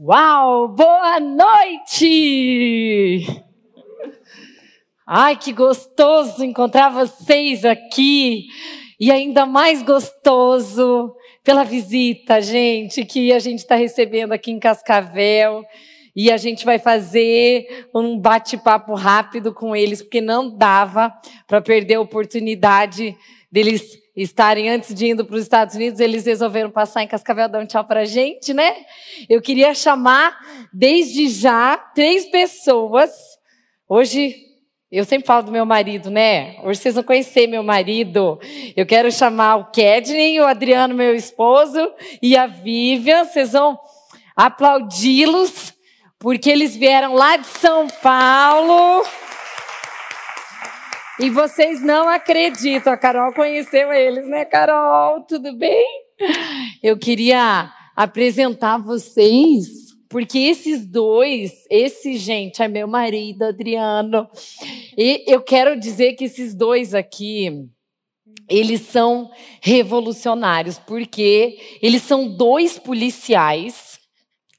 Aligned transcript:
Uau, 0.00 0.68
boa 0.68 1.18
noite! 1.18 2.06
Ai, 5.04 5.36
que 5.36 5.52
gostoso 5.52 6.44
encontrar 6.44 6.88
vocês 6.88 7.64
aqui. 7.64 8.44
E 9.00 9.10
ainda 9.10 9.44
mais 9.44 9.82
gostoso 9.82 11.12
pela 11.42 11.64
visita, 11.64 12.40
gente, 12.40 13.04
que 13.04 13.32
a 13.32 13.40
gente 13.40 13.58
está 13.58 13.74
recebendo 13.74 14.30
aqui 14.30 14.52
em 14.52 14.60
Cascavel. 14.60 15.64
E 16.14 16.30
a 16.30 16.36
gente 16.36 16.64
vai 16.64 16.78
fazer 16.78 17.88
um 17.92 18.16
bate-papo 18.16 18.94
rápido 18.94 19.52
com 19.52 19.74
eles, 19.74 20.00
porque 20.00 20.20
não 20.20 20.56
dava 20.56 21.12
para 21.44 21.60
perder 21.60 21.94
a 21.94 22.00
oportunidade 22.00 23.16
deles 23.50 23.98
estarem 24.22 24.68
antes 24.68 24.92
de 24.92 25.06
indo 25.06 25.24
para 25.24 25.36
os 25.36 25.42
Estados 25.42 25.76
Unidos, 25.76 26.00
eles 26.00 26.26
resolveram 26.26 26.70
passar 26.70 27.04
em 27.04 27.06
Cascavel 27.06 27.48
dar 27.48 27.60
um 27.60 27.66
tchau 27.66 27.84
para 27.84 28.00
a 28.00 28.04
gente, 28.04 28.52
né? 28.52 28.74
Eu 29.28 29.40
queria 29.40 29.72
chamar 29.74 30.36
desde 30.72 31.28
já 31.28 31.76
três 31.76 32.24
pessoas. 32.26 33.10
Hoje 33.88 34.34
eu 34.90 35.04
sempre 35.04 35.26
falo 35.26 35.44
do 35.44 35.52
meu 35.52 35.64
marido, 35.64 36.10
né? 36.10 36.56
Hoje 36.64 36.80
vocês 36.80 36.96
vão 36.96 37.04
conhecer 37.04 37.46
meu 37.46 37.62
marido. 37.62 38.40
Eu 38.76 38.84
quero 38.84 39.12
chamar 39.12 39.56
o 39.56 39.70
Kedney, 39.70 40.40
o 40.40 40.46
Adriano, 40.46 40.94
meu 40.94 41.14
esposo, 41.14 41.92
e 42.20 42.36
a 42.36 42.46
Vivian. 42.46 43.24
Vocês 43.24 43.52
vão 43.52 43.78
aplaudi-los, 44.34 45.74
porque 46.18 46.50
eles 46.50 46.74
vieram 46.74 47.14
lá 47.14 47.36
de 47.36 47.46
São 47.46 47.86
Paulo. 48.02 49.04
E 51.20 51.30
vocês 51.30 51.82
não 51.82 52.08
acreditam, 52.08 52.92
a 52.92 52.96
Carol 52.96 53.32
conheceu 53.32 53.92
eles, 53.92 54.28
né, 54.28 54.44
Carol? 54.44 55.22
Tudo 55.22 55.52
bem? 55.52 55.84
Eu 56.80 56.96
queria 56.96 57.72
apresentar 57.96 58.78
vocês, 58.78 59.66
porque 60.08 60.38
esses 60.38 60.86
dois, 60.86 61.64
esse 61.68 62.16
gente 62.16 62.62
é 62.62 62.68
meu 62.68 62.86
marido, 62.86 63.42
Adriano. 63.42 64.28
E 64.96 65.24
eu 65.26 65.42
quero 65.42 65.78
dizer 65.78 66.12
que 66.12 66.24
esses 66.24 66.54
dois 66.54 66.94
aqui, 66.94 67.66
eles 68.48 68.82
são 68.82 69.28
revolucionários, 69.60 70.78
porque 70.78 71.58
eles 71.82 72.02
são 72.02 72.28
dois 72.28 72.78
policiais 72.78 73.87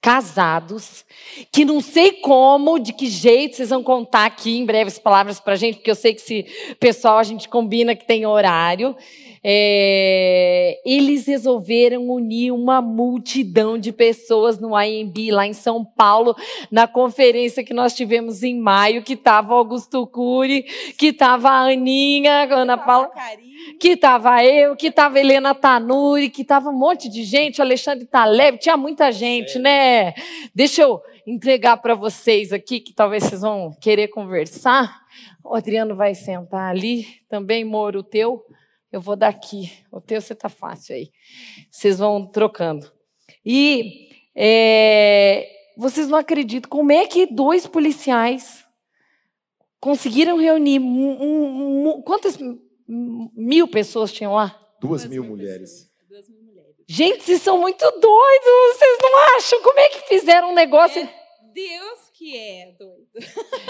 casados, 0.02 1.06
que 1.52 1.66
não 1.66 1.82
sei 1.82 2.14
como, 2.14 2.80
de 2.80 2.94
que 2.94 3.08
jeito 3.08 3.58
vocês 3.58 3.70
vão 3.70 3.84
contar 3.84 4.26
aqui 4.26 4.58
em 4.58 4.66
breves 4.66 4.98
palavras 4.98 5.40
para 5.40 5.54
a 5.54 5.58
gente, 5.58 5.76
porque 5.76 5.92
eu 5.92 5.96
sei 5.96 6.14
que 6.14 6.22
esse 6.22 6.46
pessoal 6.80 7.18
a 7.18 7.24
gente 7.24 7.50
combina 7.50 7.96
que 7.96 8.06
tem 8.06 8.26
horário. 8.26 8.96
É, 9.44 10.82
eles 10.86 11.26
resolveram 11.26 12.10
unir 12.10 12.52
uma 12.52 12.82
multidão 12.82 13.78
de 13.78 13.92
pessoas 13.92 14.60
no 14.60 14.80
IMB 14.80 15.32
lá 15.32 15.48
em 15.48 15.54
São 15.54 15.84
Paulo, 15.86 16.36
na 16.72 16.88
conferência 16.88 17.64
que 17.64 17.74
nós 17.74 17.94
tivemos 17.94 18.44
em 18.44 18.60
maio, 18.60 19.04
que 19.04 19.14
estava 19.14 19.54
Augusto 19.54 20.06
Cury, 20.08 20.64
que 20.98 21.08
estava 21.08 21.50
a 21.50 21.72
Aninha, 21.72 22.48
Ana 22.54 22.78
Paula, 22.78 23.10
que 23.80 23.90
estava 23.90 24.44
eu, 24.44 24.76
que 24.76 24.88
estava 24.88 25.20
Helena 25.20 25.56
Tanuri, 25.56 26.30
que 26.30 26.42
estava 26.42 26.70
um 26.70 26.78
monte 26.78 27.10
de 27.10 27.24
gente, 27.24 27.62
Alexandre 27.62 28.06
Taleb, 28.06 28.58
tinha 28.58 28.76
muita 28.76 29.12
gente, 29.12 29.58
né? 29.58 30.14
Deixa 30.54 30.82
eu 30.82 31.02
entregar 31.26 31.78
para 31.78 31.96
vocês 31.96 32.52
aqui, 32.52 32.80
que 32.80 32.94
talvez 32.94 33.24
vocês 33.24 33.42
vão 33.42 33.72
querer 33.80 34.08
conversar. 34.10 35.00
O 35.44 35.56
Adriano 35.56 35.96
vai 35.96 36.16
sentar 36.16 36.70
ali, 36.72 37.06
também, 37.30 37.64
Moro, 37.64 38.00
o 38.00 38.04
teu. 38.04 38.44
Eu 38.92 39.00
vou 39.02 39.16
daqui. 39.16 39.72
O 39.92 40.02
teu 40.02 40.20
você 40.22 40.34
está 40.34 40.50
fácil 40.50 40.96
aí. 40.96 41.12
Vocês 41.70 42.00
vão 42.00 42.26
trocando. 42.26 42.92
E 43.46 44.10
é, 44.36 45.48
vocês 45.78 46.08
não 46.08 46.18
acreditam 46.18 46.70
como 46.70 46.92
é 46.92 47.06
que 47.06 47.26
dois 47.26 47.68
policiais 47.68 48.66
conseguiram 49.80 50.38
reunir 50.38 50.80
um, 50.80 51.22
um, 51.22 51.90
um, 51.90 52.02
quantas 52.02 52.38
mil 52.88 53.68
pessoas 53.68 54.12
tinham 54.12 54.34
lá? 54.34 54.60
Duas, 54.82 55.02
Duas 55.02 55.10
mil, 55.12 55.22
mil 55.22 55.32
mulheres. 55.32 55.90
Gente, 56.92 57.24
vocês 57.24 57.44
são 57.44 57.60
muito 57.60 57.86
doidos, 57.92 58.78
vocês 58.78 58.98
não 59.00 59.38
acham? 59.38 59.62
Como 59.62 59.80
é 59.80 59.90
que 59.90 60.08
fizeram 60.08 60.50
um 60.50 60.56
negócio? 60.56 61.00
É 61.00 61.10
Deus 61.54 62.10
que 62.14 62.36
é 62.36 62.76
doido. 62.80 63.08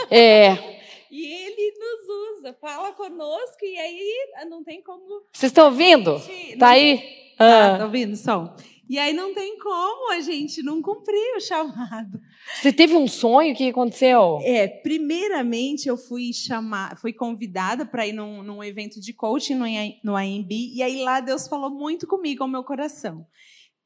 É. 0.09 0.78
E 1.12 1.25
ele 1.25 1.74
nos 1.78 2.38
usa, 2.40 2.58
fala 2.62 2.92
conosco 2.94 3.64
e 3.64 3.78
aí 3.78 4.31
ah, 4.36 4.46
não 4.46 4.64
tem 4.64 4.81
como. 4.81 5.24
Vocês 5.31 5.50
estão 5.52 5.66
ouvindo? 5.66 6.22
Tá 6.58 6.70
aí? 6.70 7.34
Ah. 7.40 7.78
Tá 7.80 7.86
ouvindo 7.86 8.16
som? 8.16 8.56
E 8.90 8.97
aí 8.97 9.14
não 9.14 9.36
tem 9.36 9.58
como 9.59 10.12
a 10.12 10.20
gente 10.20 10.64
não 10.64 10.81
cumprir 10.81 11.38
o 11.38 11.40
chamado. 11.40 12.20
Você 12.56 12.74
teve 12.74 12.96
um 12.96 13.08
sonho? 13.08 13.53
O 13.53 13.56
que 13.56 13.70
aconteceu? 13.70 14.40
É, 14.42 14.68
primeiramente 14.68 15.88
eu 15.88 15.96
fui 15.96 16.34
chamar, 16.34 16.97
fui 16.97 17.14
convidada 17.14 17.86
para 17.86 18.08
ir 18.08 18.14
num, 18.14 18.41
num, 18.41 18.64
evento 18.64 19.00
de 19.00 19.14
coaching 19.14 19.53
no, 19.53 19.66
no 20.03 20.16
AMB, 20.16 20.52
e 20.52 20.81
aí 20.81 21.03
lá 21.03 21.20
Deus 21.20 21.47
falou 21.47 21.70
muito 21.70 22.08
comigo 22.08 22.41
ao 22.41 22.50
meu 22.50 22.64
coração 22.64 23.28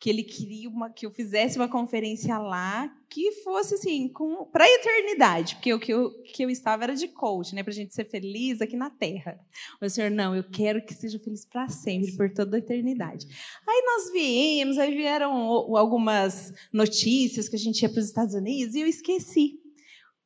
que 0.03 0.09
ele 0.09 0.22
queria 0.22 0.68
uma, 0.68 0.90
que 0.90 1.06
eu 1.06 1.12
fizesse 1.12 1.58
uma 1.58 1.69
conferência 1.69 2.38
lá 2.38 2.94
que 3.09 3.31
fosse 3.41 3.75
assim 3.75 4.12
para 4.52 4.66
a 4.66 4.68
eternidade, 4.68 5.56
porque 5.56 5.74
o 5.74 5.80
que 5.80 5.94
eu, 5.94 6.12
que 6.24 6.44
eu 6.44 6.50
estava 6.50 6.84
era 6.84 6.94
de 6.94 7.08
coach, 7.08 7.56
né, 7.56 7.64
para 7.64 7.72
a 7.72 7.74
gente 7.74 7.96
ser 7.96 8.03
feliz 8.03 8.59
aqui 8.59 8.75
na 8.75 8.90
Terra. 8.90 9.40
O 9.81 9.90
Senhor 9.90 10.12
não, 10.12 10.36
eu 10.36 10.44
quero 10.44 10.86
que 10.86 10.94
seja 10.94 11.18
feliz 11.19 11.46
para 11.46 11.69
sempre, 11.69 12.12
por 12.18 12.30
toda 12.34 12.58
a 12.58 12.59
eternidade. 12.59 13.25
Aí 13.66 13.81
nós 13.86 14.12
viemos, 14.12 14.78
aí 14.78 14.94
vieram 14.94 15.31
algumas 15.31 16.53
notícias 16.74 17.47
que 17.47 17.56
a 17.56 17.59
gente 17.59 17.81
ia 17.81 17.88
para 17.88 18.00
os 18.00 18.08
Estados 18.08 18.35
Unidos 18.35 18.75
e 18.75 18.81
eu 18.81 18.88
esqueci. 18.88 19.62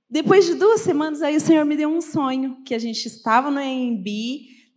Depois 0.09 0.47
de 0.47 0.55
duas 0.55 0.81
semanas, 0.81 1.21
aí 1.21 1.35
o 1.35 1.41
Senhor 1.41 1.63
me 1.65 1.77
deu 1.77 1.89
um 1.89 2.01
sonho 2.01 2.63
que 2.63 2.73
a 2.73 2.79
gente 2.79 3.05
estava 3.05 3.51
no 3.51 3.59
AMB 3.59 4.07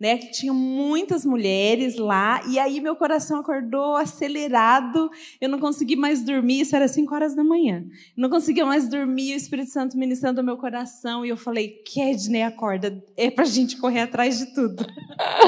né, 0.00 0.16
que 0.16 0.30
tinha 0.30 0.52
muitas 0.52 1.26
mulheres 1.26 1.96
lá, 1.96 2.40
e 2.48 2.58
aí 2.58 2.80
meu 2.80 2.96
coração 2.96 3.38
acordou 3.38 3.96
acelerado, 3.96 5.10
eu 5.38 5.48
não 5.48 5.58
consegui 5.58 5.94
mais 5.94 6.24
dormir, 6.24 6.62
isso 6.62 6.74
era 6.74 6.88
5 6.88 7.14
horas 7.14 7.36
da 7.36 7.44
manhã. 7.44 7.84
Não 8.16 8.30
conseguia 8.30 8.64
mais 8.64 8.88
dormir, 8.88 9.34
o 9.34 9.36
Espírito 9.36 9.70
Santo 9.70 9.98
ministrando 9.98 10.40
o 10.40 10.44
meu 10.44 10.56
coração, 10.56 11.24
e 11.24 11.28
eu 11.28 11.36
falei, 11.36 11.82
Kedney, 11.84 12.42
acorda, 12.42 13.04
é 13.14 13.30
pra 13.30 13.44
gente 13.44 13.76
correr 13.76 14.00
atrás 14.00 14.38
de 14.38 14.54
tudo. 14.54 14.86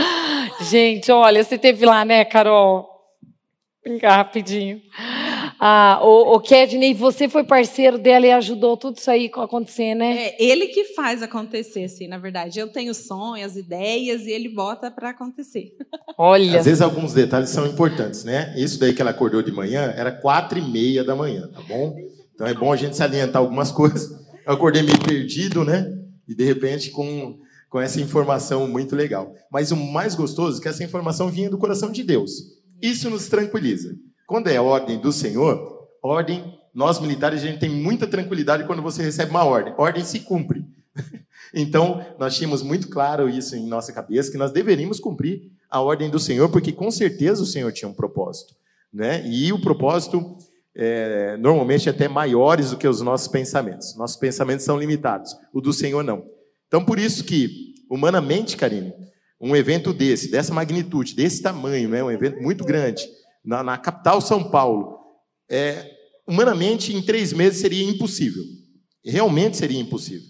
gente, 0.70 1.10
olha, 1.10 1.42
você 1.42 1.56
teve 1.56 1.86
lá, 1.86 2.04
né, 2.04 2.22
Carol? 2.26 2.86
Cá, 4.00 4.16
rapidinho. 4.16 4.80
Ah, 5.64 6.00
o, 6.02 6.34
o 6.34 6.40
Kedney, 6.40 6.92
você 6.92 7.28
foi 7.28 7.44
parceiro 7.44 7.96
dela 7.96 8.26
e 8.26 8.32
ajudou 8.32 8.76
tudo 8.76 8.96
isso 8.96 9.08
aí 9.08 9.30
a 9.32 9.44
acontecer, 9.44 9.94
né? 9.94 10.30
É, 10.30 10.42
ele 10.42 10.66
que 10.66 10.86
faz 10.86 11.22
acontecer, 11.22 11.84
assim, 11.84 12.08
na 12.08 12.18
verdade. 12.18 12.58
Eu 12.58 12.66
tenho 12.66 12.92
sonhos, 12.92 13.56
ideias, 13.56 14.22
e 14.22 14.32
ele 14.32 14.48
bota 14.48 14.90
para 14.90 15.10
acontecer. 15.10 15.76
Olha. 16.18 16.58
Às 16.58 16.64
vezes 16.64 16.80
alguns 16.80 17.14
detalhes 17.14 17.50
são 17.50 17.64
importantes, 17.64 18.24
né? 18.24 18.52
Isso 18.56 18.76
daí 18.76 18.92
que 18.92 19.00
ela 19.00 19.12
acordou 19.12 19.40
de 19.40 19.52
manhã 19.52 19.94
era 19.96 20.10
quatro 20.10 20.58
e 20.58 20.62
meia 20.62 21.04
da 21.04 21.14
manhã, 21.14 21.46
tá 21.46 21.60
bom? 21.60 21.94
Então 22.34 22.44
é 22.44 22.54
bom 22.54 22.72
a 22.72 22.76
gente 22.76 22.96
salientar 22.96 23.40
algumas 23.40 23.70
coisas. 23.72 24.10
Eu 24.44 24.54
acordei 24.54 24.82
meio 24.82 24.98
perdido, 24.98 25.64
né? 25.64 25.96
E 26.26 26.34
de 26.34 26.42
repente 26.44 26.90
com, 26.90 27.38
com 27.70 27.80
essa 27.80 28.00
informação 28.00 28.66
muito 28.66 28.96
legal. 28.96 29.32
Mas 29.48 29.70
o 29.70 29.76
mais 29.76 30.16
gostoso 30.16 30.58
é 30.58 30.62
que 30.62 30.68
essa 30.68 30.82
informação 30.82 31.28
vinha 31.28 31.48
do 31.48 31.56
coração 31.56 31.92
de 31.92 32.02
Deus. 32.02 32.32
Isso 32.82 33.08
nos 33.08 33.28
tranquiliza. 33.28 33.94
Quando 34.32 34.48
é 34.48 34.58
ordem 34.58 34.98
do 34.98 35.12
Senhor, 35.12 35.90
ordem, 36.02 36.58
nós 36.74 36.98
militares, 36.98 37.42
a 37.42 37.46
gente 37.46 37.60
tem 37.60 37.68
muita 37.68 38.06
tranquilidade 38.06 38.64
quando 38.64 38.80
você 38.80 39.02
recebe 39.02 39.30
uma 39.30 39.44
ordem. 39.44 39.74
Ordem 39.76 40.02
se 40.02 40.20
cumpre. 40.20 40.64
Então, 41.54 42.02
nós 42.18 42.34
tínhamos 42.34 42.62
muito 42.62 42.88
claro 42.88 43.28
isso 43.28 43.54
em 43.54 43.66
nossa 43.66 43.92
cabeça, 43.92 44.32
que 44.32 44.38
nós 44.38 44.50
deveríamos 44.50 44.98
cumprir 44.98 45.50
a 45.68 45.82
ordem 45.82 46.08
do 46.08 46.18
Senhor, 46.18 46.48
porque 46.48 46.72
com 46.72 46.90
certeza 46.90 47.42
o 47.42 47.46
Senhor 47.46 47.70
tinha 47.72 47.90
um 47.90 47.92
propósito. 47.92 48.54
Né? 48.90 49.22
E 49.28 49.52
o 49.52 49.60
propósito, 49.60 50.38
é, 50.74 51.36
normalmente, 51.36 51.90
é 51.90 51.92
até 51.92 52.08
maiores 52.08 52.70
do 52.70 52.78
que 52.78 52.88
os 52.88 53.02
nossos 53.02 53.28
pensamentos. 53.28 53.94
Nossos 53.98 54.16
pensamentos 54.16 54.64
são 54.64 54.78
limitados, 54.78 55.36
o 55.52 55.60
do 55.60 55.74
Senhor 55.74 56.02
não. 56.02 56.24
Então, 56.68 56.82
por 56.82 56.98
isso 56.98 57.22
que, 57.22 57.74
humanamente, 57.90 58.56
Karine, 58.56 58.94
um 59.38 59.54
evento 59.54 59.92
desse, 59.92 60.30
dessa 60.30 60.54
magnitude, 60.54 61.14
desse 61.14 61.42
tamanho, 61.42 61.90
né? 61.90 62.02
um 62.02 62.10
evento 62.10 62.40
muito 62.40 62.64
grande, 62.64 63.06
na, 63.44 63.62
na 63.62 63.78
capital 63.78 64.20
São 64.20 64.44
Paulo, 64.44 64.98
é, 65.50 65.90
humanamente, 66.26 66.94
em 66.94 67.02
três 67.02 67.32
meses 67.32 67.60
seria 67.60 67.84
impossível. 67.84 68.42
Realmente 69.04 69.56
seria 69.56 69.80
impossível. 69.80 70.28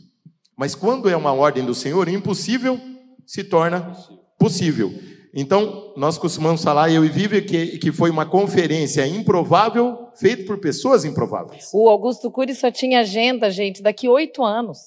Mas 0.57 0.75
quando 0.75 1.09
é 1.09 1.17
uma 1.17 1.33
ordem 1.33 1.65
do 1.65 1.75
Senhor, 1.75 2.09
impossível 2.09 2.81
se 3.27 3.45
torna 3.45 3.93
possível. 4.39 4.93
Então, 5.35 5.95
nós 5.97 6.19
costumamos 6.19 6.63
falar, 6.63 6.91
eu 6.91 7.05
e 7.05 7.09
Vivi, 7.09 7.41
que, 7.43 7.79
que 7.79 7.91
foi 7.91 8.11
uma 8.11 8.27
conferência 8.27 9.07
improvável, 9.07 10.09
feita 10.15 10.45
por 10.45 10.59
pessoas 10.59 11.05
improváveis. 11.07 11.71
O 11.73 11.89
Augusto 11.89 12.31
Cury 12.31 12.55
só 12.55 12.71
tinha 12.71 13.01
agenda, 13.01 13.51
gente, 13.51 13.83
daqui 13.83 14.09
oito 14.09 14.45
anos. 14.45 14.79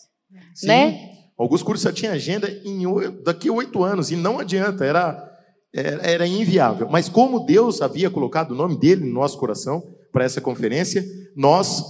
Sim, 0.53 0.67
né? 0.67 1.11
Augusto 1.37 1.65
Cury 1.65 1.79
só 1.79 1.91
tinha 1.91 2.11
agenda 2.11 2.47
em, 2.63 2.83
daqui 3.23 3.49
oito 3.49 3.83
anos, 3.83 4.11
e 4.11 4.15
não 4.15 4.37
adianta, 4.37 4.85
era 4.85 5.34
era 5.75 6.25
inviável. 6.25 6.87
Mas 6.89 7.09
como 7.09 7.45
Deus 7.45 7.81
havia 7.81 8.09
colocado 8.09 8.51
o 8.51 8.55
nome 8.55 8.77
dele 8.77 9.05
no 9.05 9.13
nosso 9.13 9.37
coração 9.37 9.83
para 10.11 10.23
essa 10.23 10.39
conferência, 10.39 11.05
nós 11.35 11.83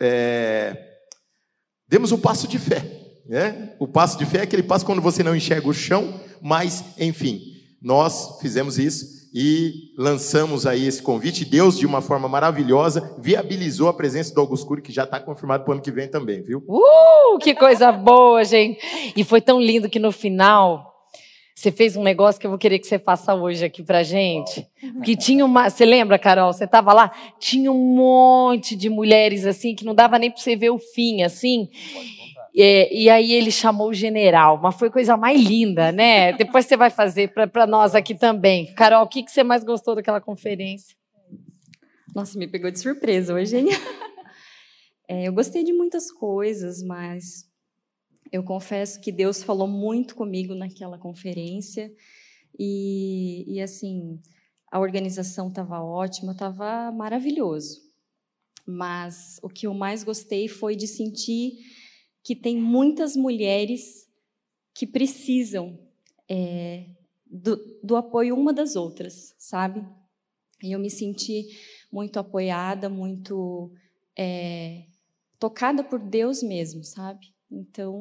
é, 0.00 0.76
demos 1.88 2.12
o 2.12 2.18
passo 2.18 2.46
de 2.46 2.58
fé. 2.58 2.84
Né? 3.26 3.74
O 3.78 3.88
passo 3.88 4.18
de 4.18 4.26
fé 4.26 4.38
é 4.38 4.42
aquele 4.42 4.62
passo 4.62 4.84
quando 4.84 5.00
você 5.00 5.22
não 5.22 5.34
enxerga 5.34 5.66
o 5.66 5.72
chão, 5.72 6.20
mas, 6.42 6.84
enfim, 6.98 7.40
nós 7.80 8.38
fizemos 8.40 8.78
isso 8.78 9.06
e 9.34 9.72
lançamos 9.98 10.66
aí 10.66 10.86
esse 10.86 11.02
convite. 11.02 11.44
Deus, 11.44 11.78
de 11.78 11.86
uma 11.86 12.02
forma 12.02 12.28
maravilhosa, 12.28 13.16
viabilizou 13.18 13.88
a 13.88 13.94
presença 13.94 14.32
do 14.34 14.40
Augusto 14.40 14.66
Cury, 14.66 14.82
que 14.82 14.92
já 14.92 15.04
está 15.04 15.18
confirmado 15.18 15.64
para 15.64 15.70
o 15.70 15.72
ano 15.74 15.82
que 15.82 15.90
vem 15.90 16.06
também, 16.06 16.42
viu? 16.42 16.62
Uh, 16.68 17.38
que 17.38 17.54
coisa 17.54 17.90
boa, 17.90 18.44
gente! 18.44 18.78
E 19.16 19.24
foi 19.24 19.40
tão 19.40 19.60
lindo 19.60 19.88
que 19.88 19.98
no 19.98 20.12
final 20.12 20.93
você 21.64 21.72
fez 21.72 21.96
um 21.96 22.02
negócio 22.02 22.38
que 22.38 22.46
eu 22.46 22.50
vou 22.50 22.58
querer 22.58 22.78
que 22.78 22.86
você 22.86 22.98
faça 22.98 23.34
hoje 23.34 23.64
aqui 23.64 23.82
pra 23.82 24.02
gente. 24.02 24.66
Que 25.02 25.16
tinha 25.16 25.44
uma. 25.46 25.70
Você 25.70 25.86
lembra, 25.86 26.18
Carol? 26.18 26.52
Você 26.52 26.64
estava 26.64 26.92
lá? 26.92 27.10
Tinha 27.38 27.72
um 27.72 27.94
monte 27.96 28.76
de 28.76 28.90
mulheres 28.90 29.46
assim 29.46 29.74
que 29.74 29.82
não 29.82 29.94
dava 29.94 30.18
nem 30.18 30.30
para 30.30 30.42
você 30.42 30.54
ver 30.54 30.68
o 30.68 30.78
fim, 30.78 31.22
assim. 31.22 31.70
É, 32.54 32.94
e 32.94 33.08
aí 33.08 33.32
ele 33.32 33.50
chamou 33.50 33.88
o 33.88 33.94
general, 33.94 34.60
mas 34.62 34.74
foi 34.76 34.90
coisa 34.90 35.16
mais 35.16 35.40
linda, 35.40 35.90
né? 35.90 36.34
Depois 36.36 36.66
você 36.66 36.76
vai 36.76 36.90
fazer 36.90 37.32
para 37.32 37.66
nós 37.66 37.94
aqui 37.94 38.14
também. 38.14 38.66
Carol, 38.74 39.04
o 39.04 39.08
que, 39.08 39.22
que 39.22 39.30
você 39.30 39.42
mais 39.42 39.64
gostou 39.64 39.94
daquela 39.94 40.20
conferência? 40.20 40.94
Nossa, 42.14 42.38
me 42.38 42.46
pegou 42.46 42.70
de 42.70 42.78
surpresa 42.78 43.34
hoje, 43.34 43.56
hein? 43.56 43.68
É, 45.06 45.28
eu 45.28 45.34
gostei 45.34 45.62
de 45.62 45.70
muitas 45.70 46.10
coisas, 46.10 46.82
mas 46.82 47.44
eu 48.34 48.42
confesso 48.42 49.00
que 49.00 49.12
Deus 49.12 49.44
falou 49.44 49.68
muito 49.68 50.16
comigo 50.16 50.56
naquela 50.56 50.98
conferência 50.98 51.94
e, 52.58 53.44
e 53.46 53.60
assim 53.60 54.20
a 54.72 54.80
organização 54.80 55.46
estava 55.46 55.80
ótima, 55.80 56.32
estava 56.32 56.90
maravilhoso. 56.90 57.80
Mas 58.66 59.38
o 59.40 59.48
que 59.48 59.68
eu 59.68 59.72
mais 59.72 60.02
gostei 60.02 60.48
foi 60.48 60.74
de 60.74 60.88
sentir 60.88 61.60
que 62.24 62.34
tem 62.34 62.56
muitas 62.56 63.14
mulheres 63.14 64.10
que 64.74 64.84
precisam 64.84 65.78
é, 66.28 66.86
do, 67.24 67.54
do 67.84 67.94
apoio 67.94 68.34
uma 68.34 68.52
das 68.52 68.74
outras, 68.74 69.32
sabe? 69.38 69.86
E 70.60 70.72
eu 70.72 70.80
me 70.80 70.90
senti 70.90 71.56
muito 71.92 72.18
apoiada, 72.18 72.88
muito 72.88 73.72
é, 74.18 74.86
tocada 75.38 75.84
por 75.84 76.00
Deus 76.00 76.42
mesmo, 76.42 76.82
sabe? 76.82 77.32
Então, 77.50 77.94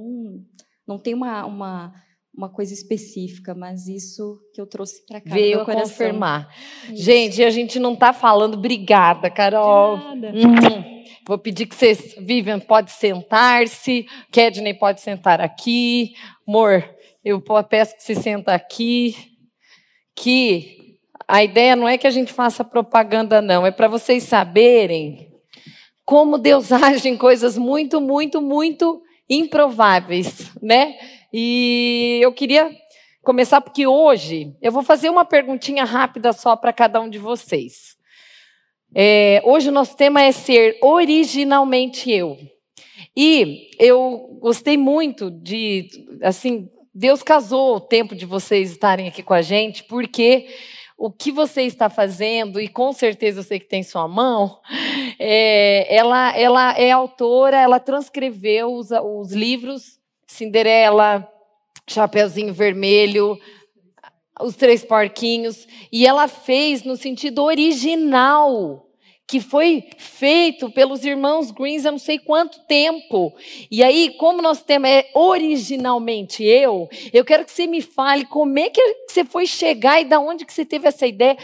não 0.87 0.99
tem 0.99 1.13
uma, 1.13 1.45
uma, 1.45 1.93
uma 2.35 2.49
coisa 2.49 2.73
específica, 2.73 3.53
mas 3.53 3.87
isso 3.87 4.39
que 4.53 4.59
eu 4.59 4.65
trouxe 4.65 5.05
para 5.05 5.21
cá. 5.21 5.33
Veio 5.33 5.63
confirmar. 5.63 6.49
Isso. 6.85 7.03
Gente, 7.03 7.43
a 7.43 7.49
gente 7.49 7.79
não 7.79 7.93
está 7.93 8.11
falando. 8.11 8.55
Obrigada, 8.55 9.29
Carol. 9.29 9.97
De 9.97 10.47
nada. 10.47 10.77
Hum, 10.79 11.03
vou 11.27 11.37
pedir 11.37 11.67
que 11.67 11.75
vocês. 11.75 12.15
Vivian 12.19 12.59
pode 12.59 12.91
sentar-se. 12.91 14.07
Kedney 14.31 14.73
pode 14.73 15.01
sentar 15.01 15.39
aqui. 15.39 16.13
Amor, 16.47 16.83
eu 17.23 17.41
peço 17.69 17.95
que 17.95 18.03
você 18.03 18.15
senta 18.15 18.53
aqui. 18.53 19.15
Que 20.15 20.97
a 21.27 21.43
ideia 21.43 21.75
não 21.75 21.87
é 21.87 21.97
que 21.97 22.07
a 22.07 22.11
gente 22.11 22.33
faça 22.33 22.63
propaganda, 22.63 23.41
não. 23.41 23.65
É 23.65 23.71
para 23.71 23.87
vocês 23.87 24.23
saberem 24.23 25.31
como 26.03 26.37
Deus 26.37 26.71
age 26.73 27.07
em 27.07 27.17
coisas 27.17 27.57
muito, 27.57 28.01
muito, 28.01 28.41
muito 28.41 29.02
improváveis, 29.29 30.51
né? 30.61 30.95
E 31.31 32.19
eu 32.21 32.31
queria 32.31 32.69
começar 33.23 33.61
porque 33.61 33.87
hoje 33.87 34.53
eu 34.61 34.71
vou 34.71 34.83
fazer 34.83 35.09
uma 35.09 35.25
perguntinha 35.25 35.85
rápida 35.85 36.33
só 36.33 36.55
para 36.55 36.73
cada 36.73 36.99
um 37.01 37.09
de 37.09 37.17
vocês. 37.17 37.95
É, 38.95 39.41
hoje 39.43 39.69
o 39.69 39.71
nosso 39.71 39.95
tema 39.97 40.21
é 40.21 40.31
ser 40.31 40.77
originalmente 40.81 42.11
eu. 42.11 42.37
E 43.15 43.69
eu 43.79 44.37
gostei 44.39 44.77
muito 44.77 45.31
de, 45.31 45.87
assim, 46.21 46.69
Deus 46.93 47.23
casou 47.23 47.77
o 47.77 47.81
tempo 47.81 48.15
de 48.15 48.25
vocês 48.25 48.71
estarem 48.71 49.07
aqui 49.07 49.23
com 49.23 49.33
a 49.33 49.41
gente, 49.41 49.83
porque 49.83 50.47
o 50.97 51.11
que 51.11 51.31
você 51.31 51.63
está 51.63 51.89
fazendo, 51.89 52.61
e 52.61 52.67
com 52.67 52.93
certeza 52.93 53.39
eu 53.39 53.43
sei 53.43 53.59
que 53.59 53.67
tem 53.67 53.83
sua 53.83 54.07
mão, 54.07 54.59
é, 55.19 55.95
ela, 55.95 56.37
ela 56.37 56.71
é 56.77 56.91
autora, 56.91 57.57
ela 57.57 57.79
transcreveu 57.79 58.73
os, 58.73 58.89
os 58.91 59.31
livros 59.31 59.99
Cinderela, 60.27 61.29
Chapeuzinho 61.87 62.53
Vermelho, 62.53 63.37
Os 64.41 64.55
Três 64.55 64.83
Porquinhos, 64.83 65.67
e 65.91 66.07
ela 66.07 66.27
fez 66.27 66.83
no 66.83 66.95
sentido 66.95 67.43
original 67.43 68.89
que 69.25 69.39
foi 69.39 69.89
feito 69.97 70.69
pelos 70.69 71.03
irmãos 71.05 71.49
Greens 71.49 71.85
há 71.85 71.91
não 71.91 71.97
sei 71.97 72.19
quanto 72.19 72.59
tempo. 72.67 73.33
E 73.71 73.81
aí, 73.81 74.15
como 74.17 74.41
nosso 74.41 74.63
tema 74.65 74.87
é 74.87 75.09
originalmente 75.13 76.43
eu, 76.43 76.89
eu 77.11 77.23
quero 77.23 77.45
que 77.45 77.51
você 77.51 77.65
me 77.65 77.81
fale 77.81 78.25
como 78.25 78.59
é 78.59 78.69
que 78.69 78.81
você 79.07 79.23
foi 79.23 79.45
chegar 79.45 80.01
e 80.01 80.05
da 80.05 80.19
onde 80.19 80.45
que 80.45 80.53
você 80.53 80.65
teve 80.65 80.87
essa 80.87 81.07
ideia, 81.07 81.37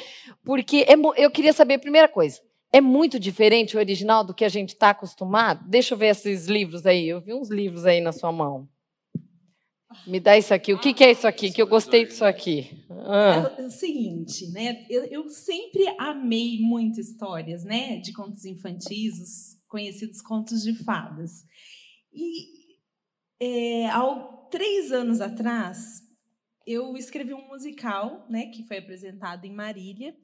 porque 0.44 0.86
é 0.88 0.94
eu 1.18 1.32
queria 1.32 1.54
saber 1.54 1.76
a 1.76 1.80
primeira 1.80 2.08
coisa. 2.08 2.42
É 2.72 2.80
muito 2.80 3.20
diferente 3.20 3.76
o 3.76 3.80
original 3.80 4.24
do 4.24 4.34
que 4.34 4.46
a 4.46 4.50
gente 4.50 4.70
está 4.70 4.92
acostumado? 4.92 5.68
Deixa 5.68 5.94
eu 5.94 5.98
ver 5.98 6.08
esses 6.08 6.48
livros 6.48 6.86
aí. 6.86 7.08
Eu 7.08 7.20
vi 7.20 7.34
uns 7.34 7.50
livros 7.50 7.86
aí 7.86 8.00
na 8.00 8.12
sua 8.12 8.32
mão. 8.32 8.70
Me 10.06 10.20
dá 10.20 10.38
isso 10.38 10.54
aqui. 10.54 10.72
O 10.72 10.80
que, 10.80 10.94
que 10.94 11.04
é 11.04 11.12
isso 11.12 11.28
aqui? 11.28 11.52
Que 11.52 11.62
eu 11.62 11.68
gostei 11.68 12.06
disso 12.06 12.24
aqui. 12.24 12.86
Ah. 12.92 13.56
É 13.58 13.66
o 13.66 13.72
seguinte, 13.72 14.48
né? 14.52 14.86
Eu, 14.88 15.04
eu, 15.06 15.30
sempre 15.30 15.84
amei 15.98 16.60
muito 16.60 17.00
histórias, 17.00 17.64
né? 17.64 17.98
De 17.98 18.14
contos 18.14 18.46
infantis, 18.46 19.20
os 19.20 19.68
conhecidos 19.68 20.22
contos 20.22 20.62
de 20.62 20.76
fadas. 20.84 21.44
E 22.14 22.46
é, 23.40 23.88
há 23.88 24.04
três 24.52 24.92
anos 24.92 25.22
atrás, 25.22 26.04
eu 26.68 26.96
escrevi 26.96 27.34
um 27.34 27.48
musical, 27.48 28.28
né? 28.30 28.46
Que 28.46 28.64
foi 28.64 28.78
apresentado 28.78 29.46
em 29.46 29.54
Marília. 29.54 30.16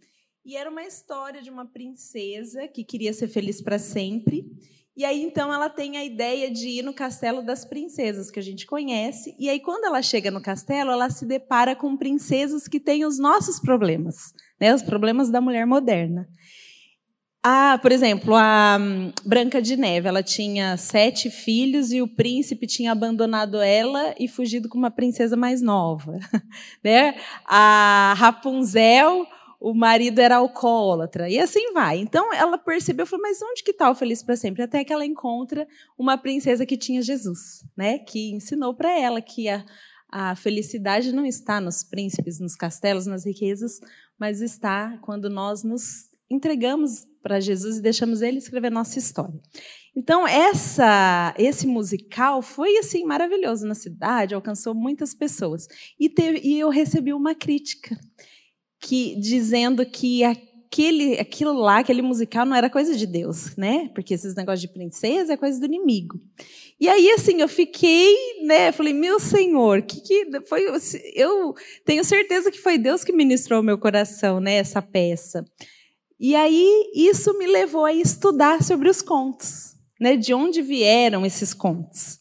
E 0.46 0.56
era 0.56 0.70
uma 0.70 0.84
história 0.84 1.42
de 1.42 1.50
uma 1.50 1.66
princesa 1.66 2.68
que 2.68 2.84
queria 2.84 3.14
ser 3.14 3.28
feliz 3.28 3.62
para 3.62 3.80
sempre 3.80 4.46
e 4.98 5.04
aí, 5.04 5.24
então, 5.24 5.54
ela 5.54 5.70
tem 5.70 5.98
a 5.98 6.06
ideia 6.06 6.50
de 6.50 6.70
ir 6.70 6.82
no 6.82 6.94
castelo 6.94 7.42
das 7.42 7.66
princesas, 7.66 8.32
que 8.32 8.40
a 8.40 8.42
gente 8.42 8.66
conhece. 8.66 9.36
E 9.38 9.50
aí, 9.50 9.60
quando 9.60 9.84
ela 9.84 10.02
chega 10.02 10.32
no 10.32 10.42
castelo, 10.42 10.90
ela 10.90 11.10
se 11.10 11.26
depara 11.26 11.76
com 11.76 11.98
princesas 11.98 12.66
que 12.66 12.80
têm 12.80 13.04
os 13.04 13.20
nossos 13.20 13.60
problemas, 13.60 14.34
né? 14.60 14.74
os 14.74 14.82
problemas 14.82 15.30
da 15.30 15.42
mulher 15.42 15.68
moderna. 15.68 16.26
Ah, 17.44 17.78
por 17.82 17.92
exemplo, 17.92 18.34
a 18.36 18.78
hum, 18.80 19.12
Branca 19.26 19.62
de 19.62 19.76
Neve, 19.76 20.08
ela 20.08 20.24
tinha 20.24 20.78
sete 20.78 21.30
filhos 21.30 21.92
e 21.92 22.02
o 22.02 22.08
príncipe 22.08 22.66
tinha 22.66 22.94
abandonado 22.94 23.60
ela 23.62 24.16
e 24.18 24.30
fugido 24.30 24.70
com 24.70 24.78
uma 24.78 24.90
princesa 24.90 25.36
mais 25.36 25.62
nova. 25.62 26.18
Né? 26.82 27.16
A 27.46 28.14
Rapunzel, 28.18 29.28
o 29.66 29.74
marido 29.74 30.20
era 30.20 30.36
alcoólatra, 30.36 31.28
e 31.28 31.40
assim 31.40 31.74
vai. 31.74 31.98
Então 31.98 32.32
ela 32.32 32.56
percebeu, 32.56 33.04
falou, 33.08 33.24
mas 33.24 33.42
onde 33.42 33.64
que 33.64 33.72
está 33.72 33.90
o 33.90 33.96
feliz 33.96 34.22
para 34.22 34.36
sempre? 34.36 34.62
Até 34.62 34.84
que 34.84 34.94
ela 34.94 35.04
encontra 35.04 35.68
uma 35.98 36.20
princesa 36.20 36.68
que 36.68 36.78
tinha 36.78 37.02
Jesus, 37.02 37.66
né? 37.76 37.98
Que 37.98 38.30
ensinou 38.30 38.76
para 38.76 38.96
ela 38.96 39.20
que 39.24 39.50
a, 39.50 39.66
a 40.08 40.36
felicidade 40.36 41.12
não 41.12 41.26
está 41.26 41.60
nos 41.60 41.84
príncipes, 41.84 42.40
nos 42.40 42.56
castelos, 42.56 43.08
nas 43.08 43.26
riquezas, 43.26 43.80
mas 44.20 44.40
está 44.40 45.00
quando 45.02 45.32
nós 45.32 45.64
nos 45.64 46.12
entregamos 46.30 47.08
para 47.24 47.40
Jesus 47.40 47.78
e 47.78 47.82
deixamos 47.82 48.22
ele 48.22 48.38
escrever 48.38 48.70
nossa 48.70 49.00
história. 49.00 49.42
Então 49.96 50.28
essa, 50.28 51.34
esse 51.40 51.66
musical 51.66 52.44
foi 52.44 52.78
assim 52.78 53.04
maravilhoso 53.04 53.66
na 53.66 53.74
cidade, 53.74 54.36
alcançou 54.36 54.76
muitas 54.76 55.16
pessoas 55.16 55.68
e, 56.00 56.08
teve, 56.08 56.40
e 56.44 56.60
eu 56.60 56.70
recebi 56.70 57.14
uma 57.14 57.34
crítica 57.34 58.00
que 58.86 59.16
dizendo 59.16 59.84
que 59.84 60.24
aquele, 60.24 61.20
aquilo 61.20 61.54
lá, 61.54 61.80
aquele 61.80 62.04
musical 62.04 62.46
não 62.46 62.56
era 62.56 62.70
coisa 62.70 62.96
de 62.96 63.08
Deus, 63.08 63.56
né? 63.56 63.90
Porque 63.96 64.14
esses 64.14 64.36
negócios 64.36 64.62
de 64.62 64.68
princesa 64.68 65.34
é 65.34 65.38
coisa 65.38 65.60
do 65.60 65.66
inimigo. 65.66 66.20
E 66.80 66.88
aí, 66.88 67.10
assim, 67.10 67.42
eu 67.42 67.48
fiquei, 67.48 68.16
né? 68.44 68.72
Falei, 68.72 68.94
meu 68.94 69.20
Senhor, 69.20 69.82
que 69.82 70.02
que 70.02 70.40
foi? 70.48 70.68
Eu 71.16 71.56
tenho 71.84 72.04
certeza 72.04 72.52
que 72.52 72.60
foi 72.60 72.78
Deus 72.78 73.04
que 73.04 73.12
ministrou 73.12 73.64
meu 73.64 73.80
coração, 73.80 74.40
né? 74.40 74.58
Essa 74.58 74.84
peça. 74.84 75.44
E 76.20 76.36
aí, 76.36 76.92
isso 76.94 77.36
me 77.40 77.48
levou 77.48 77.86
a 77.86 77.94
estudar 77.94 78.62
sobre 78.62 78.88
os 78.88 79.02
contos, 79.02 79.74
né? 80.00 80.16
De 80.16 80.32
onde 80.32 80.62
vieram 80.62 81.26
esses 81.26 81.56
contos. 81.56 82.20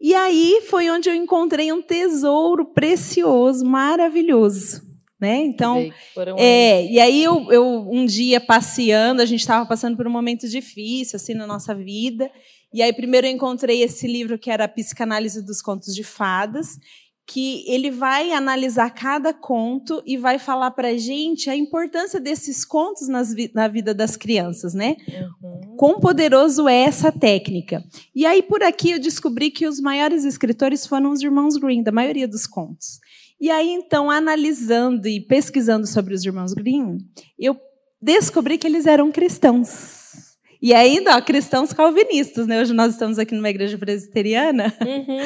E 0.00 0.12
aí 0.12 0.60
foi 0.68 0.90
onde 0.90 1.08
eu 1.08 1.14
encontrei 1.14 1.72
um 1.72 1.80
tesouro 1.80 2.74
precioso, 2.74 3.64
maravilhoso 3.64 4.93
né? 5.24 5.42
Então, 5.42 5.90
é, 6.36 6.84
e 6.84 7.00
aí 7.00 7.24
eu, 7.24 7.50
eu, 7.50 7.88
um 7.90 8.04
dia 8.04 8.38
passeando, 8.38 9.22
a 9.22 9.24
gente 9.24 9.40
estava 9.40 9.64
passando 9.64 9.96
por 9.96 10.06
um 10.06 10.10
momento 10.10 10.46
difícil 10.46 11.16
assim 11.16 11.32
na 11.32 11.46
nossa 11.46 11.74
vida, 11.74 12.30
e 12.74 12.82
aí 12.82 12.92
primeiro 12.92 13.26
eu 13.26 13.30
encontrei 13.30 13.82
esse 13.82 14.06
livro 14.06 14.38
que 14.38 14.50
era 14.50 14.64
a 14.64 14.68
Psicanálise 14.68 15.42
dos 15.42 15.62
Contos 15.62 15.94
de 15.94 16.04
Fadas, 16.04 16.78
que 17.26 17.64
ele 17.66 17.90
vai 17.90 18.32
analisar 18.32 18.90
cada 18.90 19.32
conto 19.32 20.02
e 20.04 20.18
vai 20.18 20.38
falar 20.38 20.72
para 20.72 20.88
a 20.88 20.98
gente 20.98 21.48
a 21.48 21.56
importância 21.56 22.20
desses 22.20 22.66
contos 22.66 23.08
nas, 23.08 23.34
na 23.54 23.66
vida 23.66 23.94
das 23.94 24.14
crianças, 24.14 24.74
né? 24.74 24.96
Uhum. 25.42 25.76
Quão 25.76 26.00
poderoso 26.00 26.68
é 26.68 26.82
essa 26.82 27.10
técnica. 27.10 27.82
E 28.14 28.26
aí, 28.26 28.42
por 28.42 28.62
aqui, 28.62 28.90
eu 28.90 29.00
descobri 29.00 29.50
que 29.50 29.66
os 29.66 29.80
maiores 29.80 30.24
escritores 30.24 30.86
foram 30.86 31.12
os 31.12 31.22
irmãos 31.22 31.56
Green, 31.56 31.82
da 31.82 31.90
maioria 31.90 32.28
dos 32.28 32.46
contos. 32.46 33.00
E 33.44 33.50
aí, 33.50 33.68
então, 33.72 34.10
analisando 34.10 35.06
e 35.06 35.20
pesquisando 35.20 35.86
sobre 35.86 36.14
os 36.14 36.24
irmãos 36.24 36.54
Green, 36.54 36.96
eu 37.38 37.54
descobri 38.00 38.56
que 38.56 38.66
eles 38.66 38.86
eram 38.86 39.12
cristãos. 39.12 40.38
E 40.62 40.72
ainda, 40.72 41.14
ó, 41.14 41.20
cristãos 41.20 41.70
calvinistas, 41.70 42.46
né? 42.46 42.62
Hoje 42.62 42.72
nós 42.72 42.94
estamos 42.94 43.18
aqui 43.18 43.34
numa 43.34 43.50
igreja 43.50 43.76
presbiteriana. 43.76 44.74
Uhum. 44.80 45.18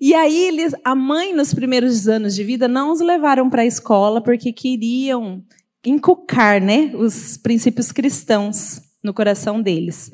E 0.00 0.14
aí, 0.14 0.44
eles, 0.44 0.74
a 0.82 0.94
mãe, 0.94 1.34
nos 1.34 1.52
primeiros 1.52 2.08
anos 2.08 2.34
de 2.34 2.42
vida, 2.42 2.68
não 2.68 2.90
os 2.90 3.00
levaram 3.00 3.50
para 3.50 3.60
a 3.60 3.66
escola 3.66 4.22
porque 4.22 4.50
queriam 4.50 5.44
inculcar 5.84 6.62
né, 6.62 6.92
os 6.94 7.36
princípios 7.36 7.92
cristãos 7.92 8.80
no 9.02 9.14
coração 9.14 9.62
deles. 9.62 10.10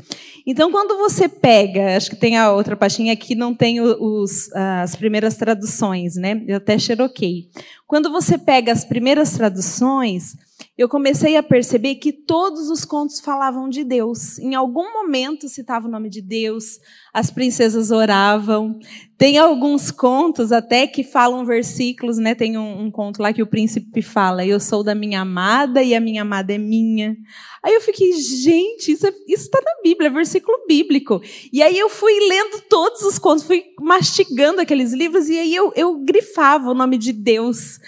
Então, 0.46 0.70
quando 0.70 0.98
você 0.98 1.28
pega, 1.28 1.96
acho 1.96 2.10
que 2.10 2.16
tem 2.16 2.36
a 2.36 2.52
outra 2.52 2.76
pastinha 2.76 3.12
aqui, 3.12 3.34
não 3.34 3.54
tem 3.54 3.80
os, 3.80 4.52
as 4.52 4.94
primeiras 4.94 5.36
traduções, 5.36 6.16
né? 6.16 6.42
Eu 6.46 6.56
até 6.58 6.78
xeroquei. 6.78 7.48
Quando 7.86 8.10
você 8.10 8.36
pega 8.36 8.72
as 8.72 8.84
primeiras 8.84 9.32
traduções, 9.32 10.36
eu 10.76 10.88
comecei 10.88 11.36
a 11.36 11.42
perceber 11.42 11.94
que 11.96 12.12
todos 12.12 12.68
os 12.68 12.84
contos 12.84 13.20
falavam 13.20 13.68
de 13.68 13.84
Deus. 13.84 14.38
Em 14.40 14.56
algum 14.56 14.92
momento 14.92 15.48
citava 15.48 15.86
o 15.86 15.90
nome 15.90 16.10
de 16.10 16.20
Deus, 16.20 16.80
as 17.12 17.30
princesas 17.30 17.92
oravam. 17.92 18.76
Tem 19.16 19.38
alguns 19.38 19.92
contos 19.92 20.50
até 20.50 20.88
que 20.88 21.04
falam 21.04 21.44
versículos, 21.44 22.18
né? 22.18 22.34
Tem 22.34 22.58
um, 22.58 22.86
um 22.86 22.90
conto 22.90 23.22
lá 23.22 23.32
que 23.32 23.42
o 23.42 23.46
príncipe 23.46 24.02
fala: 24.02 24.44
Eu 24.44 24.58
sou 24.58 24.82
da 24.82 24.96
minha 24.96 25.20
amada 25.20 25.80
e 25.80 25.94
a 25.94 26.00
minha 26.00 26.22
amada 26.22 26.52
é 26.52 26.58
minha. 26.58 27.16
Aí 27.64 27.72
eu 27.72 27.80
fiquei, 27.80 28.12
gente, 28.12 28.92
isso 28.92 29.06
é, 29.06 29.12
está 29.26 29.58
na 29.58 29.82
Bíblia, 29.82 30.08
é 30.08 30.12
versículo 30.12 30.66
bíblico. 30.68 31.22
E 31.50 31.62
aí 31.62 31.78
eu 31.78 31.88
fui 31.88 32.12
lendo 32.28 32.60
todos 32.68 33.00
os 33.00 33.18
contos, 33.18 33.42
fui 33.42 33.64
mastigando 33.80 34.60
aqueles 34.60 34.92
livros 34.92 35.30
e 35.30 35.38
aí 35.38 35.54
eu, 35.54 35.72
eu 35.74 35.98
grifava 36.00 36.70
o 36.70 36.74
nome 36.74 36.98
de 36.98 37.10
Deus. 37.10 37.78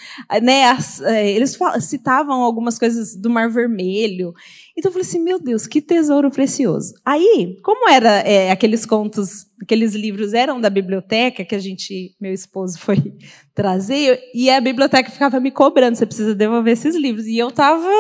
Né? 0.43 0.65
As, 0.65 1.03
é, 1.03 1.31
eles 1.31 1.59
citavam 1.81 2.41
algumas 2.41 2.76
coisas 2.79 3.15
do 3.17 3.31
Mar 3.31 3.51
Vermelho. 3.51 4.33
Então 4.77 4.89
eu 4.89 4.93
falei 4.93 5.07
assim, 5.07 5.21
meu 5.21 5.39
Deus, 5.39 5.67
que 5.67 5.81
tesouro 5.81 6.31
precioso. 6.31 6.95
Aí, 7.05 7.57
como 7.63 7.89
era 7.89 8.21
é, 8.21 8.51
aqueles 8.51 8.85
contos, 8.85 9.47
aqueles 9.63 9.95
livros 9.95 10.35
eram 10.35 10.61
da 10.61 10.69
biblioteca 10.69 11.45
que 11.45 11.55
a 11.55 11.59
gente, 11.59 12.15
meu 12.21 12.33
esposo 12.33 12.79
foi 12.79 12.97
trazer, 13.55 14.21
e 14.35 14.51
a 14.51 14.61
biblioteca 14.61 15.11
ficava 15.11 15.41
me 15.41 15.51
cobrando, 15.51 15.97
você 15.97 16.07
precisa 16.07 16.35
devolver 16.35 16.75
esses 16.75 16.95
livros. 16.95 17.27
E 17.27 17.39
eu 17.39 17.49
estava 17.49 17.91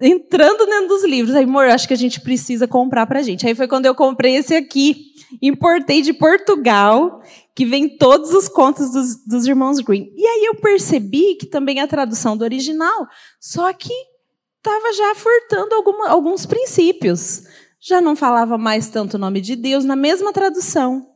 entrando 0.00 0.64
dentro 0.64 0.88
dos 0.88 1.04
livros. 1.04 1.34
Aí, 1.34 1.44
amor, 1.44 1.66
acho 1.66 1.86
que 1.86 1.94
a 1.94 1.98
gente 1.98 2.20
precisa 2.20 2.66
comprar 2.66 3.06
para 3.06 3.22
gente. 3.22 3.46
Aí 3.46 3.54
foi 3.54 3.68
quando 3.68 3.86
eu 3.86 3.94
comprei 3.94 4.36
esse 4.36 4.54
aqui, 4.54 5.12
importei 5.42 6.00
de 6.00 6.12
Portugal, 6.12 7.22
que 7.60 7.66
vem 7.66 7.90
todos 7.90 8.32
os 8.32 8.48
contos 8.48 8.90
dos, 8.90 9.22
dos 9.26 9.46
irmãos 9.46 9.80
Green. 9.80 10.10
E 10.16 10.26
aí 10.26 10.46
eu 10.46 10.54
percebi 10.54 11.34
que 11.34 11.44
também 11.44 11.78
a 11.78 11.86
tradução 11.86 12.34
do 12.34 12.42
original, 12.42 13.06
só 13.38 13.70
que 13.74 13.92
estava 14.56 14.90
já 14.94 15.14
furtando 15.14 15.74
alguma, 15.74 16.08
alguns 16.08 16.46
princípios. 16.46 17.42
Já 17.78 18.00
não 18.00 18.16
falava 18.16 18.56
mais 18.56 18.88
tanto 18.88 19.18
o 19.18 19.18
nome 19.18 19.42
de 19.42 19.56
Deus 19.56 19.84
na 19.84 19.94
mesma 19.94 20.32
tradução. 20.32 21.06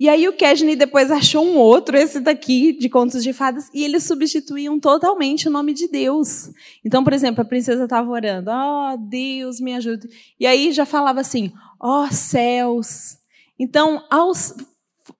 E 0.00 0.08
aí 0.08 0.26
o 0.26 0.32
Kedney 0.32 0.76
depois 0.76 1.10
achou 1.10 1.44
um 1.44 1.58
outro, 1.58 1.94
esse 1.94 2.20
daqui, 2.20 2.72
de 2.72 2.88
contos 2.88 3.22
de 3.22 3.34
fadas, 3.34 3.68
e 3.74 3.84
eles 3.84 4.04
substituíam 4.04 4.80
totalmente 4.80 5.46
o 5.46 5.50
nome 5.50 5.74
de 5.74 5.88
Deus. 5.88 6.48
Então, 6.82 7.04
por 7.04 7.12
exemplo, 7.12 7.42
a 7.42 7.44
princesa 7.44 7.84
estava 7.84 8.10
orando, 8.10 8.50
ó 8.50 8.94
oh, 8.94 8.96
Deus, 8.96 9.60
me 9.60 9.74
ajude. 9.74 10.08
E 10.40 10.46
aí 10.46 10.72
já 10.72 10.86
falava 10.86 11.20
assim, 11.20 11.52
ó 11.78 12.04
oh, 12.04 12.10
céus. 12.10 13.18
Então, 13.58 14.02
aos, 14.10 14.54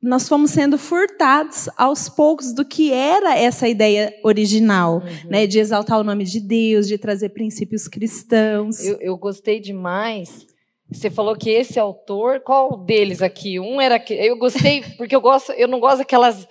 nós 0.00 0.28
fomos 0.28 0.50
sendo 0.50 0.78
furtados 0.78 1.68
aos 1.76 2.08
poucos 2.08 2.52
do 2.52 2.64
que 2.64 2.92
era 2.92 3.36
essa 3.36 3.68
ideia 3.68 4.14
original, 4.22 4.96
uhum. 4.96 5.30
né, 5.30 5.46
de 5.46 5.58
exaltar 5.58 5.98
o 5.98 6.04
nome 6.04 6.24
de 6.24 6.40
Deus, 6.40 6.86
de 6.86 6.96
trazer 6.98 7.30
princípios 7.30 7.88
cristãos. 7.88 8.84
Eu, 8.84 8.98
eu, 9.00 9.16
gostei 9.16 9.58
demais. 9.60 10.46
Você 10.90 11.10
falou 11.10 11.34
que 11.34 11.50
esse 11.50 11.78
autor, 11.78 12.40
qual 12.40 12.76
deles 12.76 13.22
aqui? 13.22 13.58
Um 13.58 13.80
era 13.80 14.02
eu 14.10 14.36
gostei 14.36 14.82
porque 14.96 15.16
eu 15.16 15.20
gosto, 15.20 15.52
eu 15.52 15.66
não 15.66 15.80
gosto 15.80 15.98
daquelas 15.98 16.46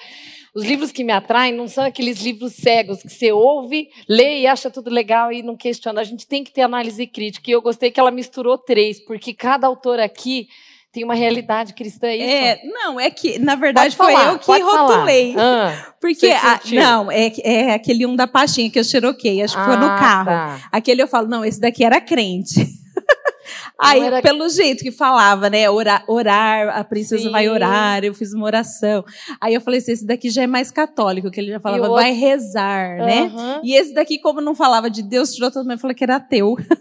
os 0.54 0.66
livros 0.66 0.92
que 0.92 1.04
me 1.04 1.14
atraem 1.14 1.54
não 1.54 1.68
são 1.68 1.86
aqueles 1.86 2.22
livros 2.22 2.54
cegos 2.54 3.02
que 3.02 3.10
você 3.10 3.32
ouve, 3.32 3.88
lê 4.08 4.42
e 4.42 4.48
acha 4.48 4.70
tudo 4.70 4.90
legal 4.90 5.32
e 5.32 5.42
não 5.42 5.56
questiona. 5.56 6.02
A 6.02 6.04
gente 6.04 6.28
tem 6.28 6.44
que 6.44 6.52
ter 6.52 6.62
análise 6.62 7.08
crítica. 7.08 7.50
E 7.50 7.54
eu 7.54 7.62
gostei 7.62 7.90
que 7.90 8.00
ela 8.00 8.12
misturou 8.12 8.58
três, 8.58 9.00
porque 9.00 9.34
cada 9.34 9.66
autor 9.66 10.00
aqui 10.00 10.50
tem 10.92 11.06
uma 11.06 11.16
realidade 11.16 11.74
cristã, 11.74 12.08
é 12.08 12.18
isso? 12.18 12.28
É, 12.30 12.62
não, 12.66 13.00
é 13.00 13.10
que, 13.10 13.40
na 13.40 13.56
verdade, 13.56 13.96
foi 13.96 14.14
eu 14.14 14.38
que 14.38 14.60
rotulei. 14.60 15.34
Ah, 15.38 15.94
porque, 16.02 16.28
a, 16.28 16.60
não, 16.74 17.10
é, 17.10 17.32
é 17.44 17.74
aquele 17.74 18.06
um 18.06 18.16
da 18.16 18.28
pastinha 18.28 18.70
que 18.70 18.78
eu 18.78 18.84
xeroquei, 18.84 19.42
acho 19.42 19.56
que 19.56 19.62
ah, 19.62 19.66
foi 19.66 19.78
no 19.78 19.86
ah, 19.86 19.98
carro. 19.98 20.26
Tá. 20.26 20.60
Aquele 20.70 21.02
eu 21.02 21.08
falo, 21.08 21.30
não, 21.30 21.46
esse 21.46 21.62
daqui 21.62 21.86
era 21.86 22.02
crente. 22.02 22.68
Aí, 23.80 24.02
era... 24.02 24.22
pelo 24.22 24.48
jeito 24.50 24.84
que 24.84 24.92
falava, 24.92 25.50
né? 25.50 25.70
Orar, 25.70 26.04
orar 26.08 26.78
a 26.78 26.84
princesa 26.84 27.24
Sim. 27.24 27.32
vai 27.32 27.50
orar, 27.50 28.04
eu 28.04 28.14
fiz 28.14 28.34
uma 28.34 28.46
oração. 28.46 29.04
Aí 29.40 29.54
eu 29.54 29.62
falei 29.62 29.80
assim: 29.80 29.94
esse 29.94 30.06
daqui 30.06 30.30
já 30.30 30.44
é 30.44 30.48
mais 30.48 30.70
católico, 30.72 31.32
que 31.32 31.40
ele 31.40 31.52
já 31.52 31.60
falava, 31.60 31.84
outro... 31.84 31.96
vai 31.96 32.12
rezar, 32.12 33.00
uhum. 33.00 33.06
né? 33.06 33.62
E 33.64 33.74
esse 33.74 33.94
daqui, 33.94 34.20
como 34.20 34.40
não 34.40 34.54
falava 34.54 34.90
de 34.90 35.02
Deus, 35.02 35.34
tirou 35.34 35.50
todo 35.50 35.64
mundo 35.64 35.78
e 35.78 35.82
falou 35.82 35.96
que 35.96 36.04
era 36.04 36.18
ateu. 36.18 36.56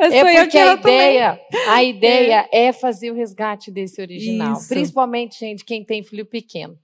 é 0.00 0.42
porque 0.42 0.58
a 0.58 0.74
ideia, 0.74 1.40
a 1.68 1.84
ideia 1.84 2.48
é. 2.52 2.66
é. 2.66 2.72
fazer 2.72 3.10
o 3.10 3.14
resgate 3.14 3.70
desse 3.70 4.00
original. 4.00 4.54
Isso. 4.54 4.68
Principalmente, 4.68 5.38
gente, 5.38 5.64
quem 5.64 5.84
tem 5.84 6.02
filho 6.02 6.24
pequeno. 6.24 6.78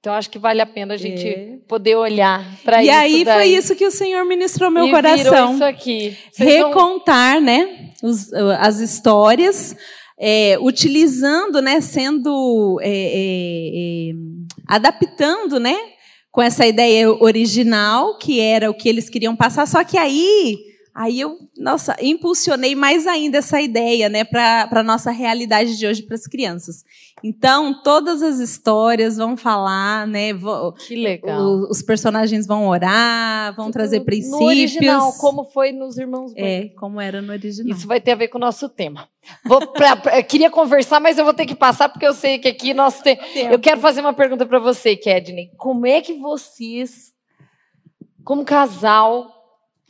Então, 0.00 0.12
acho 0.14 0.30
que 0.30 0.38
vale 0.38 0.60
a 0.60 0.66
pena 0.66 0.94
a 0.94 0.96
gente 0.96 1.26
é. 1.26 1.58
poder 1.66 1.96
olhar 1.96 2.44
para 2.64 2.80
isso. 2.80 2.86
E 2.86 2.94
aí 2.94 3.24
daí. 3.24 3.34
foi 3.36 3.58
isso 3.58 3.74
que 3.74 3.84
o 3.84 3.90
Senhor 3.90 4.24
ministrou 4.24 4.70
meu 4.70 4.86
e 4.86 4.90
coração. 4.90 5.54
isso 5.54 5.64
aqui. 5.64 6.16
Vocês 6.30 6.48
Recontar, 6.48 7.34
vão... 7.34 7.42
né, 7.42 7.90
os, 8.02 8.32
as 8.32 8.78
histórias, 8.78 9.74
é, 10.16 10.56
utilizando, 10.60 11.60
né, 11.60 11.80
sendo 11.80 12.78
é, 12.80 12.88
é, 12.88 14.10
é, 14.10 14.12
adaptando, 14.68 15.58
né, 15.58 15.76
com 16.30 16.40
essa 16.40 16.64
ideia 16.64 17.10
original 17.10 18.18
que 18.18 18.40
era 18.40 18.70
o 18.70 18.74
que 18.74 18.88
eles 18.88 19.10
queriam 19.10 19.34
passar. 19.34 19.66
Só 19.66 19.82
que 19.82 19.98
aí 19.98 20.56
Aí 21.00 21.20
eu, 21.20 21.38
nossa, 21.56 21.94
impulsionei 22.02 22.74
mais 22.74 23.06
ainda 23.06 23.38
essa 23.38 23.60
ideia, 23.60 24.08
né, 24.08 24.24
para 24.24 24.68
a 24.68 24.82
nossa 24.82 25.12
realidade 25.12 25.78
de 25.78 25.86
hoje 25.86 26.02
para 26.02 26.16
as 26.16 26.26
crianças. 26.26 26.84
Então, 27.22 27.82
todas 27.84 28.20
as 28.20 28.40
histórias 28.40 29.16
vão 29.16 29.36
falar, 29.36 30.08
né? 30.08 30.32
Vão, 30.34 30.72
que 30.72 30.96
legal. 30.96 31.40
O, 31.40 31.70
os 31.70 31.82
personagens 31.82 32.48
vão 32.48 32.66
orar, 32.66 33.54
vão 33.54 33.66
Tudo 33.66 33.74
trazer 33.74 34.00
princípios. 34.00 34.40
No 34.40 34.46
original, 34.46 35.12
como 35.20 35.44
foi 35.44 35.70
nos 35.70 35.96
Irmãos 35.98 36.32
É, 36.34 36.70
como 36.70 37.00
era 37.00 37.22
no 37.22 37.30
original. 37.30 37.76
Isso 37.76 37.86
vai 37.86 38.00
ter 38.00 38.10
a 38.10 38.16
ver 38.16 38.26
com 38.26 38.38
o 38.38 38.40
nosso 38.40 38.68
tema. 38.68 39.08
Vou 39.44 39.68
pra, 39.68 39.94
pra, 39.94 40.20
queria 40.24 40.50
conversar, 40.50 40.98
mas 40.98 41.16
eu 41.16 41.24
vou 41.24 41.34
ter 41.34 41.46
que 41.46 41.54
passar, 41.54 41.88
porque 41.88 42.06
eu 42.06 42.14
sei 42.14 42.40
que 42.40 42.48
aqui 42.48 42.74
nós 42.74 43.00
temos. 43.00 43.24
Eu 43.36 43.60
quero 43.60 43.80
fazer 43.80 44.00
uma 44.00 44.14
pergunta 44.14 44.44
para 44.44 44.58
você, 44.58 44.96
Kedney. 44.96 45.52
Como 45.56 45.86
é 45.86 46.00
que 46.00 46.14
vocês, 46.14 47.12
como 48.24 48.44
casal, 48.44 49.37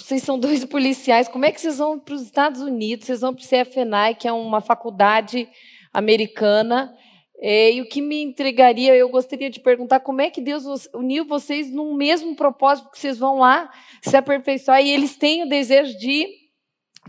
vocês 0.01 0.23
são 0.23 0.39
dois 0.39 0.65
policiais, 0.65 1.29
como 1.29 1.45
é 1.45 1.53
que 1.53 1.61
vocês 1.61 1.79
vão 1.79 1.99
para 1.99 2.15
os 2.15 2.23
Estados 2.23 2.61
Unidos? 2.61 3.07
Vocês 3.07 3.21
vão 3.21 3.35
para 3.35 3.43
o 3.43 3.47
CFNI, 3.47 4.15
que 4.19 4.29
é 4.29 4.33
uma 4.33 4.61
faculdade 4.61 5.49
americana. 5.93 6.95
É, 7.41 7.73
e 7.73 7.81
o 7.81 7.89
que 7.89 8.01
me 8.01 8.21
intrigaria, 8.23 8.97
eu 8.97 9.09
gostaria 9.09 9.49
de 9.49 9.61
perguntar 9.61 10.01
como 10.01 10.21
é 10.21 10.31
que 10.31 10.41
Deus 10.41 10.89
uniu 10.95 11.25
vocês 11.25 11.71
num 11.71 11.95
mesmo 11.95 12.35
propósito 12.35 12.91
que 12.91 12.99
vocês 12.99 13.19
vão 13.19 13.39
lá 13.39 13.71
se 14.03 14.17
aperfeiçoar 14.17 14.83
e 14.83 14.91
eles 14.91 15.17
têm 15.17 15.45
o 15.45 15.49
desejo 15.49 15.97
de 15.99 16.27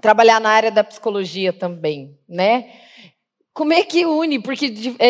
trabalhar 0.02 0.40
na 0.40 0.50
área 0.50 0.72
da 0.72 0.84
psicologia 0.84 1.52
também, 1.52 2.18
né? 2.28 2.72
Como 3.60 3.74
é 3.74 3.84
que 3.84 4.06
une? 4.06 4.42
Porque 4.42 4.74
é, 5.00 5.10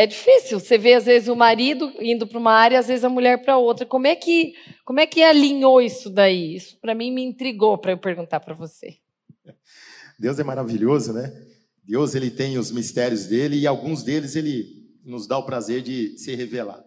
é 0.00 0.06
difícil. 0.06 0.60
Você 0.60 0.78
vê, 0.78 0.94
às 0.94 1.06
vezes, 1.06 1.28
o 1.28 1.34
marido 1.34 1.92
indo 1.98 2.24
para 2.24 2.38
uma 2.38 2.52
área, 2.52 2.78
às 2.78 2.86
vezes 2.86 3.02
a 3.02 3.08
mulher 3.08 3.42
para 3.42 3.58
outra. 3.58 3.84
Como 3.84 4.06
é 4.06 4.14
que, 4.14 4.52
como 4.84 5.00
é 5.00 5.08
que 5.08 5.20
alinhou 5.20 5.82
isso 5.82 6.08
daí? 6.08 6.54
Isso, 6.54 6.78
para 6.80 6.94
mim, 6.94 7.10
me 7.10 7.24
intrigou 7.24 7.76
para 7.76 7.90
eu 7.90 7.98
perguntar 7.98 8.38
para 8.38 8.54
você. 8.54 8.98
Deus 10.16 10.38
é 10.38 10.44
maravilhoso, 10.44 11.12
né? 11.12 11.32
Deus 11.82 12.14
ele 12.14 12.30
tem 12.30 12.58
os 12.58 12.70
mistérios 12.70 13.26
dele 13.26 13.58
e 13.58 13.66
alguns 13.66 14.04
deles 14.04 14.36
ele 14.36 14.66
nos 15.04 15.26
dá 15.26 15.36
o 15.36 15.44
prazer 15.44 15.82
de 15.82 16.16
se 16.16 16.32
revelar. 16.36 16.84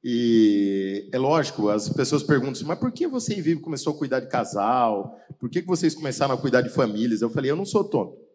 E 0.00 1.10
é 1.12 1.18
lógico, 1.18 1.70
as 1.70 1.88
pessoas 1.88 2.22
perguntam 2.22 2.52
assim, 2.52 2.64
mas 2.64 2.78
por 2.78 2.92
que 2.92 3.08
você 3.08 3.34
e 3.34 3.42
Vivo 3.42 3.62
começou 3.62 3.94
a 3.94 3.98
cuidar 3.98 4.20
de 4.20 4.28
casal? 4.28 5.18
Por 5.40 5.50
que 5.50 5.60
vocês 5.62 5.92
começaram 5.92 6.36
a 6.36 6.38
cuidar 6.38 6.60
de 6.60 6.68
famílias? 6.68 7.20
Eu 7.20 7.30
falei, 7.30 7.50
eu 7.50 7.56
não 7.56 7.64
sou 7.64 7.82
tonto. 7.82 8.29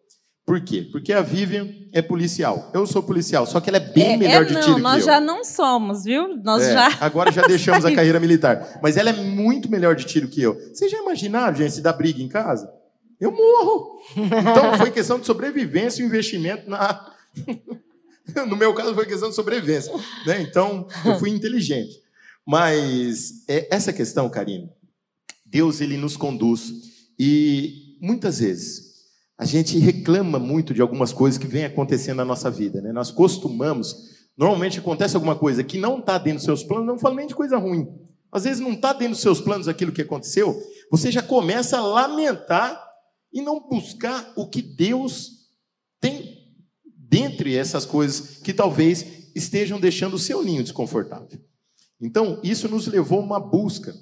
Por 0.46 0.60
quê? 0.60 0.88
Porque 0.92 1.12
a 1.12 1.20
Vivian 1.22 1.68
é 1.92 2.00
policial. 2.00 2.70
Eu 2.72 2.86
sou 2.86 3.02
policial, 3.02 3.44
só 3.46 3.60
que 3.60 3.68
ela 3.68 3.78
é 3.78 3.80
bem 3.80 4.12
é, 4.12 4.16
melhor 4.16 4.42
é, 4.42 4.44
de 4.44 4.54
não, 4.54 4.60
tiro 4.60 4.74
que 4.74 4.80
eu. 4.80 4.82
Nós 4.84 5.04
já 5.04 5.20
não 5.20 5.44
somos, 5.44 6.04
viu? 6.04 6.36
Nós 6.36 6.62
é, 6.62 6.72
já. 6.72 6.98
Agora 7.00 7.32
já 7.32 7.42
deixamos 7.48 7.84
a 7.84 7.92
carreira 7.92 8.20
militar. 8.20 8.78
Mas 8.80 8.96
ela 8.96 9.10
é 9.10 9.12
muito 9.12 9.68
melhor 9.68 9.96
de 9.96 10.04
tiro 10.04 10.28
que 10.28 10.40
eu. 10.40 10.54
Vocês 10.72 10.88
já 10.88 10.98
imaginaram, 10.98 11.56
gente, 11.56 11.72
se 11.72 11.80
dá 11.80 11.92
briga 11.92 12.22
em 12.22 12.28
casa? 12.28 12.72
Eu 13.20 13.32
morro. 13.32 14.00
Então 14.16 14.78
foi 14.78 14.92
questão 14.92 15.18
de 15.18 15.26
sobrevivência 15.26 16.00
e 16.00 16.06
investimento 16.06 16.70
na. 16.70 17.12
no 18.46 18.56
meu 18.56 18.72
caso 18.72 18.94
foi 18.94 19.06
questão 19.06 19.30
de 19.30 19.34
sobrevivência. 19.34 19.92
Né? 20.26 20.42
Então 20.42 20.86
eu 21.04 21.18
fui 21.18 21.30
inteligente. 21.30 22.00
Mas 22.46 23.44
é, 23.48 23.66
essa 23.74 23.92
questão, 23.92 24.30
Karine, 24.30 24.70
Deus 25.44 25.80
ele 25.80 25.96
nos 25.96 26.16
conduz 26.16 26.72
e 27.18 27.96
muitas 28.00 28.38
vezes 28.38 28.85
a 29.38 29.44
gente 29.44 29.78
reclama 29.78 30.38
muito 30.38 30.72
de 30.72 30.80
algumas 30.80 31.12
coisas 31.12 31.38
que 31.38 31.46
vêm 31.46 31.64
acontecendo 31.64 32.18
na 32.18 32.24
nossa 32.24 32.50
vida. 32.50 32.80
Né? 32.80 32.92
Nós 32.92 33.10
costumamos, 33.10 33.94
normalmente 34.36 34.78
acontece 34.78 35.14
alguma 35.14 35.36
coisa 35.36 35.62
que 35.62 35.78
não 35.78 35.98
está 35.98 36.16
dentro 36.16 36.38
dos 36.38 36.44
seus 36.44 36.62
planos, 36.62 36.86
não 36.86 36.98
falo 36.98 37.16
nem 37.16 37.26
de 37.26 37.34
coisa 37.34 37.58
ruim. 37.58 37.86
Às 38.32 38.44
vezes 38.44 38.60
não 38.60 38.72
está 38.72 38.92
dentro 38.92 39.12
dos 39.12 39.20
seus 39.20 39.40
planos 39.40 39.68
aquilo 39.68 39.92
que 39.92 40.02
aconteceu, 40.02 40.56
você 40.90 41.10
já 41.10 41.22
começa 41.22 41.78
a 41.78 41.86
lamentar 41.86 42.82
e 43.32 43.42
não 43.42 43.68
buscar 43.68 44.32
o 44.36 44.48
que 44.48 44.62
Deus 44.62 45.32
tem 46.00 46.36
dentre 46.84 47.56
essas 47.56 47.84
coisas 47.84 48.38
que 48.38 48.52
talvez 48.52 49.30
estejam 49.34 49.78
deixando 49.78 50.14
o 50.14 50.18
seu 50.18 50.42
ninho 50.42 50.62
desconfortável. 50.62 51.38
Então, 52.00 52.40
isso 52.42 52.68
nos 52.68 52.86
levou 52.86 53.20
a 53.20 53.24
uma 53.24 53.40
busca 53.40 53.94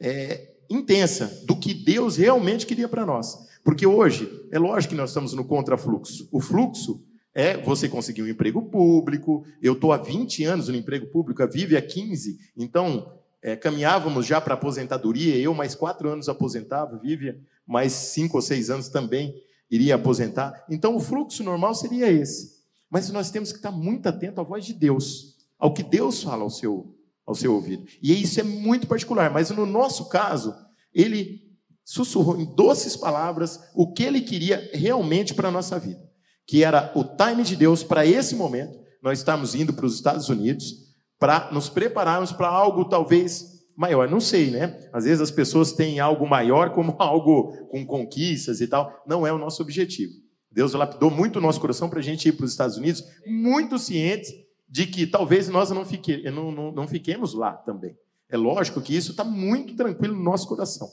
é, 0.00 0.49
intensa 0.70 1.42
do 1.44 1.56
que 1.56 1.74
Deus 1.74 2.16
realmente 2.16 2.64
queria 2.64 2.88
para 2.88 3.04
nós. 3.04 3.36
Porque 3.64 3.86
hoje, 3.86 4.30
é 4.50 4.58
lógico 4.58 4.94
que 4.94 5.00
nós 5.00 5.10
estamos 5.10 5.34
no 5.34 5.44
contrafluxo. 5.44 6.28
O 6.32 6.40
fluxo 6.40 7.04
é 7.34 7.56
você 7.56 7.88
conseguir 7.88 8.22
um 8.22 8.28
emprego 8.28 8.62
público. 8.62 9.44
Eu 9.60 9.74
estou 9.74 9.92
há 9.92 9.96
20 9.96 10.44
anos 10.44 10.68
no 10.68 10.76
emprego 10.76 11.06
público, 11.06 11.42
a 11.42 11.46
Vive 11.46 11.76
há 11.76 11.82
15. 11.82 12.38
Então, 12.56 13.12
é, 13.42 13.56
caminhávamos 13.56 14.26
já 14.26 14.40
para 14.40 14.54
aposentadoria. 14.54 15.36
Eu, 15.36 15.52
mais 15.54 15.74
quatro 15.74 16.08
anos 16.08 16.28
aposentava, 16.28 16.98
Vive 16.98 17.40
mais 17.66 17.92
cinco 17.92 18.36
ou 18.36 18.42
seis 18.42 18.70
anos 18.70 18.88
também 18.88 19.34
iria 19.70 19.94
aposentar. 19.94 20.64
Então, 20.68 20.96
o 20.96 21.00
fluxo 21.00 21.44
normal 21.44 21.74
seria 21.74 22.10
esse. 22.10 22.60
Mas 22.90 23.08
nós 23.10 23.30
temos 23.30 23.52
que 23.52 23.58
estar 23.58 23.70
muito 23.70 24.08
atento 24.08 24.40
à 24.40 24.44
voz 24.44 24.64
de 24.64 24.74
Deus, 24.74 25.36
ao 25.58 25.72
que 25.72 25.82
Deus 25.82 26.22
fala 26.22 26.42
ao 26.42 26.50
seu, 26.50 26.92
ao 27.30 27.34
seu 27.34 27.54
ouvido. 27.54 27.86
E 28.02 28.20
isso 28.20 28.40
é 28.40 28.42
muito 28.42 28.88
particular. 28.88 29.30
Mas 29.30 29.50
no 29.50 29.64
nosso 29.64 30.08
caso, 30.08 30.52
ele 30.92 31.38
sussurrou 31.84 32.40
em 32.40 32.44
doces 32.56 32.96
palavras 32.96 33.60
o 33.72 33.92
que 33.92 34.02
ele 34.02 34.20
queria 34.20 34.68
realmente 34.74 35.32
para 35.32 35.48
a 35.48 35.52
nossa 35.52 35.78
vida, 35.78 36.00
que 36.44 36.64
era 36.64 36.92
o 36.96 37.04
time 37.04 37.44
de 37.44 37.54
Deus 37.54 37.84
para 37.84 38.04
esse 38.04 38.34
momento. 38.34 38.76
Nós 39.00 39.20
estamos 39.20 39.54
indo 39.54 39.72
para 39.72 39.86
os 39.86 39.94
Estados 39.94 40.28
Unidos 40.28 40.74
para 41.20 41.50
nos 41.52 41.68
prepararmos 41.68 42.32
para 42.32 42.48
algo 42.48 42.86
talvez 42.86 43.60
maior. 43.76 44.08
Não 44.08 44.20
sei, 44.20 44.50
né? 44.50 44.76
Às 44.92 45.04
vezes 45.04 45.20
as 45.20 45.30
pessoas 45.30 45.70
têm 45.70 46.00
algo 46.00 46.28
maior 46.28 46.70
como 46.72 46.96
algo 46.98 47.52
com 47.68 47.86
conquistas 47.86 48.60
e 48.60 48.66
tal. 48.66 48.92
Não 49.06 49.24
é 49.24 49.32
o 49.32 49.38
nosso 49.38 49.62
objetivo. 49.62 50.12
Deus 50.50 50.72
lapidou 50.72 51.12
muito 51.12 51.36
o 51.36 51.40
nosso 51.40 51.60
coração 51.60 51.88
para 51.88 52.00
a 52.00 52.02
gente 52.02 52.28
ir 52.28 52.32
para 52.32 52.44
os 52.44 52.50
Estados 52.50 52.76
Unidos, 52.76 53.04
muito 53.24 53.78
ciente 53.78 54.49
de 54.70 54.86
que 54.86 55.06
talvez 55.06 55.48
nós 55.48 55.70
não, 55.70 55.84
fique, 55.84 56.22
não, 56.30 56.52
não, 56.52 56.70
não 56.70 56.86
fiquemos 56.86 57.34
lá 57.34 57.52
também. 57.52 57.96
É 58.30 58.36
lógico 58.36 58.80
que 58.80 58.96
isso 58.96 59.10
está 59.10 59.24
muito 59.24 59.74
tranquilo 59.74 60.14
no 60.14 60.22
nosso 60.22 60.46
coração. 60.46 60.88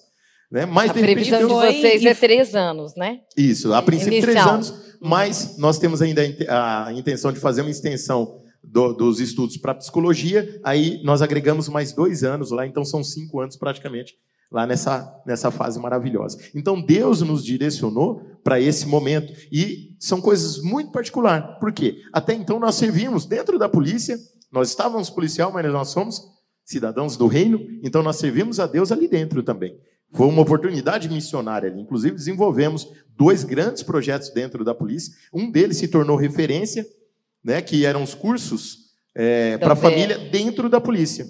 Né? 0.51 0.65
Mas, 0.65 0.89
a 0.89 0.93
de 0.93 1.01
previsão 1.01 1.39
de 1.39 1.53
vocês 1.53 2.03
é 2.03 2.13
três 2.15 2.55
anos, 2.55 2.95
né? 2.95 3.19
Isso, 3.35 3.73
a 3.73 3.81
princípio 3.81 4.17
Inicial. 4.17 4.33
três 4.33 4.47
anos, 4.47 4.97
mas 4.99 5.57
nós 5.57 5.77
temos 5.77 6.01
ainda 6.01 6.23
a 6.49 6.91
intenção 6.93 7.31
de 7.31 7.39
fazer 7.39 7.61
uma 7.61 7.69
extensão 7.69 8.41
do, 8.63 8.93
dos 8.93 9.19
estudos 9.19 9.57
para 9.57 9.75
psicologia, 9.75 10.59
aí 10.63 11.01
nós 11.03 11.21
agregamos 11.21 11.69
mais 11.69 11.91
dois 11.91 12.23
anos 12.23 12.49
lá, 12.49 12.65
então 12.65 12.83
são 12.83 13.03
cinco 13.03 13.39
anos 13.39 13.55
praticamente 13.55 14.15
lá 14.51 14.65
nessa, 14.65 15.21
nessa 15.25 15.51
fase 15.51 15.79
maravilhosa. 15.79 16.37
Então 16.55 16.81
Deus 16.81 17.21
nos 17.21 17.43
direcionou 17.43 18.21
para 18.43 18.59
esse 18.59 18.87
momento 18.87 19.33
e 19.51 19.95
são 19.99 20.21
coisas 20.21 20.61
muito 20.61 20.91
particulares. 20.91 21.57
Por 21.59 21.71
quê? 21.71 22.01
Até 22.13 22.33
então 22.33 22.59
nós 22.59 22.75
servíamos 22.75 23.25
dentro 23.25 23.59
da 23.59 23.67
polícia, 23.67 24.17
nós 24.51 24.69
estávamos 24.69 25.09
policial, 25.09 25.51
mas 25.51 25.65
nós 25.71 25.89
somos 25.89 26.21
cidadãos 26.63 27.17
do 27.17 27.27
reino, 27.27 27.59
então 27.83 28.01
nós 28.03 28.17
servimos 28.17 28.59
a 28.59 28.67
Deus 28.67 28.91
ali 28.91 29.07
dentro 29.07 29.43
também. 29.43 29.77
Foi 30.13 30.27
uma 30.27 30.41
oportunidade 30.41 31.09
missionária 31.09 31.69
ali. 31.69 31.81
Inclusive, 31.81 32.15
desenvolvemos 32.15 32.87
dois 33.17 33.43
grandes 33.43 33.83
projetos 33.83 34.29
dentro 34.29 34.63
da 34.63 34.73
polícia. 34.73 35.13
Um 35.33 35.51
deles 35.51 35.77
se 35.77 35.87
tornou 35.87 36.15
referência, 36.15 36.85
né, 37.43 37.61
que 37.61 37.85
eram 37.85 38.03
os 38.03 38.13
cursos 38.13 38.87
é, 39.13 39.57
para 39.57 39.73
a 39.73 39.75
família 39.75 40.17
dentro 40.29 40.69
da 40.69 40.79
polícia. 40.79 41.25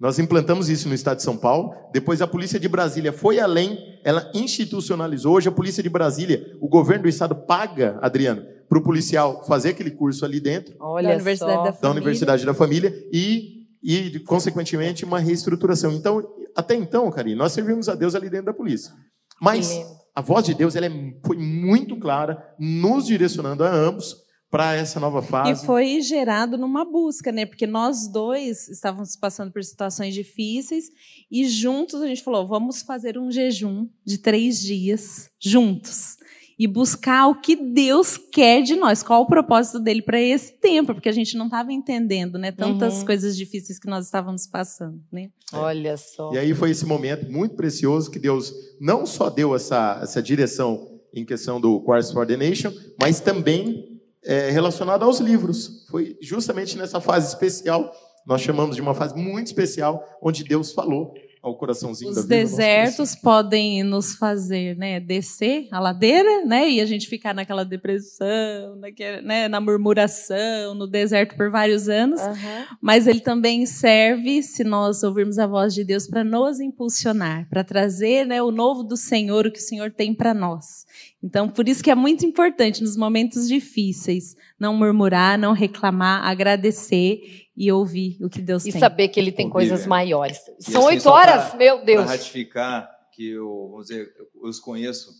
Nós 0.00 0.18
implantamos 0.18 0.68
isso 0.68 0.88
no 0.88 0.94
estado 0.94 1.16
de 1.16 1.24
São 1.24 1.36
Paulo. 1.36 1.74
Depois, 1.92 2.22
a 2.22 2.26
Polícia 2.26 2.60
de 2.60 2.68
Brasília 2.68 3.12
foi 3.12 3.40
além, 3.40 3.76
ela 4.04 4.30
institucionalizou. 4.32 5.34
Hoje, 5.34 5.48
a 5.48 5.52
Polícia 5.52 5.82
de 5.82 5.88
Brasília, 5.88 6.56
o 6.60 6.68
governo 6.68 7.02
do 7.02 7.08
estado 7.08 7.34
paga, 7.34 7.98
Adriano, 8.00 8.44
para 8.68 8.78
o 8.78 8.82
policial 8.82 9.44
fazer 9.44 9.70
aquele 9.70 9.90
curso 9.90 10.24
ali 10.24 10.38
dentro. 10.38 10.76
Olha 10.78 11.08
da 11.08 11.14
Universidade 11.14 11.64
da, 11.64 11.70
da 11.70 11.90
Universidade 11.90 12.46
da 12.46 12.54
Família. 12.54 12.94
E, 13.12 13.66
e, 13.82 14.20
consequentemente, 14.20 15.04
uma 15.04 15.18
reestruturação. 15.18 15.92
Então, 15.92 16.22
até 16.54 16.76
então, 16.76 17.10
Karine, 17.10 17.34
nós 17.34 17.52
servimos 17.52 17.88
a 17.88 17.96
Deus 17.96 18.14
ali 18.14 18.30
dentro 18.30 18.46
da 18.46 18.54
polícia. 18.54 18.92
Mas 19.40 19.84
a 20.14 20.20
voz 20.20 20.44
de 20.44 20.54
Deus 20.54 20.76
ela 20.76 20.86
é, 20.86 20.92
foi 21.24 21.36
muito 21.36 21.98
clara, 21.98 22.40
nos 22.58 23.06
direcionando 23.06 23.64
a 23.64 23.72
ambos 23.72 24.27
para 24.50 24.74
essa 24.74 24.98
nova 24.98 25.20
fase. 25.20 25.62
E 25.62 25.66
foi 25.66 26.00
gerado 26.00 26.56
numa 26.56 26.84
busca, 26.84 27.30
né? 27.30 27.44
Porque 27.44 27.66
nós 27.66 28.08
dois 28.10 28.68
estávamos 28.68 29.14
passando 29.16 29.52
por 29.52 29.62
situações 29.62 30.14
difíceis 30.14 30.86
e 31.30 31.46
juntos 31.46 32.00
a 32.00 32.06
gente 32.06 32.22
falou: 32.22 32.46
vamos 32.46 32.82
fazer 32.82 33.18
um 33.18 33.30
jejum 33.30 33.88
de 34.04 34.18
três 34.18 34.60
dias 34.60 35.30
juntos 35.38 36.16
e 36.58 36.66
buscar 36.66 37.28
o 37.28 37.40
que 37.40 37.54
Deus 37.54 38.16
quer 38.16 38.62
de 38.62 38.74
nós, 38.74 39.00
qual 39.00 39.22
o 39.22 39.26
propósito 39.26 39.78
dele 39.78 40.02
para 40.02 40.20
esse 40.20 40.54
tempo, 40.54 40.92
porque 40.92 41.08
a 41.08 41.12
gente 41.12 41.36
não 41.36 41.44
estava 41.44 41.72
entendendo, 41.72 42.36
né, 42.36 42.50
tantas 42.50 42.98
uhum. 42.98 43.06
coisas 43.06 43.36
difíceis 43.36 43.78
que 43.78 43.86
nós 43.86 44.06
estávamos 44.06 44.44
passando, 44.44 45.00
né? 45.12 45.30
Olha 45.52 45.96
só. 45.96 46.32
E 46.32 46.38
aí 46.38 46.52
foi 46.54 46.70
esse 46.70 46.84
momento 46.84 47.30
muito 47.30 47.54
precioso 47.54 48.10
que 48.10 48.18
Deus 48.18 48.52
não 48.80 49.06
só 49.06 49.30
deu 49.30 49.54
essa 49.54 50.00
essa 50.02 50.20
direção 50.20 50.98
em 51.14 51.24
questão 51.24 51.60
do 51.60 51.80
Quartz 51.80 52.10
for 52.10 52.26
the 52.26 52.36
Nation, 52.36 52.72
mas 53.00 53.20
também 53.20 53.97
é, 54.24 54.50
relacionado 54.50 55.04
aos 55.04 55.20
livros. 55.20 55.86
Foi 55.90 56.16
justamente 56.20 56.76
nessa 56.76 57.00
fase 57.00 57.28
especial, 57.28 57.92
nós 58.26 58.40
chamamos 58.40 58.76
de 58.76 58.82
uma 58.82 58.94
fase 58.94 59.14
muito 59.16 59.46
especial, 59.46 60.04
onde 60.22 60.44
Deus 60.44 60.72
falou 60.72 61.14
ao 61.42 61.56
coraçãozinho 61.56 62.10
Os 62.10 62.16
da 62.16 62.22
vida. 62.22 62.34
Os 62.44 62.50
desertos 62.50 63.14
podem 63.14 63.82
nos 63.82 64.14
fazer 64.14 64.76
né, 64.76 65.00
descer 65.00 65.68
a 65.72 65.80
ladeira, 65.80 66.44
né, 66.44 66.68
e 66.68 66.80
a 66.80 66.86
gente 66.86 67.08
ficar 67.08 67.34
naquela 67.34 67.64
depressão, 67.64 68.76
naquela, 68.76 69.22
né, 69.22 69.48
na 69.48 69.60
murmuração, 69.60 70.74
no 70.74 70.86
deserto 70.86 71.36
por 71.36 71.50
vários 71.50 71.88
anos. 71.88 72.20
Uhum. 72.20 72.76
Mas 72.80 73.06
ele 73.06 73.20
também 73.20 73.64
serve, 73.66 74.42
se 74.42 74.64
nós 74.64 75.02
ouvirmos 75.02 75.38
a 75.38 75.46
voz 75.46 75.74
de 75.74 75.84
Deus, 75.84 76.06
para 76.06 76.24
nos 76.24 76.60
impulsionar, 76.60 77.48
para 77.48 77.64
trazer 77.64 78.26
né, 78.26 78.42
o 78.42 78.50
novo 78.50 78.82
do 78.82 78.96
Senhor, 78.96 79.46
o 79.46 79.52
que 79.52 79.58
o 79.58 79.62
Senhor 79.62 79.90
tem 79.90 80.14
para 80.14 80.34
nós. 80.34 80.86
Então, 81.22 81.48
por 81.48 81.68
isso 81.68 81.82
que 81.82 81.90
é 81.90 81.94
muito 81.94 82.24
importante 82.24 82.80
nos 82.80 82.96
momentos 82.96 83.48
difíceis 83.48 84.36
não 84.58 84.74
murmurar, 84.74 85.36
não 85.36 85.52
reclamar, 85.52 86.24
agradecer 86.24 87.48
e 87.56 87.72
ouvir 87.72 88.16
o 88.20 88.28
que 88.28 88.40
Deus 88.40 88.64
e 88.64 88.70
tem. 88.70 88.78
E 88.78 88.80
saber 88.80 89.08
que 89.08 89.18
Ele 89.18 89.32
tem 89.32 89.50
coisas 89.50 89.84
maiores. 89.84 90.38
São 90.60 90.86
assim, 90.86 90.96
oito 90.96 91.08
horas, 91.08 91.48
pra, 91.48 91.58
meu 91.58 91.84
Deus. 91.84 92.04
Para 92.04 92.12
ratificar 92.12 92.88
que 93.12 93.30
eu, 93.30 93.68
vamos 93.70 93.88
dizer, 93.88 94.14
eu 94.16 94.48
os 94.48 94.60
conheço 94.60 95.10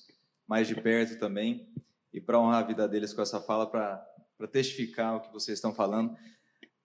mais 0.46 0.68
de 0.68 0.76
perto 0.76 1.18
também 1.18 1.66
e 2.14 2.20
para 2.20 2.40
honrar 2.40 2.62
a 2.62 2.66
vida 2.66 2.88
deles 2.88 3.12
com 3.12 3.20
essa 3.20 3.40
fala, 3.40 3.66
para 3.66 4.00
testificar 4.52 5.16
o 5.16 5.20
que 5.20 5.32
vocês 5.32 5.58
estão 5.58 5.74
falando, 5.74 6.14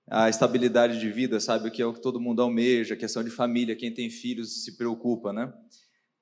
a 0.09 0.27
estabilidade 0.27 0.99
de 0.99 1.09
vida, 1.11 1.39
sabe, 1.39 1.69
o 1.69 1.71
que 1.71 1.81
é 1.81 1.85
o 1.85 1.93
que 1.93 2.01
todo 2.01 2.19
mundo 2.19 2.41
almeja, 2.41 2.95
a 2.95 2.97
questão 2.97 3.23
de 3.23 3.29
família, 3.29 3.75
quem 3.75 3.93
tem 3.93 4.09
filhos 4.09 4.63
se 4.63 4.75
preocupa, 4.75 5.31
né? 5.31 5.53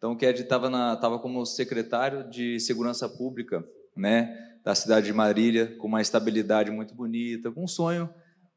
Então, 0.01 0.13
o 0.13 0.17
Ked 0.17 0.41
estava 0.41 0.97
tava 0.97 1.19
como 1.19 1.45
secretário 1.45 2.27
de 2.27 2.59
Segurança 2.59 3.07
Pública, 3.07 3.63
né, 3.95 4.35
da 4.65 4.73
cidade 4.73 5.05
de 5.05 5.13
Marília, 5.13 5.75
com 5.77 5.85
uma 5.85 6.01
estabilidade 6.01 6.71
muito 6.71 6.95
bonita, 6.95 7.51
com 7.51 7.65
um 7.65 7.67
sonho 7.67 8.09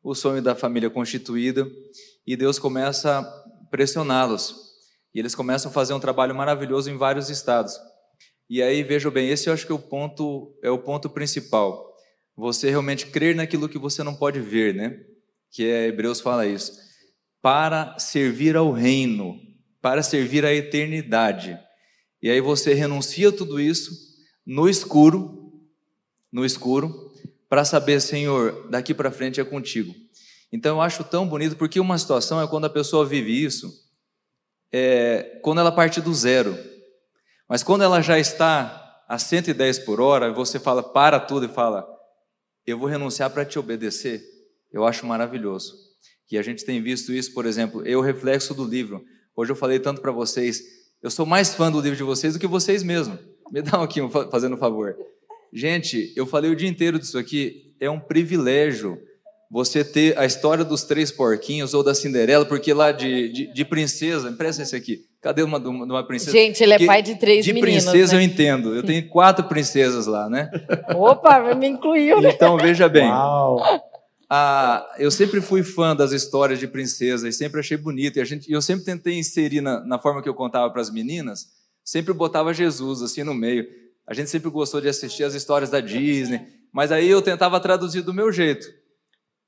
o 0.04 0.14
sonho 0.14 0.42
da 0.42 0.54
família 0.54 0.90
constituída 0.90 1.66
e 2.26 2.36
Deus 2.36 2.58
começa 2.58 3.20
a 3.20 3.66
pressioná-los. 3.70 4.54
E 5.14 5.18
eles 5.18 5.34
começam 5.34 5.70
a 5.70 5.74
fazer 5.74 5.94
um 5.94 6.00
trabalho 6.00 6.34
maravilhoso 6.34 6.90
em 6.90 6.96
vários 6.98 7.30
estados. 7.30 7.80
E 8.48 8.62
aí, 8.62 8.82
vejam 8.82 9.10
bem, 9.10 9.30
esse 9.30 9.48
eu 9.48 9.54
acho 9.54 9.64
que 9.64 9.72
é 9.72 9.74
o 9.74 9.78
ponto, 9.78 10.54
é 10.62 10.70
o 10.70 10.78
ponto 10.78 11.08
principal. 11.08 11.90
Você 12.36 12.68
realmente 12.68 13.06
crer 13.06 13.34
naquilo 13.34 13.68
que 13.68 13.78
você 13.78 14.02
não 14.02 14.14
pode 14.14 14.40
ver, 14.40 14.74
né? 14.74 15.00
Que 15.50 15.70
é 15.70 15.86
Hebreus 15.86 16.20
fala 16.20 16.44
isso. 16.46 16.72
Para 17.40 17.98
servir 17.98 18.56
ao 18.56 18.72
reino, 18.72 19.38
para 19.84 20.02
servir 20.02 20.46
à 20.46 20.54
eternidade. 20.54 21.60
E 22.22 22.30
aí 22.30 22.40
você 22.40 22.72
renuncia 22.72 23.30
tudo 23.30 23.60
isso 23.60 23.92
no 24.46 24.66
escuro 24.66 25.52
no 26.32 26.42
escuro 26.42 27.12
para 27.50 27.66
saber, 27.66 28.00
Senhor, 28.00 28.66
daqui 28.70 28.94
para 28.94 29.10
frente 29.10 29.42
é 29.42 29.44
contigo. 29.44 29.94
Então 30.50 30.76
eu 30.76 30.80
acho 30.80 31.04
tão 31.04 31.28
bonito 31.28 31.54
porque 31.54 31.78
uma 31.78 31.98
situação 31.98 32.40
é 32.40 32.48
quando 32.48 32.64
a 32.64 32.70
pessoa 32.70 33.04
vive 33.04 33.44
isso, 33.44 33.70
é, 34.72 35.38
quando 35.42 35.58
ela 35.60 35.70
parte 35.70 36.00
do 36.00 36.14
zero. 36.14 36.58
Mas 37.46 37.62
quando 37.62 37.84
ela 37.84 38.00
já 38.00 38.18
está 38.18 39.04
a 39.06 39.18
110 39.18 39.80
por 39.80 40.00
hora, 40.00 40.32
você 40.32 40.58
fala, 40.58 40.82
para 40.82 41.20
tudo 41.20 41.44
e 41.44 41.50
fala, 41.50 41.86
eu 42.66 42.78
vou 42.78 42.88
renunciar 42.88 43.28
para 43.28 43.44
te 43.44 43.58
obedecer. 43.58 44.24
Eu 44.72 44.86
acho 44.86 45.04
maravilhoso. 45.04 45.74
E 46.32 46.38
a 46.38 46.42
gente 46.42 46.64
tem 46.64 46.82
visto 46.82 47.12
isso, 47.12 47.34
por 47.34 47.44
exemplo, 47.44 47.86
eu 47.86 48.00
reflexo 48.00 48.54
do 48.54 48.64
livro. 48.64 49.04
Hoje 49.36 49.50
eu 49.50 49.56
falei 49.56 49.78
tanto 49.78 50.00
para 50.00 50.12
vocês, 50.12 50.62
eu 51.02 51.10
sou 51.10 51.26
mais 51.26 51.54
fã 51.54 51.70
do 51.70 51.80
livro 51.80 51.96
de 51.96 52.02
vocês 52.02 52.34
do 52.34 52.40
que 52.40 52.46
vocês 52.46 52.82
mesmos. 52.82 53.18
Me 53.50 53.62
dá 53.62 53.80
um 53.80 53.82
aqui, 53.82 54.00
fazendo 54.30 54.54
um 54.54 54.58
favor. 54.58 54.96
Gente, 55.52 56.12
eu 56.16 56.26
falei 56.26 56.50
o 56.50 56.56
dia 56.56 56.68
inteiro 56.68 56.98
disso 56.98 57.18
aqui, 57.18 57.74
é 57.80 57.90
um 57.90 57.98
privilégio 58.00 58.98
você 59.50 59.84
ter 59.84 60.18
a 60.18 60.24
história 60.24 60.64
dos 60.64 60.82
três 60.84 61.12
porquinhos 61.12 61.74
ou 61.74 61.82
da 61.82 61.94
Cinderela, 61.94 62.44
porque 62.44 62.72
lá 62.72 62.90
de, 62.90 63.28
de, 63.28 63.52
de 63.52 63.64
princesa, 63.64 64.28
empresta 64.28 64.62
esse 64.62 64.74
aqui. 64.74 65.02
Cadê 65.20 65.42
uma 65.42 65.60
de 65.60 65.68
uma 65.68 66.06
princesa? 66.06 66.32
Gente, 66.32 66.62
ele 66.62 66.74
é 66.74 66.86
pai 66.86 67.02
de 67.02 67.14
três 67.14 67.44
de 67.44 67.52
meninas. 67.52 67.84
De 67.84 67.90
princesa 67.90 68.16
né? 68.16 68.22
eu 68.22 68.24
entendo. 68.26 68.74
Eu 68.74 68.82
tenho 68.82 69.08
quatro 69.08 69.44
princesas 69.46 70.06
lá, 70.06 70.28
né? 70.28 70.50
Opa, 70.94 71.54
me 71.54 71.68
incluiu, 71.68 72.20
né? 72.20 72.30
Então, 72.30 72.56
veja 72.56 72.88
bem. 72.88 73.08
Uau. 73.08 73.58
Ah, 74.36 74.92
eu 74.98 75.12
sempre 75.12 75.40
fui 75.40 75.62
fã 75.62 75.94
das 75.94 76.10
histórias 76.10 76.58
de 76.58 76.66
princesa 76.66 77.28
e 77.28 77.32
sempre 77.32 77.60
achei 77.60 77.76
bonito. 77.76 78.16
E 78.16 78.20
a 78.20 78.24
gente, 78.24 78.50
eu 78.50 78.60
sempre 78.60 78.84
tentei 78.84 79.16
inserir 79.16 79.60
na, 79.60 79.78
na 79.86 79.96
forma 79.96 80.20
que 80.20 80.28
eu 80.28 80.34
contava 80.34 80.68
para 80.72 80.82
as 80.82 80.90
meninas, 80.90 81.52
sempre 81.84 82.12
botava 82.12 82.52
Jesus 82.52 83.00
assim 83.00 83.22
no 83.22 83.32
meio. 83.32 83.64
A 84.04 84.12
gente 84.12 84.28
sempre 84.28 84.50
gostou 84.50 84.80
de 84.80 84.88
assistir 84.88 85.22
as 85.22 85.34
histórias 85.34 85.70
da 85.70 85.78
Disney, 85.78 86.48
mas 86.72 86.90
aí 86.90 87.08
eu 87.08 87.22
tentava 87.22 87.60
traduzir 87.60 88.02
do 88.02 88.12
meu 88.12 88.32
jeito. 88.32 88.66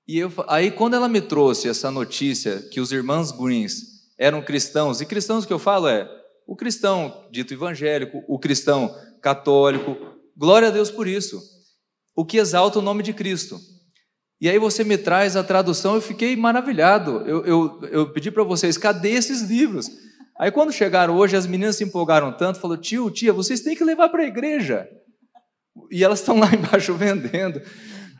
E 0.06 0.20
eu, 0.20 0.32
aí, 0.46 0.70
quando 0.70 0.94
ela 0.94 1.08
me 1.08 1.20
trouxe 1.20 1.68
essa 1.68 1.90
notícia 1.90 2.62
que 2.70 2.80
os 2.80 2.92
irmãos 2.92 3.32
Greens 3.32 4.06
eram 4.16 4.40
cristãos, 4.40 5.00
e 5.00 5.04
cristãos 5.06 5.44
que 5.44 5.52
eu 5.52 5.58
falo 5.58 5.88
é 5.88 6.08
o 6.46 6.54
cristão 6.54 7.26
dito 7.32 7.52
evangélico, 7.52 8.22
o 8.28 8.38
cristão 8.38 8.96
católico, 9.20 9.96
glória 10.36 10.68
a 10.68 10.70
Deus 10.70 10.92
por 10.92 11.08
isso, 11.08 11.42
o 12.14 12.24
que 12.24 12.36
exalta 12.36 12.78
o 12.78 12.82
nome 12.82 13.02
de 13.02 13.12
Cristo. 13.12 13.58
E 14.40 14.48
aí 14.50 14.58
você 14.58 14.84
me 14.84 14.98
traz 14.98 15.34
a 15.34 15.42
tradução, 15.42 15.94
eu 15.94 16.00
fiquei 16.02 16.36
maravilhado. 16.36 17.22
Eu, 17.26 17.44
eu, 17.46 17.80
eu 17.90 18.12
pedi 18.12 18.30
para 18.30 18.44
vocês, 18.44 18.76
cadê 18.76 19.10
esses 19.10 19.42
livros? 19.42 19.88
Aí 20.38 20.50
quando 20.50 20.72
chegaram 20.72 21.16
hoje, 21.16 21.36
as 21.36 21.46
meninas 21.46 21.76
se 21.76 21.84
empolgaram 21.84 22.30
tanto, 22.32 22.60
falou, 22.60 22.76
tio, 22.76 23.10
tia, 23.10 23.32
vocês 23.32 23.60
têm 23.60 23.74
que 23.74 23.82
levar 23.84 24.10
para 24.10 24.22
a 24.22 24.26
igreja. 24.26 24.86
E 25.90 26.04
elas 26.04 26.20
estão 26.20 26.38
lá 26.38 26.50
embaixo 26.54 26.92
vendendo. 26.94 27.60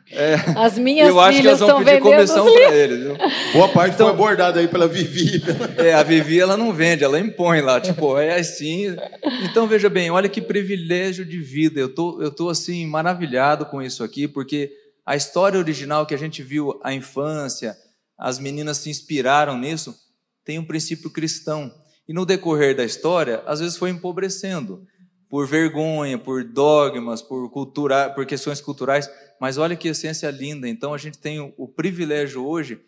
É, 0.09 0.35
As 0.55 0.77
minhas 0.77 1.09
eu 1.09 1.19
acho 1.19 1.41
que 1.41 1.47
elas 1.47 1.59
vão 1.59 1.83
pedir 1.83 1.99
comissão 2.01 2.45
para 2.51 2.73
eles. 2.73 2.99
Viu? 2.99 3.17
Boa 3.53 3.67
parte 3.69 3.95
Então- 3.95 4.07
foi 4.07 4.15
abordada 4.15 4.59
aí 4.61 4.67
pela 4.67 4.87
Vivi. 4.87 5.43
É, 5.77 5.93
a 5.93 6.01
Vivi 6.01 6.39
ela 6.39 6.55
não 6.55 6.71
vende, 6.71 7.03
ela 7.03 7.19
impõe 7.19 7.59
lá, 7.61 7.79
tipo, 7.81 8.17
é 8.17 8.39
assim. 8.39 8.95
Então 9.43 9.67
veja 9.67 9.89
bem, 9.89 10.09
olha 10.09 10.29
que 10.29 10.41
privilégio 10.41 11.25
de 11.25 11.39
vida. 11.39 11.79
Eu 11.79 11.93
tô, 11.93 12.21
eu 12.21 12.31
tô 12.31 12.47
assim 12.49 12.87
maravilhado 12.87 13.65
com 13.65 13.81
isso 13.81 14.01
aqui, 14.01 14.29
porque 14.29 14.71
a 15.07 15.15
história 15.15 15.57
original 15.57 16.05
que 16.05 16.13
a 16.13 16.17
gente 16.17 16.43
viu, 16.43 16.77
a 16.83 16.93
infância, 16.93 17.77
as 18.17 18.39
meninas 18.39 18.79
se 18.79 18.89
inspiraram 18.89 19.57
nisso, 19.57 19.97
tem 20.43 20.59
um 20.59 20.65
princípio 20.65 21.09
cristão. 21.09 21.73
E 22.05 22.11
no 22.11 22.25
decorrer 22.25 22.75
da 22.75 22.83
história, 22.83 23.41
às 23.45 23.61
vezes 23.61 23.77
foi 23.77 23.89
empobrecendo 23.89 24.85
por 25.29 25.47
vergonha, 25.47 26.17
por 26.17 26.43
dogmas, 26.43 27.21
por 27.21 27.49
cultura, 27.49 28.09
por 28.09 28.25
questões 28.25 28.59
culturais. 28.59 29.09
Mas 29.39 29.57
olha 29.57 29.77
que 29.77 29.87
essência 29.87 30.29
linda. 30.29 30.67
Então 30.67 30.93
a 30.93 30.97
gente 30.97 31.17
tem 31.17 31.39
o, 31.39 31.53
o 31.57 31.69
privilégio 31.69 32.45
hoje 32.45 32.81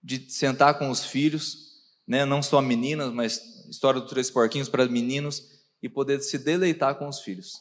de 0.00 0.30
sentar 0.30 0.78
com 0.78 0.88
os 0.88 1.04
filhos, 1.04 1.82
né, 2.06 2.24
não 2.24 2.44
só 2.44 2.62
meninas, 2.62 3.12
mas 3.12 3.40
história 3.68 4.00
dos 4.00 4.08
três 4.08 4.30
porquinhos 4.30 4.68
para 4.68 4.86
meninos 4.86 5.42
e 5.82 5.88
poder 5.88 6.20
se 6.20 6.38
deleitar 6.38 6.94
com 6.94 7.08
os 7.08 7.18
filhos. 7.18 7.54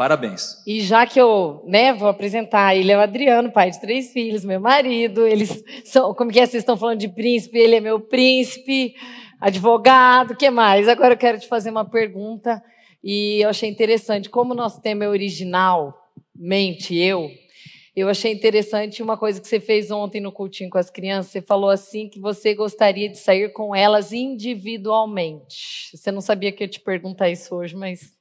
Parabéns. 0.00 0.56
E 0.66 0.80
já 0.80 1.04
que 1.04 1.20
eu 1.20 1.62
né, 1.66 1.92
vou 1.92 2.08
apresentar, 2.08 2.74
ele 2.74 2.90
é 2.90 2.96
o 2.96 3.02
Adriano, 3.02 3.52
pai 3.52 3.70
de 3.70 3.78
três 3.78 4.10
filhos, 4.14 4.46
meu 4.46 4.58
marido. 4.58 5.26
Eles 5.26 5.62
são, 5.84 6.14
como 6.14 6.30
que 6.30 6.40
é? 6.40 6.46
Vocês 6.46 6.62
estão 6.62 6.74
falando 6.74 7.00
de 7.00 7.08
príncipe? 7.10 7.58
Ele 7.58 7.74
é 7.74 7.80
meu 7.80 8.00
príncipe, 8.00 8.94
advogado, 9.38 10.30
o 10.30 10.36
que 10.38 10.48
mais? 10.48 10.88
Agora 10.88 11.12
eu 11.12 11.18
quero 11.18 11.38
te 11.38 11.46
fazer 11.46 11.68
uma 11.68 11.84
pergunta 11.84 12.62
e 13.04 13.42
eu 13.42 13.50
achei 13.50 13.68
interessante. 13.68 14.30
Como 14.30 14.54
o 14.54 14.56
nosso 14.56 14.80
tema 14.80 15.04
é 15.04 15.08
originalmente 15.10 16.96
eu, 16.96 17.30
eu 17.94 18.08
achei 18.08 18.32
interessante 18.32 19.02
uma 19.02 19.18
coisa 19.18 19.38
que 19.38 19.46
você 19.46 19.60
fez 19.60 19.90
ontem 19.90 20.18
no 20.18 20.32
cultinho 20.32 20.70
com 20.70 20.78
as 20.78 20.88
crianças. 20.88 21.30
Você 21.30 21.42
falou 21.42 21.68
assim 21.68 22.08
que 22.08 22.18
você 22.18 22.54
gostaria 22.54 23.10
de 23.10 23.18
sair 23.18 23.52
com 23.52 23.76
elas 23.76 24.14
individualmente. 24.14 25.90
Você 25.94 26.10
não 26.10 26.22
sabia 26.22 26.50
que 26.52 26.62
eu 26.62 26.64
ia 26.64 26.70
te 26.70 26.80
perguntar 26.80 27.28
isso 27.28 27.54
hoje, 27.54 27.76
mas 27.76 28.18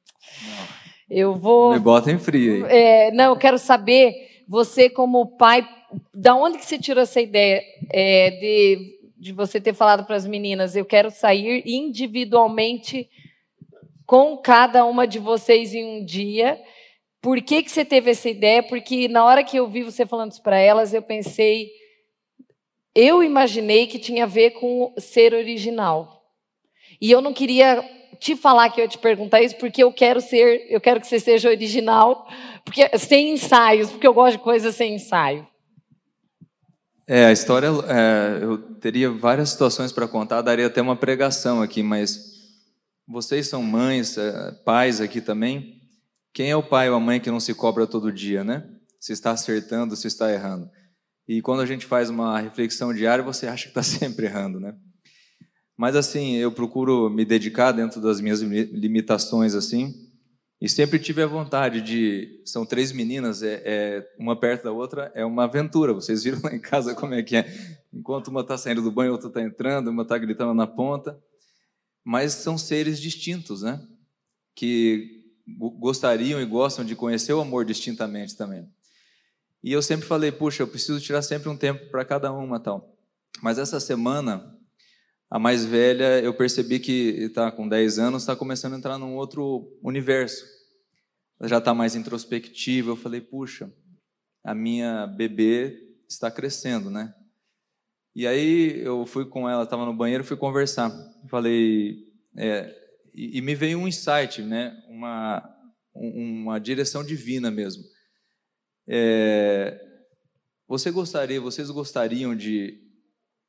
eu 1.10 1.36
vou. 1.36 1.74
Me 1.74 1.80
bota 1.80 2.12
em 2.12 2.20
frio 2.20 2.66
aí. 2.66 2.72
É, 2.72 3.12
não, 3.12 3.34
eu 3.34 3.38
quero 3.38 3.58
saber, 3.58 4.44
você 4.48 4.90
como 4.90 5.38
pai, 5.38 5.68
da 6.14 6.36
onde 6.36 6.58
que 6.58 6.66
você 6.66 6.78
tirou 6.78 7.02
essa 7.02 7.20
ideia 7.20 7.64
é, 7.92 8.30
de, 8.32 9.00
de 9.18 9.34
você 9.34 9.60
ter 9.60 9.74
falado 9.74 10.06
para 10.06 10.16
as 10.16 10.28
meninas, 10.28 10.76
eu 10.76 10.86
quero 10.86 11.10
sair 11.10 11.64
individualmente 11.66 13.10
com 14.06 14.38
cada 14.38 14.86
uma 14.86 15.08
de 15.08 15.20
vocês 15.20 15.74
em 15.74 15.86
um 15.86 16.06
dia. 16.06 16.60
Por 17.22 17.42
que, 17.42 17.64
que 17.64 17.72
você 17.72 17.84
teve 17.84 18.12
essa 18.12 18.30
ideia? 18.30 18.64
Porque 18.64 19.08
na 19.08 19.26
hora 19.26 19.44
que 19.44 19.58
eu 19.58 19.68
vi 19.68 19.84
você 19.84 20.06
falando 20.06 20.32
isso 20.32 20.42
para 20.42 20.58
elas, 20.58 20.94
eu 20.94 21.02
pensei, 21.02 21.70
eu 22.96 23.24
imaginei 23.24 23.88
que 23.88 24.00
tinha 24.00 24.24
a 24.24 24.28
ver 24.28 24.52
com 24.52 24.94
ser 24.98 25.34
original. 25.34 26.24
E 27.02 27.12
eu 27.12 27.22
não 27.22 27.34
queria 27.34 27.84
te 28.20 28.36
falar 28.36 28.70
que 28.70 28.82
eu 28.82 28.84
ia 28.84 28.90
te 28.90 28.98
perguntar 28.98 29.42
isso, 29.42 29.56
porque 29.58 29.82
eu 29.82 29.92
quero 29.94 30.20
ser, 30.20 30.68
eu 30.70 30.82
quero 30.82 31.00
que 31.00 31.08
você 31.08 31.20
seja 31.20 31.50
original, 31.50 32.28
porque 32.66 32.98
sem 32.98 33.34
ensaios, 33.34 33.90
porque 33.90 34.06
eu 34.06 34.14
gosto 34.14 34.38
de 34.38 34.44
coisas 34.44 34.76
sem 34.76 34.96
ensaio. 34.96 35.48
É, 37.08 37.26
a 37.26 37.32
história, 37.32 37.70
é, 37.88 38.44
eu 38.44 38.58
teria 38.76 39.10
várias 39.10 39.50
situações 39.50 39.92
para 39.92 40.08
contar, 40.08 40.42
daria 40.42 40.68
até 40.68 40.82
uma 40.82 40.96
pregação 40.96 41.62
aqui, 41.62 41.82
mas 41.82 42.38
vocês 43.08 43.48
são 43.48 43.64
mães, 43.64 44.18
é, 44.18 44.52
pais 44.64 45.02
aqui 45.02 45.20
também. 45.20 45.82
Quem 46.32 46.52
é 46.52 46.56
o 46.56 46.62
pai 46.62 46.90
ou 46.90 46.96
a 46.96 47.00
mãe 47.00 47.20
que 47.20 47.32
não 47.32 47.40
se 47.40 47.56
cobra 47.56 47.88
todo 47.88 48.12
dia, 48.12 48.44
né? 48.44 48.70
Se 49.00 49.14
está 49.14 49.32
acertando, 49.32 49.96
se 49.96 50.06
está 50.06 50.32
errando. 50.32 50.70
E 51.28 51.42
quando 51.42 51.62
a 51.62 51.66
gente 51.66 51.86
faz 51.86 52.10
uma 52.10 52.40
reflexão 52.40 52.94
diária, 52.94 53.24
você 53.24 53.48
acha 53.48 53.64
que 53.64 53.70
está 53.70 53.82
sempre 53.84 54.28
errando, 54.28 54.60
né? 54.60 54.76
Mas 55.80 55.96
assim, 55.96 56.36
eu 56.36 56.52
procuro 56.52 57.10
me 57.10 57.24
dedicar 57.24 57.72
dentro 57.72 58.02
das 58.02 58.20
minhas 58.20 58.42
limitações, 58.42 59.56
assim, 59.56 59.96
e 60.60 60.68
sempre 60.68 61.00
tive 61.00 61.22
a 61.22 61.26
vontade 61.26 61.82
de. 61.82 62.42
São 62.44 62.66
três 62.66 62.92
meninas, 62.92 63.42
é, 63.42 63.62
é, 63.64 64.14
uma 64.20 64.38
perto 64.38 64.66
da 64.66 64.74
outra, 64.74 65.10
é 65.16 65.24
uma 65.24 65.46
aventura. 65.46 65.94
Vocês 65.94 66.22
viram 66.22 66.42
lá 66.44 66.54
em 66.54 66.60
casa 66.60 66.94
como 66.94 67.14
é 67.14 67.24
que 67.24 67.38
é. 67.38 67.78
Enquanto 67.94 68.28
uma 68.28 68.42
está 68.42 68.58
saindo 68.58 68.82
do 68.82 68.92
banho, 68.92 69.14
outra 69.14 69.30
está 69.30 69.42
entrando, 69.42 69.88
uma 69.90 70.04
está 70.04 70.18
gritando 70.18 70.54
na 70.54 70.68
ponta. 70.68 71.18
Mas 72.04 72.34
são 72.34 72.58
seres 72.58 73.00
distintos, 73.00 73.62
né? 73.62 73.82
Que 74.54 75.32
gostariam 75.80 76.42
e 76.42 76.46
gostam 76.46 76.84
de 76.84 76.94
conhecer 76.94 77.32
o 77.32 77.40
amor 77.40 77.64
distintamente 77.64 78.36
também. 78.36 78.68
E 79.64 79.72
eu 79.72 79.82
sempre 79.82 80.06
falei, 80.06 80.30
puxa, 80.30 80.62
eu 80.62 80.68
preciso 80.68 81.00
tirar 81.00 81.22
sempre 81.22 81.48
um 81.48 81.56
tempo 81.56 81.90
para 81.90 82.04
cada 82.04 82.34
uma 82.34 82.60
tal. 82.60 82.98
Mas 83.42 83.58
essa 83.58 83.80
semana, 83.80 84.59
a 85.30 85.38
mais 85.38 85.64
velha, 85.64 86.20
eu 86.22 86.34
percebi 86.34 86.80
que 86.80 86.92
está 87.26 87.52
com 87.52 87.68
10 87.68 88.00
anos, 88.00 88.24
está 88.24 88.36
começando 88.36 88.74
a 88.74 88.78
entrar 88.78 88.98
num 88.98 89.16
outro 89.16 89.78
universo. 89.84 90.44
Ela 91.40 91.48
já 91.48 91.58
está 91.60 91.74
mais 91.74 91.96
introspectiva. 91.96 92.90
Eu 92.90 92.96
falei, 92.96 93.22
puxa, 93.22 93.72
a 94.44 94.56
minha 94.56 95.06
bebê 95.06 95.96
está 96.10 96.32
crescendo, 96.32 96.90
né? 96.90 97.14
E 98.16 98.26
aí 98.26 98.82
eu 98.82 99.06
fui 99.06 99.24
com 99.24 99.48
ela, 99.48 99.64
estava 99.64 99.86
no 99.86 99.96
banheiro, 99.96 100.24
fui 100.24 100.36
conversar. 100.36 100.92
Falei, 101.30 102.08
é, 102.36 102.76
e, 103.14 103.38
e, 103.38 103.42
me 103.42 103.54
veio 103.54 103.78
um 103.78 103.88
insight, 103.88 104.42
né? 104.42 104.76
Uma 104.88 105.58
uma 105.94 106.60
direção 106.60 107.04
divina 107.04 107.52
mesmo. 107.52 107.84
É, 108.88 109.80
você 110.68 110.90
gostaria, 110.92 111.40
vocês 111.40 111.70
gostariam 111.70 112.36
de 112.36 112.82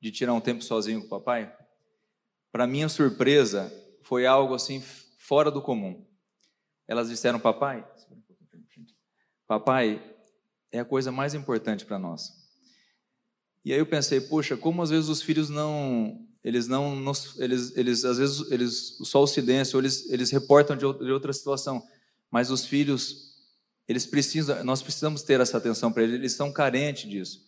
de 0.01 0.11
tirar 0.11 0.35
um 0.35 0.41
tempo 0.41 0.63
sozinho 0.63 1.01
com 1.01 1.07
o 1.07 1.11
papai? 1.11 1.55
Para 2.53 2.67
minha 2.67 2.89
surpresa, 2.89 3.73
foi 4.03 4.27
algo 4.27 4.55
assim 4.55 4.83
fora 5.19 5.51
do 5.51 5.63
comum. 5.63 6.05
Elas 6.89 7.09
disseram, 7.09 7.39
papai, 7.39 7.87
papai, 9.47 10.03
é 10.73 10.81
a 10.81 10.85
coisa 10.85 11.13
mais 11.13 11.35
importante 11.35 11.85
para 11.85 11.99
nós. 11.99 12.41
E 13.65 13.73
aí 13.73 13.79
eu 13.79 13.87
pensei, 13.87 14.21
poxa, 14.21 14.57
como 14.57 14.83
às 14.83 14.91
vezes 14.91 15.09
os 15.09 15.23
filhos 15.23 15.49
não, 15.49 16.27
eles 16.43 16.67
não, 16.67 16.97
nos, 16.97 17.39
eles, 17.39 17.77
eles 17.77 18.05
às 18.05 18.19
vezes 18.19 18.51
eles 18.51 18.97
só 19.05 19.23
o 19.23 19.27
silêncio, 19.27 19.79
eles, 19.79 20.11
eles 20.11 20.31
reportam 20.31 20.77
de, 20.77 20.85
outra 20.85 21.33
situação, 21.33 21.87
mas 22.31 22.51
os 22.51 22.65
filhos 22.65 23.37
Eles 23.87 24.07
precisam, 24.07 24.65
nós 24.65 24.83
precisamos 24.83 25.23
ter 25.23 25.41
essa 25.41 25.59
atenção 25.59 25.93
para 25.93 26.03
eles, 26.03 26.15
eles 26.15 26.33
estão 26.33 26.53
carentes 26.53 27.09
disso. 27.09 27.47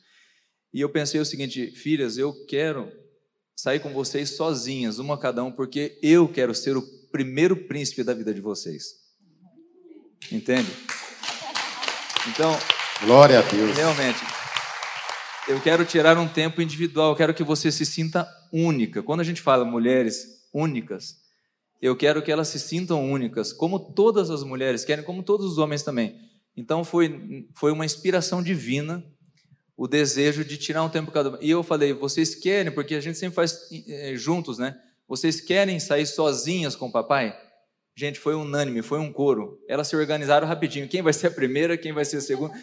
E 0.73 0.81
eu 0.81 0.89
pensei 0.89 1.21
o 1.21 1.25
seguinte, 1.25 1.71
filhas, 1.71 2.19
eu 2.19 2.47
quero 2.47 2.93
sair 3.63 3.79
com 3.79 3.93
vocês 3.93 4.31
sozinhas, 4.31 4.99
uma 4.99 5.15
a 5.15 5.17
cada 5.17 5.45
um, 5.45 5.53
porque 5.53 5.97
eu 6.03 6.27
quero 6.27 6.53
ser 6.53 6.77
o 6.77 6.83
primeiro 7.13 7.55
príncipe 7.69 8.03
da 8.03 8.13
vida 8.13 8.35
de 8.35 8.41
vocês. 8.41 8.87
Entende? 10.33 10.69
Então, 12.27 12.59
Glória 13.05 13.39
a 13.39 13.43
Deus. 13.43 13.77
realmente, 13.77 14.19
eu 15.47 15.61
quero 15.61 15.85
tirar 15.85 16.19
um 16.19 16.27
tempo 16.27 16.61
individual, 16.61 17.11
eu 17.11 17.17
quero 17.17 17.33
que 17.33 17.45
você 17.45 17.71
se 17.71 17.87
sinta 17.87 18.29
única. 18.53 19.01
Quando 19.01 19.21
a 19.21 19.25
gente 19.25 19.41
fala 19.41 19.65
mulheres 19.65 20.27
únicas, 20.53 21.19
eu 21.81 21.95
quero 21.95 22.21
que 22.21 22.33
elas 22.33 22.49
se 22.49 22.59
sintam 22.59 23.09
únicas, 23.13 23.53
como 23.53 23.79
todas 23.79 24.29
as 24.29 24.43
mulheres 24.43 24.85
querem, 24.85 25.05
como 25.05 25.23
todos 25.23 25.47
os 25.47 25.59
homens 25.59 25.85
também. 25.85 26.17
Então 26.57 26.83
foi, 26.83 27.47
foi 27.55 27.71
uma 27.71 27.85
inspiração 27.85 28.43
divina 28.43 29.05
o 29.77 29.89
desejo 29.89 30.45
de 30.45 30.57
tirar 30.57 30.83
um 30.83 30.89
tempo 30.89 31.11
cada 31.11 31.31
um. 31.31 31.39
E 31.41 31.51
eu 31.51 31.63
falei, 31.63 31.93
vocês 31.93 32.35
querem, 32.35 32.73
porque 32.73 32.95
a 32.95 33.01
gente 33.01 33.19
sempre 33.19 33.35
faz 33.35 33.69
é, 33.89 34.15
juntos, 34.15 34.59
né? 34.59 34.79
Vocês 35.09 35.41
querem 35.41 35.79
sair 35.81 36.07
sozinhas 36.07 36.77
com 36.77 36.87
o 36.87 36.93
papai? 36.93 37.37
Gente, 37.95 38.19
foi 38.19 38.35
unânime, 38.35 38.83
foi 38.83 38.99
um 38.99 39.13
coro. 39.13 39.59
Elas 39.69 39.89
se 39.89 39.97
organizaram 39.97 40.47
rapidinho. 40.47 40.89
Quem 40.89 41.03
vai 41.03 41.13
ser 41.13 41.27
a 41.27 41.31
primeira, 41.31 41.77
quem 41.77 41.93
vai 41.93 42.05
ser 42.05 42.19
a 42.19 42.21
segunda? 42.21 42.55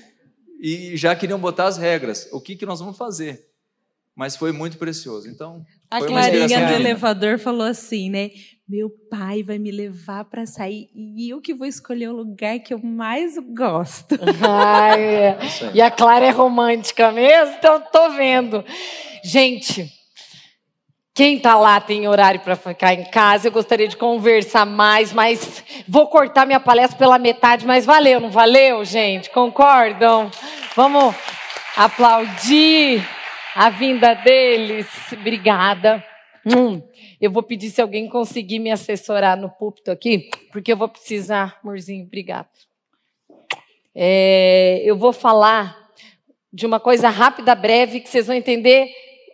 E 0.60 0.98
já 0.98 1.16
queriam 1.16 1.40
botar 1.40 1.66
as 1.66 1.78
regras. 1.78 2.28
O 2.32 2.42
que, 2.42 2.56
que 2.56 2.66
nós 2.66 2.80
vamos 2.80 2.98
fazer? 2.98 3.48
Mas 4.16 4.36
foi 4.36 4.52
muito 4.52 4.78
precioso. 4.78 5.30
Então, 5.30 5.64
a 5.90 6.00
Clarinha 6.04 6.68
do 6.68 6.74
elevador 6.74 7.40
falou 7.40 7.66
assim, 7.66 8.10
né? 8.10 8.32
Meu 8.70 8.88
pai 9.10 9.42
vai 9.42 9.58
me 9.58 9.72
levar 9.72 10.26
para 10.26 10.46
sair 10.46 10.92
e 10.94 11.28
eu 11.28 11.42
que 11.42 11.56
vou 11.56 11.66
escolher 11.66 12.10
o 12.10 12.16
lugar 12.16 12.60
que 12.60 12.72
eu 12.72 12.80
mais 12.80 13.34
gosto. 13.40 14.16
Ai, 14.48 15.04
é. 15.04 15.40
E 15.74 15.82
a 15.82 15.90
Clara 15.90 16.28
é 16.28 16.30
romântica 16.30 17.12
mesmo, 17.12 17.56
então 17.58 17.82
tô 17.92 18.12
vendo. 18.12 18.64
Gente, 19.24 19.92
quem 21.16 21.40
tá 21.40 21.56
lá 21.56 21.82
tem 21.82 22.08
horário 22.08 22.42
para 22.42 22.56
ficar 22.56 22.94
em 22.94 23.06
casa. 23.06 23.48
Eu 23.48 23.52
gostaria 23.52 23.88
de 23.88 23.98
conversar 23.98 24.68
mais, 24.68 25.12
mas 25.12 25.64
vou 25.88 26.08
cortar 26.08 26.46
minha 26.46 26.60
palestra 26.60 26.96
pela 26.96 27.18
metade, 27.18 27.66
mas 27.66 27.88
valeu, 27.88 28.20
não 28.20 28.30
valeu, 28.30 28.86
gente? 28.86 29.32
Concordam? 29.32 30.30
Vamos 30.76 31.16
aplaudir 31.76 33.04
a 33.56 33.72
vinda 33.72 34.14
deles. 34.14 34.88
Obrigada. 35.12 36.06
Hum, 36.46 36.82
eu 37.20 37.32
vou 37.32 37.44
pedir 37.44 37.70
se 37.70 37.82
alguém 37.82 38.08
conseguir 38.08 38.60
me 38.60 38.72
assessorar 38.72 39.38
no 39.38 39.50
púlpito 39.50 39.92
aqui, 39.92 40.30
porque 40.52 40.72
eu 40.72 40.78
vou 40.78 40.88
precisar, 40.88 41.60
amorzinho, 41.64 42.06
obrigada. 42.06 42.50
É, 43.94 44.82
eu 44.86 44.98
vou 44.98 45.12
falar 45.12 45.90
de 46.52 46.66
uma 46.66 46.80
coisa 46.80 47.10
rápida, 47.10 47.54
breve, 47.54 48.00
que 48.00 48.10
vocês 48.10 48.28
vão 48.28 48.36
entender 48.36 48.90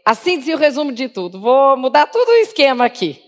a 0.06 0.14
síntese 0.14 0.52
e 0.52 0.56
o 0.56 0.58
resumo 0.58 0.92
de 0.92 1.10
tudo. 1.10 1.40
Vou 1.40 1.78
mudar 1.78 2.08
todo 2.08 2.30
o 2.30 2.36
esquema 2.36 2.86
aqui. 2.86 3.24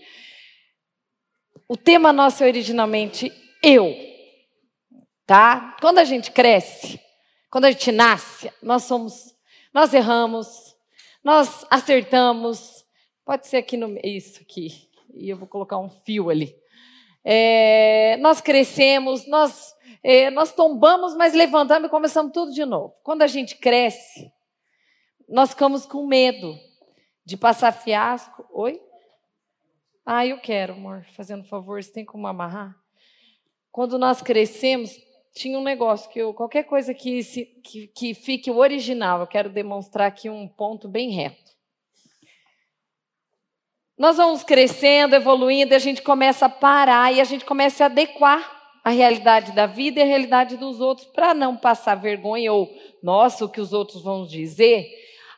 O 1.68 1.76
tema 1.76 2.12
nosso 2.12 2.42
é 2.42 2.46
originalmente 2.46 3.32
eu. 3.62 3.94
Tá? 5.26 5.76
Quando 5.80 5.98
a 5.98 6.04
gente 6.04 6.30
cresce, 6.30 7.00
quando 7.50 7.66
a 7.66 7.70
gente 7.70 7.92
nasce, 7.92 8.50
nós 8.62 8.84
somos, 8.84 9.34
nós 9.74 9.92
erramos, 9.92 10.48
nós 11.22 11.66
acertamos. 11.70 12.78
Pode 13.28 13.46
ser 13.46 13.58
aqui 13.58 13.76
no 13.76 13.94
isso 14.02 14.40
aqui. 14.40 14.88
E 15.12 15.28
eu 15.28 15.36
vou 15.36 15.46
colocar 15.46 15.76
um 15.76 15.90
fio 15.90 16.30
ali. 16.30 16.56
É, 17.22 18.16
nós 18.22 18.40
crescemos, 18.40 19.26
nós 19.26 19.76
é, 20.02 20.30
nós 20.30 20.50
tombamos, 20.50 21.14
mas 21.14 21.34
levantamos 21.34 21.88
e 21.88 21.90
começamos 21.90 22.32
tudo 22.32 22.52
de 22.52 22.64
novo. 22.64 22.94
Quando 23.02 23.20
a 23.20 23.26
gente 23.26 23.56
cresce, 23.56 24.32
nós 25.28 25.50
ficamos 25.50 25.84
com 25.84 26.06
medo 26.06 26.58
de 27.22 27.36
passar 27.36 27.70
fiasco. 27.70 28.48
Oi? 28.50 28.80
Ah, 30.06 30.26
eu 30.26 30.40
quero, 30.40 30.72
amor. 30.72 31.04
Fazendo 31.14 31.44
favor, 31.44 31.82
você 31.82 31.92
tem 31.92 32.06
como 32.06 32.26
amarrar? 32.26 32.74
Quando 33.70 33.98
nós 33.98 34.22
crescemos, 34.22 34.90
tinha 35.34 35.58
um 35.58 35.62
negócio 35.62 36.08
que 36.08 36.18
eu, 36.18 36.32
qualquer 36.32 36.62
coisa 36.62 36.94
que, 36.94 37.22
se, 37.22 37.44
que, 37.62 37.88
que 37.88 38.14
fique 38.14 38.50
original, 38.50 39.20
eu 39.20 39.26
quero 39.26 39.50
demonstrar 39.50 40.08
aqui 40.08 40.30
um 40.30 40.48
ponto 40.48 40.88
bem 40.88 41.10
reto. 41.10 41.47
Nós 43.98 44.16
vamos 44.16 44.44
crescendo, 44.44 45.16
evoluindo, 45.16 45.72
e 45.72 45.74
a 45.74 45.80
gente 45.80 46.02
começa 46.02 46.46
a 46.46 46.48
parar 46.48 47.12
e 47.12 47.20
a 47.20 47.24
gente 47.24 47.44
começa 47.44 47.82
a 47.82 47.86
adequar 47.86 48.78
a 48.84 48.90
realidade 48.90 49.50
da 49.50 49.66
vida 49.66 49.98
e 49.98 50.02
a 50.04 50.06
realidade 50.06 50.56
dos 50.56 50.80
outros 50.80 51.08
para 51.08 51.34
não 51.34 51.56
passar 51.56 51.96
vergonha 51.96 52.52
ou, 52.52 52.72
nossa, 53.02 53.44
o 53.44 53.48
que 53.48 53.60
os 53.60 53.72
outros 53.72 54.00
vão 54.00 54.24
dizer. 54.24 54.86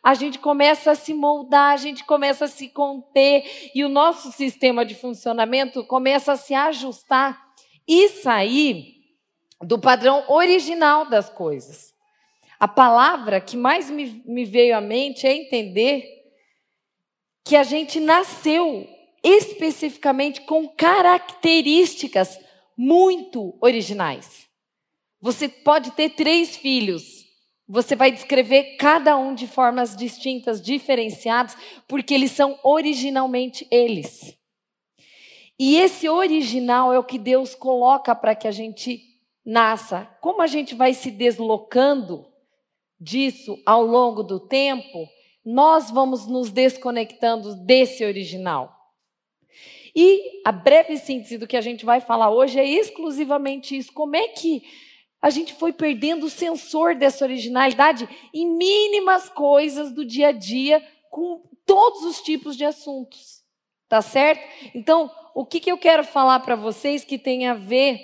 A 0.03 0.13
gente 0.13 0.39
começa 0.39 0.91
a 0.91 0.95
se 0.95 1.15
moldar, 1.15 1.73
a 1.73 1.77
gente 1.79 2.05
começa 2.05 2.45
a 2.45 2.49
se 2.49 2.69
conter 2.69 3.71
e 3.75 3.83
o 3.83 3.89
nosso 3.89 4.31
sistema 4.31 4.85
de 4.85 4.95
funcionamento 4.95 5.83
começa 5.85 6.33
a 6.33 6.37
se 6.37 6.53
ajustar 6.53 7.41
e 7.89 8.11
sair 8.11 8.95
do 9.63 9.79
padrão 9.79 10.23
original 10.29 11.07
das 11.07 11.31
coisas. 11.31 11.95
A 12.59 12.69
palavra 12.69 13.41
que 13.41 13.57
mais 13.57 13.91
me, 13.91 14.23
me 14.27 14.45
veio 14.45 14.77
à 14.77 14.83
mente 14.83 15.27
é 15.27 15.35
entender 15.35 16.20
que 17.45 17.57
a 17.57 17.63
gente 17.63 17.99
nasceu 17.99 18.89
especificamente 19.23 20.43
com 20.43 20.69
características 20.69 22.39
muito 22.77 23.57
originais. 23.61 24.49
Você 25.21 25.49
pode 25.49 25.91
ter 25.93 26.11
três 26.11 26.57
filhos. 26.57 27.27
Você 27.69 27.95
vai 27.95 28.11
descrever 28.11 28.77
cada 28.77 29.17
um 29.17 29.35
de 29.35 29.47
formas 29.47 29.95
distintas, 29.95 30.61
diferenciadas, 30.61 31.57
porque 31.87 32.15
eles 32.15 32.33
são 32.33 32.59
originalmente 32.65 33.67
eles. 33.71 34.37
E 35.59 35.77
esse 35.77 36.09
original 36.09 36.93
é 36.93 36.99
o 36.99 37.05
que 37.05 37.19
Deus 37.19 37.55
coloca 37.55 38.15
para 38.15 38.35
que 38.35 38.49
a 38.49 38.51
gente 38.51 39.03
nasça. 39.45 40.07
Como 40.21 40.41
a 40.41 40.47
gente 40.47 40.75
vai 40.75 40.95
se 40.95 41.11
deslocando 41.11 42.27
disso 42.99 43.61
ao 43.67 43.85
longo 43.85 44.23
do 44.23 44.41
tempo, 44.41 45.07
nós 45.45 45.91
vamos 45.91 46.27
nos 46.27 46.51
desconectando 46.51 47.55
desse 47.65 48.05
original. 48.05 48.77
E 49.95 50.43
a 50.45 50.53
breve 50.53 50.97
síntese 50.97 51.39
do 51.39 51.47
que 51.47 51.57
a 51.57 51.61
gente 51.61 51.85
vai 51.85 52.01
falar 52.01 52.31
hoje 52.31 52.59
é 52.59 52.65
exclusivamente 52.65 53.77
isso. 53.77 53.93
Como 53.93 54.15
é 54.15 54.29
que 54.29 54.63
a 55.23 55.29
gente 55.29 55.53
foi 55.55 55.73
perdendo 55.73 56.27
o 56.27 56.31
sensor 56.31 56.95
dessa 56.95 57.25
originalidade 57.25 58.09
em 58.33 58.47
mínimas 58.57 59.29
coisas 59.29 59.93
do 59.93 60.05
dia 60.05 60.29
a 60.29 60.33
dia, 60.33 60.83
com 61.11 61.43
todos 61.67 62.05
os 62.05 62.23
tipos 62.23 62.57
de 62.57 62.65
assuntos. 62.65 63.41
Tá 63.89 64.01
certo? 64.01 64.41
Então, 64.75 65.11
o 65.35 65.45
que, 65.45 65.61
que 65.61 65.71
eu 65.71 65.77
quero 65.77 66.05
falar 66.05 66.41
para 66.41 66.57
vocês 66.57 67.05
que 67.05 67.19
tem 67.19 67.49
a 67.49 67.55
ver. 67.55 68.01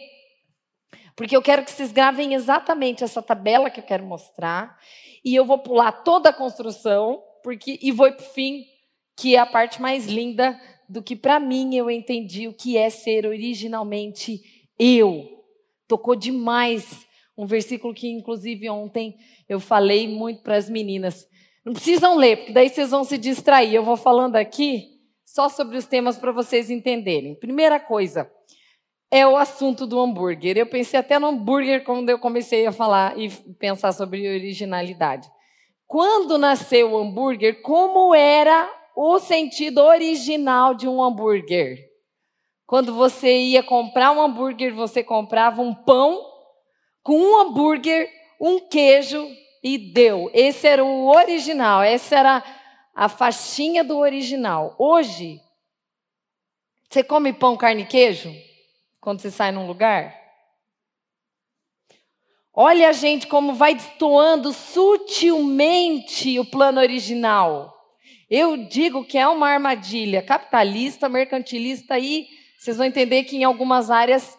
Porque 1.14 1.35
eu 1.35 1.40
quero 1.40 1.64
que 1.64 1.70
vocês 1.70 1.92
gravem 1.92 2.35
exatamente 2.35 3.03
essa 3.03 3.22
tabela 3.22 3.70
que 3.70 3.81
eu 3.81 3.85
quero 3.85 4.05
mostrar. 4.05 4.79
E 5.27 5.35
eu 5.35 5.45
vou 5.45 5.59
pular 5.59 5.91
toda 5.91 6.29
a 6.29 6.33
construção, 6.33 7.21
porque 7.43 7.81
e 7.83 7.91
vou 7.91 8.11
para 8.12 8.25
o 8.25 8.29
fim, 8.29 8.65
que 9.17 9.35
é 9.35 9.41
a 9.41 9.45
parte 9.45 9.83
mais 9.83 10.07
linda 10.07 10.57
do 10.89 11.03
que 11.03 11.17
para 11.17 11.41
mim 11.41 11.75
eu 11.75 11.91
entendi 11.91 12.47
o 12.47 12.53
que 12.53 12.79
é 12.79 12.89
ser 12.89 13.27
originalmente 13.27 14.41
eu. 14.79 15.29
Tocou 15.89 16.15
demais 16.15 17.05
um 17.37 17.45
versículo 17.45 17.93
que 17.93 18.09
inclusive 18.09 18.71
ontem 18.71 19.17
eu 19.49 19.59
falei 19.59 20.07
muito 20.07 20.45
para 20.45 20.55
as 20.57 20.71
meninas. 20.71 21.27
Não 21.65 21.73
precisam 21.73 22.15
ler, 22.15 22.37
porque 22.37 22.53
daí 22.53 22.69
vocês 22.69 22.91
vão 22.91 23.03
se 23.03 23.19
distrair. 23.19 23.75
Eu 23.75 23.83
vou 23.83 23.97
falando 23.97 24.37
aqui 24.37 24.85
só 25.25 25.49
sobre 25.49 25.77
os 25.77 25.87
temas 25.87 26.17
para 26.17 26.31
vocês 26.31 26.71
entenderem. 26.71 27.35
Primeira 27.35 27.81
coisa 27.81 28.31
é 29.16 29.26
o 29.26 29.35
assunto 29.35 29.87
do 29.87 29.98
hambúrguer. 29.98 30.59
Eu 30.59 30.66
pensei 30.66 31.00
até 31.00 31.18
no 31.18 31.29
hambúrguer 31.29 31.83
quando 31.85 32.11
eu 32.11 32.18
comecei 32.18 32.66
a 32.66 32.72
falar 32.72 33.18
e 33.18 33.31
pensar 33.55 33.92
sobre 33.92 34.29
originalidade. 34.29 35.31
Quando 35.87 36.37
nasceu 36.37 36.92
o 36.92 36.98
hambúrguer, 36.98 37.62
como 37.62 38.14
era 38.14 38.70
o 38.94 39.18
sentido 39.18 39.79
original 39.79 40.74
de 40.74 40.87
um 40.87 41.02
hambúrguer. 41.02 41.79
Quando 42.66 42.94
você 42.94 43.35
ia 43.38 43.62
comprar 43.62 44.12
um 44.12 44.20
hambúrguer, 44.20 44.74
você 44.74 45.02
comprava 45.02 45.62
um 45.62 45.74
pão 45.74 46.20
com 47.02 47.16
um 47.18 47.38
hambúrguer, 47.38 48.11
um 48.38 48.68
queijo 48.68 49.26
e 49.62 49.79
deu. 49.79 50.31
Esse 50.35 50.66
era 50.66 50.85
o 50.85 51.07
original, 51.07 51.83
essa 51.83 52.18
era 52.18 52.44
a 52.94 53.09
faixinha 53.09 53.83
do 53.83 53.96
original. 53.96 54.74
Hoje, 54.79 55.40
você 56.90 57.02
come 57.02 57.33
pão, 57.33 57.57
carne 57.57 57.83
e 57.83 57.87
queijo 57.87 58.46
quando 59.07 59.21
você 59.21 59.31
sai 59.31 59.53
num 59.53 59.69
lugar? 59.69 60.12
Olha, 62.53 62.92
gente, 62.92 63.29
como 63.29 63.55
vai 63.55 63.73
destoando 63.73 64.53
sutilmente 64.53 66.40
o 66.40 66.45
plano 66.45 66.81
original. 66.81 67.73
Eu 68.29 68.57
digo 68.57 69.05
que 69.05 69.16
é 69.16 69.29
uma 69.29 69.49
armadilha 69.49 70.23
capitalista, 70.23 71.09
mercantilista 71.09 71.97
e 71.97 72.27
vocês 72.59 72.79
vão 72.79 72.85
entender 72.85 73.23
que 73.23 73.37
em 73.37 73.45
algumas 73.45 73.92
áreas 73.92 74.37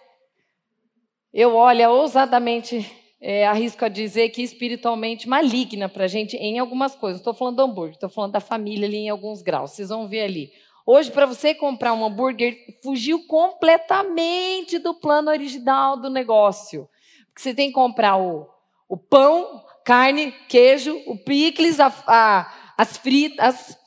eu 1.34 1.56
olho 1.56 1.90
ousadamente 1.90 2.86
é, 3.22 3.48
arrisco 3.48 3.86
a 3.86 3.88
dizer 3.88 4.32
que 4.32 4.42
espiritualmente 4.42 5.30
maligna 5.30 5.88
para 5.88 6.04
a 6.04 6.10
gente 6.10 6.36
em 6.36 6.60
algumas 6.60 6.94
coisas. 6.94 7.22
Estou 7.22 7.34
falando 7.34 7.56
do 7.56 7.62
hambúrguer, 7.62 7.94
estou 7.94 8.10
falando 8.10 8.34
da 8.34 8.42
família 8.42 8.86
ali 8.86 8.98
em 8.98 9.10
alguns 9.10 9.42
graus. 9.42 9.72
Vocês 9.72 9.88
vão 9.88 10.10
ver 10.10 10.24
ali. 10.24 10.52
Hoje, 10.90 11.12
para 11.12 11.26
você 11.26 11.54
comprar 11.54 11.94
um 11.94 12.06
hambúrguer, 12.06 12.80
fugiu 12.82 13.28
completamente 13.28 14.80
do 14.80 14.94
plano 14.94 15.30
original 15.30 15.98
do 15.98 16.10
negócio. 16.10 16.88
Porque 17.26 17.42
você 17.42 17.54
tem 17.54 17.68
que 17.68 17.74
comprar 17.74 18.16
o, 18.16 18.50
o 18.88 18.96
pão, 18.96 19.66
carne, 19.84 20.32
queijo, 20.48 20.96
o 21.06 21.18
picles, 21.18 21.82
a, 21.82 21.94
a, 22.08 22.74
as 22.78 22.96
fritas. 22.96 23.78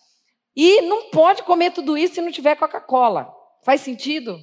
E 0.54 0.82
não 0.82 1.08
pode 1.08 1.42
comer 1.42 1.70
tudo 1.72 1.96
isso 1.96 2.16
se 2.16 2.20
não 2.20 2.30
tiver 2.30 2.54
Coca-Cola. 2.54 3.34
Faz 3.64 3.80
sentido? 3.80 4.38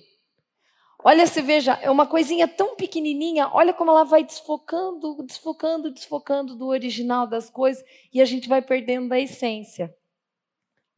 Olha, 1.03 1.27
você 1.27 1.43
veja, 1.43 1.73
é 1.79 1.91
uma 1.91 2.07
coisinha 2.07 2.47
tão 2.47 2.75
pequenininha, 2.75 3.51
olha 3.53 3.71
como 3.71 3.91
ela 3.91 4.03
vai 4.03 4.23
desfocando, 4.23 5.21
desfocando, 5.21 5.91
desfocando 5.91 6.55
do 6.55 6.65
original 6.65 7.27
das 7.27 7.51
coisas 7.51 7.85
e 8.11 8.19
a 8.19 8.25
gente 8.25 8.49
vai 8.49 8.63
perdendo 8.63 9.09
da 9.09 9.19
essência. 9.19 9.95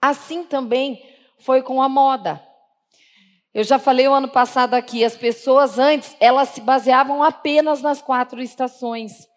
Assim 0.01 0.45
também 0.45 1.18
foi 1.39 1.61
com 1.61 1.81
a 1.81 1.89
moda. 1.89 2.41
Eu 3.53 3.63
já 3.63 3.79
falei 3.79 4.07
o 4.07 4.13
ano 4.13 4.27
passado 4.27 4.75
aqui, 4.75 5.03
as 5.03 5.17
pessoas 5.17 5.79
antes, 5.79 6.15
elas 6.19 6.49
se 6.49 6.61
baseavam 6.61 7.23
apenas 7.23 7.81
nas 7.81 8.01
quatro 8.01 8.41
estações. 8.41 9.27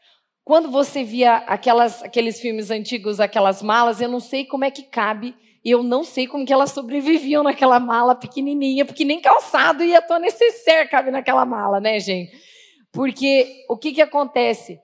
Quando 0.45 0.71
você 0.71 1.03
via 1.03 1.37
aquelas, 1.37 2.03
aqueles 2.03 2.41
filmes 2.41 2.71
antigos, 2.71 3.21
aquelas 3.21 3.63
malas, 3.63 4.01
eu 4.01 4.09
não 4.09 4.21
sei 4.21 4.45
como 4.45 4.65
é 4.65 4.71
que 4.71 4.83
cabe 4.83 5.35
e 5.65 5.71
eu 5.71 5.83
não 5.83 6.03
sei 6.03 6.27
como 6.27 6.45
que 6.45 6.53
elas 6.53 6.73
sobreviviam 6.73 7.43
naquela 7.43 7.79
mala 7.79 8.15
pequenininha, 8.15 8.85
porque 8.85 9.05
nem 9.05 9.21
calçado 9.21 9.85
e 9.85 9.95
a 9.95 10.03
tua 10.03 10.21
cabe 10.91 11.11
naquela 11.11 11.47
mala, 11.47 11.81
né, 11.81 12.01
gente? 12.01 12.33
Porque 12.93 13.65
o 13.71 13.77
que, 13.79 13.93
que 13.93 14.03
acontece? 14.03 14.79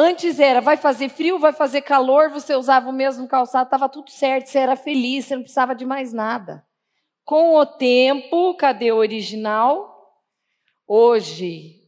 Antes 0.00 0.38
era, 0.38 0.60
vai 0.60 0.76
fazer 0.76 1.08
frio, 1.08 1.40
vai 1.40 1.52
fazer 1.52 1.82
calor, 1.82 2.30
você 2.30 2.54
usava 2.54 2.88
o 2.88 2.92
mesmo 2.92 3.26
calçado, 3.26 3.66
estava 3.66 3.88
tudo 3.88 4.12
certo, 4.12 4.46
você 4.46 4.60
era 4.60 4.76
feliz, 4.76 5.24
você 5.24 5.34
não 5.34 5.42
precisava 5.42 5.74
de 5.74 5.84
mais 5.84 6.12
nada. 6.12 6.64
Com 7.24 7.56
o 7.56 7.66
tempo, 7.66 8.54
cadê 8.54 8.92
o 8.92 8.96
original? 8.98 10.22
Hoje, 10.86 11.82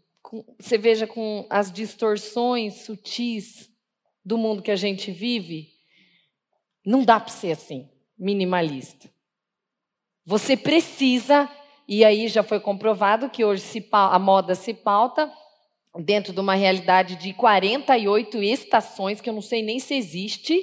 você 0.59 0.77
veja 0.77 1.07
com 1.07 1.47
as 1.49 1.71
distorções 1.71 2.85
sutis 2.85 3.71
do 4.25 4.37
mundo 4.37 4.61
que 4.61 4.73
a 4.73 4.77
gente 4.77 5.13
vive, 5.13 5.69
não 6.85 7.05
dá 7.05 7.21
para 7.21 7.33
ser 7.33 7.53
assim 7.53 7.89
minimalista. 8.19 9.09
Você 10.27 10.57
precisa, 10.57 11.49
e 11.87 12.05
aí 12.05 12.27
já 12.27 12.43
foi 12.43 12.59
comprovado 12.59 13.31
que 13.31 13.45
hoje 13.45 13.89
a 13.93 14.19
moda 14.19 14.57
se 14.57 14.75
pauta 14.75 15.33
dentro 15.99 16.33
de 16.33 16.41
uma 16.41 16.55
realidade 16.55 17.17
de 17.17 17.33
48 17.33 18.43
estações, 18.43 19.21
que 19.21 19.29
eu 19.29 19.35
não 19.35 19.43
sei 19.43 19.63
nem 19.63 19.79
se 19.79 19.95
existe, 19.95 20.63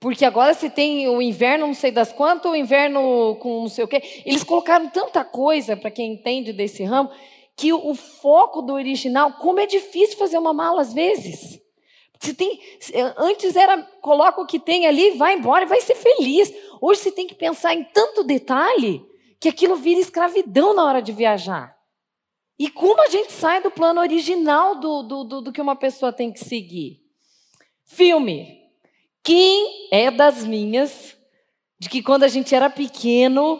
porque 0.00 0.24
agora 0.24 0.54
você 0.54 0.70
tem 0.70 1.06
o 1.08 1.20
inverno 1.20 1.66
não 1.66 1.74
sei 1.74 1.90
das 1.90 2.10
quantas, 2.10 2.50
o 2.50 2.56
inverno 2.56 3.36
com 3.36 3.60
não 3.60 3.68
sei 3.68 3.84
o 3.84 3.88
quê. 3.88 4.02
Eles 4.24 4.42
colocaram 4.42 4.88
tanta 4.88 5.22
coisa, 5.22 5.76
para 5.76 5.90
quem 5.90 6.14
entende 6.14 6.54
desse 6.54 6.82
ramo, 6.82 7.10
que 7.54 7.72
o 7.72 7.94
foco 7.94 8.62
do 8.62 8.72
original, 8.72 9.34
como 9.34 9.60
é 9.60 9.66
difícil 9.66 10.16
fazer 10.16 10.38
uma 10.38 10.54
mala 10.54 10.80
às 10.80 10.94
vezes. 10.94 11.60
Você 12.18 12.32
tem, 12.32 12.58
antes 13.18 13.56
era 13.56 13.82
coloca 14.00 14.40
o 14.40 14.46
que 14.46 14.58
tem 14.58 14.86
ali, 14.86 15.12
vai 15.12 15.34
embora 15.34 15.64
e 15.64 15.68
vai 15.68 15.80
ser 15.82 15.94
feliz. 15.94 16.52
Hoje 16.80 17.00
você 17.00 17.12
tem 17.12 17.26
que 17.26 17.34
pensar 17.34 17.74
em 17.74 17.84
tanto 17.84 18.24
detalhe 18.24 19.02
que 19.38 19.48
aquilo 19.48 19.76
vira 19.76 20.00
escravidão 20.00 20.74
na 20.74 20.84
hora 20.84 21.02
de 21.02 21.12
viajar. 21.12 21.79
E 22.60 22.68
como 22.68 23.02
a 23.02 23.08
gente 23.08 23.32
sai 23.32 23.62
do 23.62 23.70
plano 23.70 24.02
original 24.02 24.78
do, 24.78 25.02
do, 25.02 25.24
do, 25.24 25.40
do 25.40 25.52
que 25.52 25.62
uma 25.62 25.74
pessoa 25.74 26.12
tem 26.12 26.30
que 26.30 26.44
seguir? 26.44 27.00
Filme. 27.86 28.60
Quem 29.24 29.88
é 29.90 30.10
das 30.10 30.44
minhas 30.44 31.16
de 31.78 31.88
que 31.88 32.02
quando 32.02 32.24
a 32.24 32.28
gente 32.28 32.54
era 32.54 32.68
pequeno 32.68 33.58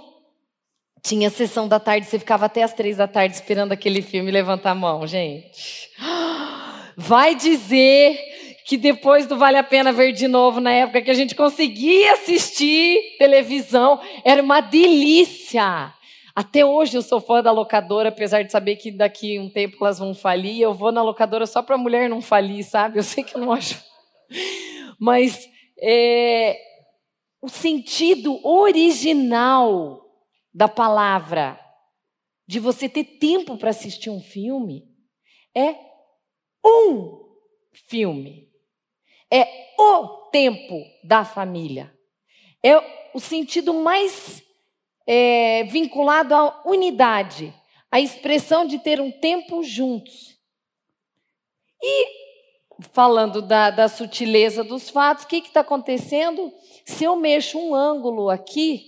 tinha 1.02 1.30
sessão 1.30 1.66
da 1.66 1.80
tarde, 1.80 2.06
você 2.06 2.18
ficava 2.18 2.44
até 2.44 2.62
as 2.62 2.74
três 2.74 2.98
da 2.98 3.08
tarde 3.08 3.34
esperando 3.34 3.72
aquele 3.72 4.02
filme 4.02 4.30
levantar 4.30 4.72
a 4.72 4.74
mão, 4.74 5.06
gente. 5.06 5.88
Vai 6.94 7.34
dizer 7.34 8.20
que 8.66 8.76
depois 8.76 9.26
do 9.26 9.38
Vale 9.38 9.56
a 9.56 9.62
Pena 9.62 9.94
Ver 9.94 10.12
de 10.12 10.28
novo, 10.28 10.60
na 10.60 10.72
época 10.72 11.00
que 11.00 11.10
a 11.10 11.14
gente 11.14 11.34
conseguia 11.34 12.12
assistir 12.12 13.16
televisão, 13.18 13.98
era 14.26 14.42
uma 14.42 14.60
delícia. 14.60 15.90
Até 16.34 16.64
hoje 16.64 16.96
eu 16.96 17.02
sou 17.02 17.20
fã 17.20 17.42
da 17.42 17.50
locadora, 17.50 18.08
apesar 18.08 18.42
de 18.42 18.52
saber 18.52 18.76
que 18.76 18.90
daqui 18.90 19.38
um 19.38 19.50
tempo 19.50 19.76
elas 19.80 19.98
vão 19.98 20.14
falir. 20.14 20.60
Eu 20.60 20.74
vou 20.74 20.92
na 20.92 21.02
locadora 21.02 21.46
só 21.46 21.62
para 21.62 21.74
a 21.74 21.78
mulher 21.78 22.08
não 22.08 22.20
falir, 22.20 22.64
sabe? 22.64 22.98
Eu 22.98 23.02
sei 23.02 23.24
que 23.24 23.36
eu 23.36 23.40
não 23.40 23.52
acho. 23.52 23.82
Mas 24.98 25.48
é, 25.80 26.58
o 27.40 27.48
sentido 27.48 28.40
original 28.46 30.04
da 30.52 30.68
palavra, 30.68 31.58
de 32.46 32.58
você 32.58 32.88
ter 32.88 33.04
tempo 33.04 33.56
para 33.56 33.70
assistir 33.70 34.10
um 34.10 34.20
filme, 34.20 34.88
é 35.54 35.74
um 36.64 37.20
filme 37.72 38.50
é 39.30 39.74
o 39.78 40.28
tempo 40.30 40.84
da 41.04 41.24
família. 41.24 41.94
É 42.62 42.76
o 43.14 43.20
sentido 43.20 43.72
mais 43.72 44.42
é, 45.12 45.64
vinculado 45.64 46.32
à 46.32 46.62
unidade, 46.64 47.52
à 47.90 48.00
expressão 48.00 48.64
de 48.64 48.78
ter 48.78 49.00
um 49.00 49.10
tempo 49.10 49.64
juntos. 49.64 50.38
E 51.82 52.06
falando 52.92 53.42
da, 53.42 53.72
da 53.72 53.88
sutileza 53.88 54.62
dos 54.62 54.88
fatos, 54.88 55.24
o 55.24 55.26
que 55.26 55.38
está 55.38 55.62
acontecendo? 55.62 56.52
Se 56.84 57.02
eu 57.02 57.16
mexo 57.16 57.58
um 57.58 57.74
ângulo 57.74 58.30
aqui, 58.30 58.84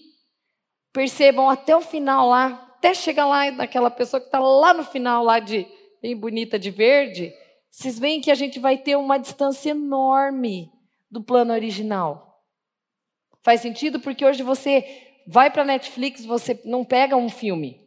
percebam 0.93 1.51
até 1.51 1.77
o 1.77 1.81
final 1.81 2.29
lá, 2.29 2.73
até 2.77 2.95
chegar 2.95 3.27
lá 3.27 3.51
naquela 3.51 3.91
pessoa 3.91 4.21
que 4.21 4.27
está 4.27 4.39
lá 4.39 4.73
no 4.73 4.85
final 4.85 5.25
lá 5.25 5.41
de 5.41 5.67
bem 6.01 6.17
bonita 6.17 6.57
de 6.57 6.71
verde, 6.71 7.35
vocês 7.69 7.99
veem 7.99 8.21
que 8.21 8.31
a 8.31 8.37
gente 8.37 8.61
vai 8.61 8.79
ter 8.79 8.95
uma 8.95 9.19
distância 9.19 9.71
enorme 9.71 10.71
do 11.11 11.21
plano 11.21 11.53
original. 11.53 12.45
Faz 13.43 13.61
sentido? 13.61 13.99
Porque 13.99 14.25
hoje 14.25 14.45
você 14.45 15.12
vai 15.27 15.51
para 15.51 15.65
Netflix, 15.65 16.25
você 16.25 16.61
não 16.65 16.85
pega 16.85 17.17
um 17.17 17.29
filme. 17.29 17.81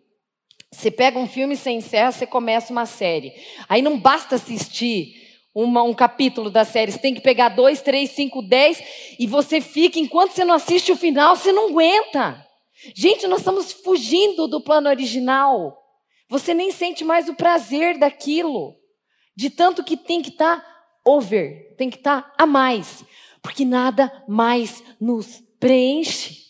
Você 0.72 0.92
pega 0.92 1.18
um 1.18 1.28
filme, 1.28 1.56
você 1.56 1.72
encerra, 1.72 2.12
você 2.12 2.28
começa 2.28 2.72
uma 2.72 2.86
série. 2.86 3.34
Aí 3.70 3.82
não 3.82 3.98
basta 3.98 4.36
assistir 4.36 5.26
uma, 5.54 5.84
um 5.84 5.94
capítulo 5.94 6.50
da 6.50 6.66
série, 6.66 6.92
você 6.92 7.00
tem 7.00 7.14
que 7.14 7.22
pegar 7.22 7.50
dois, 7.50 7.82
três, 7.82 8.12
cinco, 8.12 8.42
dez, 8.42 8.84
e 9.18 9.26
você 9.26 9.62
fica, 9.62 9.98
enquanto 9.98 10.32
você 10.32 10.44
não 10.44 10.56
assiste 10.56 10.92
o 10.92 10.98
final, 10.98 11.38
você 11.38 11.54
não 11.54 11.70
aguenta. 11.70 12.46
Gente, 12.94 13.26
nós 13.26 13.40
estamos 13.40 13.72
fugindo 13.72 14.48
do 14.48 14.60
plano 14.60 14.90
original. 14.90 15.82
Você 16.28 16.54
nem 16.54 16.72
sente 16.72 17.06
mais 17.06 17.30
o 17.30 17.36
prazer 17.36 17.98
daquilo. 17.98 18.76
De 19.36 19.50
tanto 19.50 19.84
que 19.84 19.96
tem 19.96 20.22
que 20.22 20.30
estar 20.30 20.58
tá 20.58 20.76
over, 21.06 21.76
tem 21.78 21.90
que 21.90 21.98
estar 21.98 22.22
tá 22.22 22.34
a 22.38 22.46
mais, 22.46 23.06
porque 23.42 23.64
nada 23.64 24.12
mais 24.28 24.84
nos 25.00 25.42
preenche. 25.60 26.45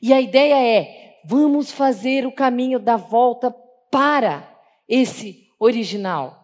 E 0.00 0.12
a 0.12 0.20
ideia 0.20 0.60
é: 0.60 1.20
vamos 1.24 1.70
fazer 1.70 2.26
o 2.26 2.32
caminho 2.32 2.78
da 2.78 2.96
volta 2.96 3.50
para 3.90 4.48
esse 4.88 5.48
original. 5.58 6.36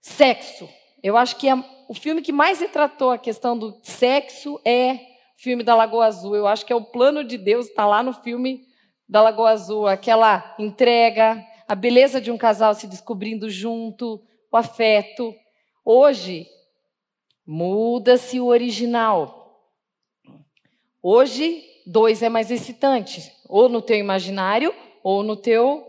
Sexo. 0.00 0.68
Eu 1.02 1.16
acho 1.16 1.36
que 1.36 1.48
é 1.48 1.54
o 1.88 1.94
filme 1.94 2.20
que 2.20 2.32
mais 2.32 2.60
retratou 2.60 3.10
a 3.10 3.18
questão 3.18 3.56
do 3.56 3.78
sexo 3.82 4.60
é 4.64 4.94
o 4.94 4.98
filme 5.36 5.62
da 5.62 5.74
Lagoa 5.74 6.06
Azul. 6.06 6.34
Eu 6.34 6.46
acho 6.46 6.66
que 6.66 6.72
é 6.72 6.76
o 6.76 6.84
plano 6.84 7.22
de 7.22 7.38
Deus, 7.38 7.66
está 7.66 7.86
lá 7.86 8.02
no 8.02 8.12
filme 8.12 8.66
da 9.08 9.22
Lagoa 9.22 9.50
Azul, 9.50 9.86
aquela 9.86 10.56
entrega, 10.58 11.44
a 11.68 11.74
beleza 11.74 12.20
de 12.20 12.30
um 12.30 12.38
casal 12.38 12.74
se 12.74 12.86
descobrindo 12.86 13.48
junto, 13.48 14.20
o 14.50 14.56
afeto. 14.56 15.34
Hoje, 15.84 16.46
muda-se 17.46 18.40
o 18.40 18.46
original. 18.46 19.70
Hoje, 21.00 21.62
dois 21.86 22.22
é 22.22 22.28
mais 22.28 22.50
excitante, 22.50 23.32
ou 23.48 23.68
no 23.68 23.80
teu 23.80 23.96
imaginário 23.96 24.74
ou 25.02 25.22
no 25.22 25.36
teu 25.36 25.86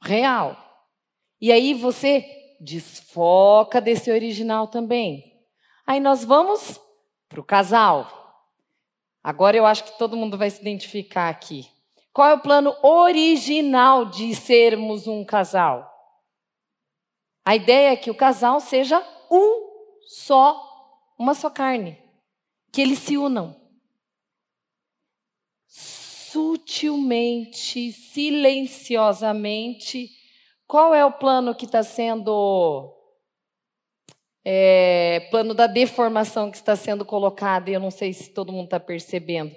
real. 0.00 0.56
E 1.40 1.50
aí 1.50 1.74
você 1.74 2.24
desfoca 2.60 3.80
desse 3.80 4.10
original 4.10 4.68
também. 4.68 5.24
Aí 5.84 5.98
nós 5.98 6.24
vamos 6.24 6.80
para 7.28 7.40
o 7.40 7.44
casal. 7.44 8.08
Agora 9.22 9.56
eu 9.56 9.66
acho 9.66 9.84
que 9.84 9.98
todo 9.98 10.16
mundo 10.16 10.38
vai 10.38 10.48
se 10.50 10.60
identificar 10.60 11.28
aqui. 11.28 11.68
Qual 12.12 12.28
é 12.28 12.34
o 12.34 12.40
plano 12.40 12.76
original 12.80 14.04
de 14.04 14.34
sermos 14.36 15.08
um 15.08 15.24
casal? 15.24 15.90
A 17.44 17.56
ideia 17.56 17.92
é 17.92 17.96
que 17.96 18.10
o 18.10 18.14
casal 18.14 18.60
seja 18.60 19.04
um 19.30 19.68
só, 20.06 20.64
uma 21.18 21.34
só 21.34 21.50
carne. 21.50 21.98
Que 22.72 22.80
eles 22.80 23.00
se 23.00 23.18
unam. 23.18 23.63
Sutilmente, 26.34 27.92
silenciosamente. 27.92 30.10
Qual 30.66 30.92
é 30.92 31.04
o 31.04 31.12
plano 31.12 31.54
que 31.54 31.64
está 31.64 31.84
sendo 31.84 32.92
é, 34.44 35.28
plano 35.30 35.54
da 35.54 35.68
deformação 35.68 36.50
que 36.50 36.56
está 36.56 36.74
sendo 36.74 37.04
colocado, 37.04 37.68
e 37.68 37.72
eu 37.72 37.78
não 37.78 37.92
sei 37.92 38.12
se 38.12 38.30
todo 38.30 38.52
mundo 38.52 38.64
está 38.64 38.80
percebendo. 38.80 39.54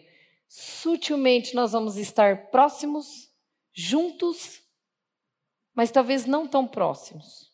Sutilmente 0.48 1.56
nós 1.56 1.72
vamos 1.72 1.98
estar 1.98 2.52
próximos, 2.52 3.28
juntos, 3.74 4.62
mas 5.74 5.90
talvez 5.90 6.28
não 6.28 6.48
tão 6.48 6.68
próximos. 6.68 7.52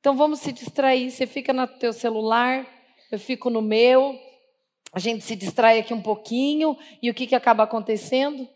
Então 0.00 0.16
vamos 0.16 0.40
se 0.40 0.50
distrair. 0.50 1.10
Você 1.10 1.26
fica 1.26 1.52
no 1.52 1.68
teu 1.68 1.92
celular, 1.92 2.66
eu 3.10 3.18
fico 3.18 3.50
no 3.50 3.60
meu, 3.60 4.18
a 4.92 4.98
gente 4.98 5.24
se 5.24 5.34
distrai 5.34 5.78
aqui 5.78 5.94
um 5.94 6.02
pouquinho, 6.02 6.76
e 7.02 7.08
o 7.08 7.14
que, 7.14 7.26
que 7.26 7.34
acaba 7.34 7.62
acontecendo? 7.62 8.46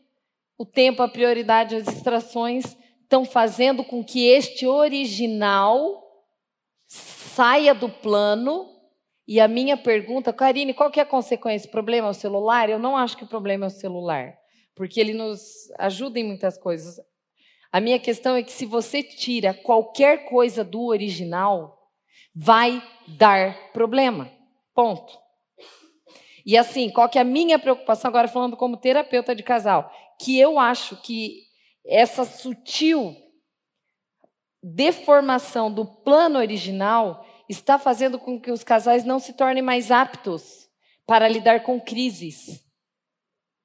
O 0.59 0.67
tempo, 0.67 1.03
a 1.03 1.09
prioridade, 1.09 1.77
as 1.77 1.85
distrações 1.85 2.77
estão 3.03 3.25
fazendo 3.25 3.83
com 3.83 4.05
que 4.05 4.27
este 4.27 4.67
original 4.67 6.03
saia 6.87 7.75
do 7.75 7.89
plano. 7.89 8.69
E 9.27 9.41
a 9.41 9.49
minha 9.49 9.77
pergunta, 9.77 10.33
Karine, 10.33 10.75
qual 10.75 10.91
que 10.91 11.01
é 11.01 11.03
a 11.03 11.07
consequência? 11.07 11.69
O 11.69 11.73
problema 11.73 12.09
é 12.09 12.11
o 12.11 12.15
celular? 12.15 12.69
Eu 12.69 12.79
não 12.79 12.97
acho 12.97 13.17
que 13.17 13.25
o 13.25 13.29
problema 13.29 13.67
é 13.67 13.69
o 13.69 13.71
celular, 13.71 14.35
porque 14.75 15.01
ele 15.01 15.15
nos 15.15 15.41
ajuda 15.79 16.19
em 16.21 16.25
muitas 16.25 16.59
coisas. 16.59 16.97
A 17.73 17.81
minha 17.81 17.99
questão 17.99 18.37
é 18.37 18.43
que 18.43 18.53
se 18.53 18.65
você 18.65 19.03
tira 19.03 19.53
qualquer 19.53 20.29
coisa 20.29 20.63
do 20.63 20.85
original, 20.85 21.77
vai 22.35 22.83
dar 23.09 23.73
problema. 23.73 24.31
Ponto. 24.75 25.26
E 26.47 26.57
assim, 26.57 26.89
qual 26.89 27.09
que 27.09 27.19
é 27.19 27.23
a 27.23 27.25
minha 27.25 27.59
preocupação 27.59 28.09
agora 28.09 28.29
falando 28.29 28.57
como 28.57 28.77
terapeuta 28.77 29.35
de 29.35 29.43
casal, 29.43 29.93
que 30.21 30.39
eu 30.39 30.61
acho 30.61 30.97
que 31.03 31.43
essa 31.85 32.25
sutil 32.25 33.17
deformação 34.63 35.73
do 35.73 35.85
plano 35.85 36.39
original 36.39 37.27
está 37.49 37.79
fazendo 37.79 38.17
com 38.17 38.41
que 38.41 38.53
os 38.53 38.63
casais 38.63 39.05
não 39.05 39.19
se 39.19 39.33
tornem 39.33 39.63
mais 39.63 39.91
aptos 39.91 40.69
para 41.05 41.29
lidar 41.29 41.65
com 41.65 41.81
crises. 41.81 42.65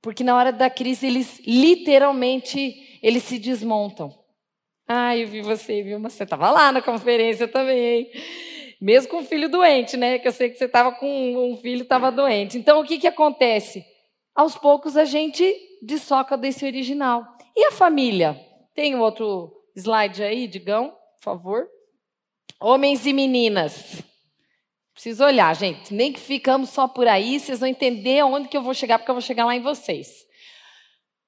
Porque 0.01 0.23
na 0.23 0.35
hora 0.35 0.51
da 0.51 0.69
crise 0.69 1.05
eles 1.05 1.39
literalmente 1.45 2.99
eles 3.01 3.23
se 3.23 3.37
desmontam. 3.37 4.11
Ah, 4.87 5.15
eu 5.15 5.27
vi 5.27 5.41
você, 5.41 5.83
viu? 5.83 5.99
Você 6.01 6.23
estava 6.23 6.49
lá 6.49 6.71
na 6.71 6.81
conferência 6.81 7.47
também. 7.47 8.11
Mesmo 8.81 9.11
com 9.11 9.17
um 9.17 9.25
filho 9.25 9.47
doente, 9.47 9.95
né? 9.95 10.17
Que 10.17 10.27
eu 10.27 10.31
sei 10.31 10.49
que 10.49 10.57
você 10.57 10.65
estava 10.65 10.91
com 10.93 11.51
um 11.51 11.55
filho 11.57 11.83
estava 11.83 12.11
doente. 12.11 12.57
Então 12.57 12.81
o 12.81 12.83
que 12.83 12.97
que 12.97 13.07
acontece? 13.07 13.85
Aos 14.33 14.57
poucos 14.57 14.97
a 14.97 15.05
gente 15.05 15.55
dessoca 15.83 16.35
desse 16.35 16.65
original. 16.65 17.23
E 17.55 17.65
a 17.65 17.71
família? 17.71 18.39
Tem 18.73 18.95
outro 18.95 19.51
slide 19.75 20.23
aí, 20.23 20.47
Digão, 20.47 20.89
por 21.17 21.23
favor. 21.23 21.67
Homens 22.59 23.05
e 23.05 23.13
meninas. 23.13 24.01
Preciso 24.93 25.23
olhar, 25.23 25.55
gente. 25.55 25.93
Nem 25.93 26.11
que 26.11 26.19
ficamos 26.19 26.69
só 26.69 26.87
por 26.87 27.07
aí, 27.07 27.39
vocês 27.39 27.59
vão 27.59 27.69
entender 27.69 28.19
aonde 28.19 28.47
que 28.47 28.57
eu 28.57 28.61
vou 28.61 28.73
chegar, 28.73 28.97
porque 28.97 29.11
eu 29.11 29.15
vou 29.15 29.21
chegar 29.21 29.45
lá 29.45 29.55
em 29.55 29.61
vocês. 29.61 30.25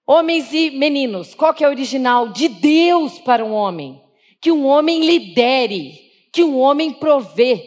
Homens 0.06 0.52
e 0.54 0.70
meninos, 0.72 1.34
qual 1.34 1.54
que 1.54 1.64
é 1.64 1.68
o 1.68 1.72
original 1.72 2.30
de 2.30 2.48
Deus 2.50 3.20
para 3.20 3.44
um 3.44 3.54
homem? 3.54 4.02
Que 4.42 4.52
um 4.52 4.66
homem 4.66 5.06
lidere, 5.06 6.00
que 6.34 6.44
um 6.44 6.60
homem 6.60 6.92
provê 6.92 7.64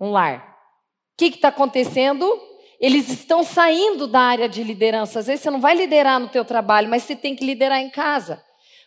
um 0.00 0.10
lar. 0.10 0.38
O 0.38 1.18
que 1.18 1.26
está 1.26 1.48
acontecendo? 1.48 2.26
Eles 2.80 3.10
estão 3.10 3.44
saindo 3.44 4.06
da 4.06 4.20
área 4.20 4.48
de 4.48 4.64
liderança. 4.64 5.18
Às 5.18 5.26
vezes 5.26 5.42
você 5.42 5.50
não 5.50 5.60
vai 5.60 5.74
liderar 5.74 6.18
no 6.18 6.28
teu 6.28 6.44
trabalho, 6.44 6.88
mas 6.88 7.02
você 7.02 7.14
tem 7.14 7.36
que 7.36 7.44
liderar 7.44 7.78
em 7.78 7.90
casa. 7.90 8.42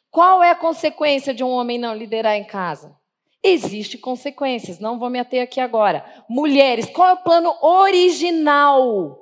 Qual 0.10 0.44
é 0.44 0.50
a 0.50 0.56
consequência 0.56 1.32
de 1.32 1.44
um 1.44 1.50
homem 1.50 1.78
não 1.78 1.96
liderar 1.96 2.36
em 2.36 2.44
casa? 2.44 2.98
Existem 3.44 4.02
consequências, 4.02 4.80
não 4.80 5.00
vou 5.00 5.10
me 5.10 5.20
ater 5.20 5.44
aqui 5.44 5.62
agora. 5.62 6.04
Mulheres, 6.28 6.90
qual 6.90 7.10
é 7.10 7.14
o 7.14 7.24
plano 7.24 7.56
original 7.62 9.18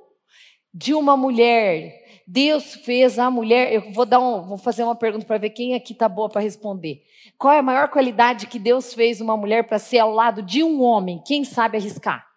de 0.73 0.93
uma 0.93 1.15
mulher? 1.17 2.06
Deus 2.29 2.75
fez 2.75 3.17
a 3.17 3.31
mulher. 3.31 3.71
Eu 3.71 3.93
vou 3.93 4.05
dar 4.05 4.19
um, 4.19 4.45
vou 4.45 4.57
fazer 4.57 4.83
uma 4.83 4.95
pergunta 4.95 5.25
para 5.25 5.37
ver 5.37 5.51
quem 5.51 5.73
aqui 5.73 5.93
está 5.93 6.09
boa 6.09 6.27
para 6.27 6.41
responder. 6.41 7.01
Qual 7.37 7.53
é 7.53 7.59
a 7.59 7.63
maior 7.63 7.87
qualidade 7.87 8.47
que 8.47 8.59
Deus 8.59 8.93
fez 8.93 9.21
uma 9.21 9.37
mulher 9.37 9.65
para 9.65 9.79
ser 9.79 9.99
ao 9.99 10.11
lado 10.11 10.41
de 10.41 10.61
um 10.61 10.83
homem? 10.83 11.23
Quem 11.25 11.45
sabe 11.45 11.77
arriscar? 11.77 12.27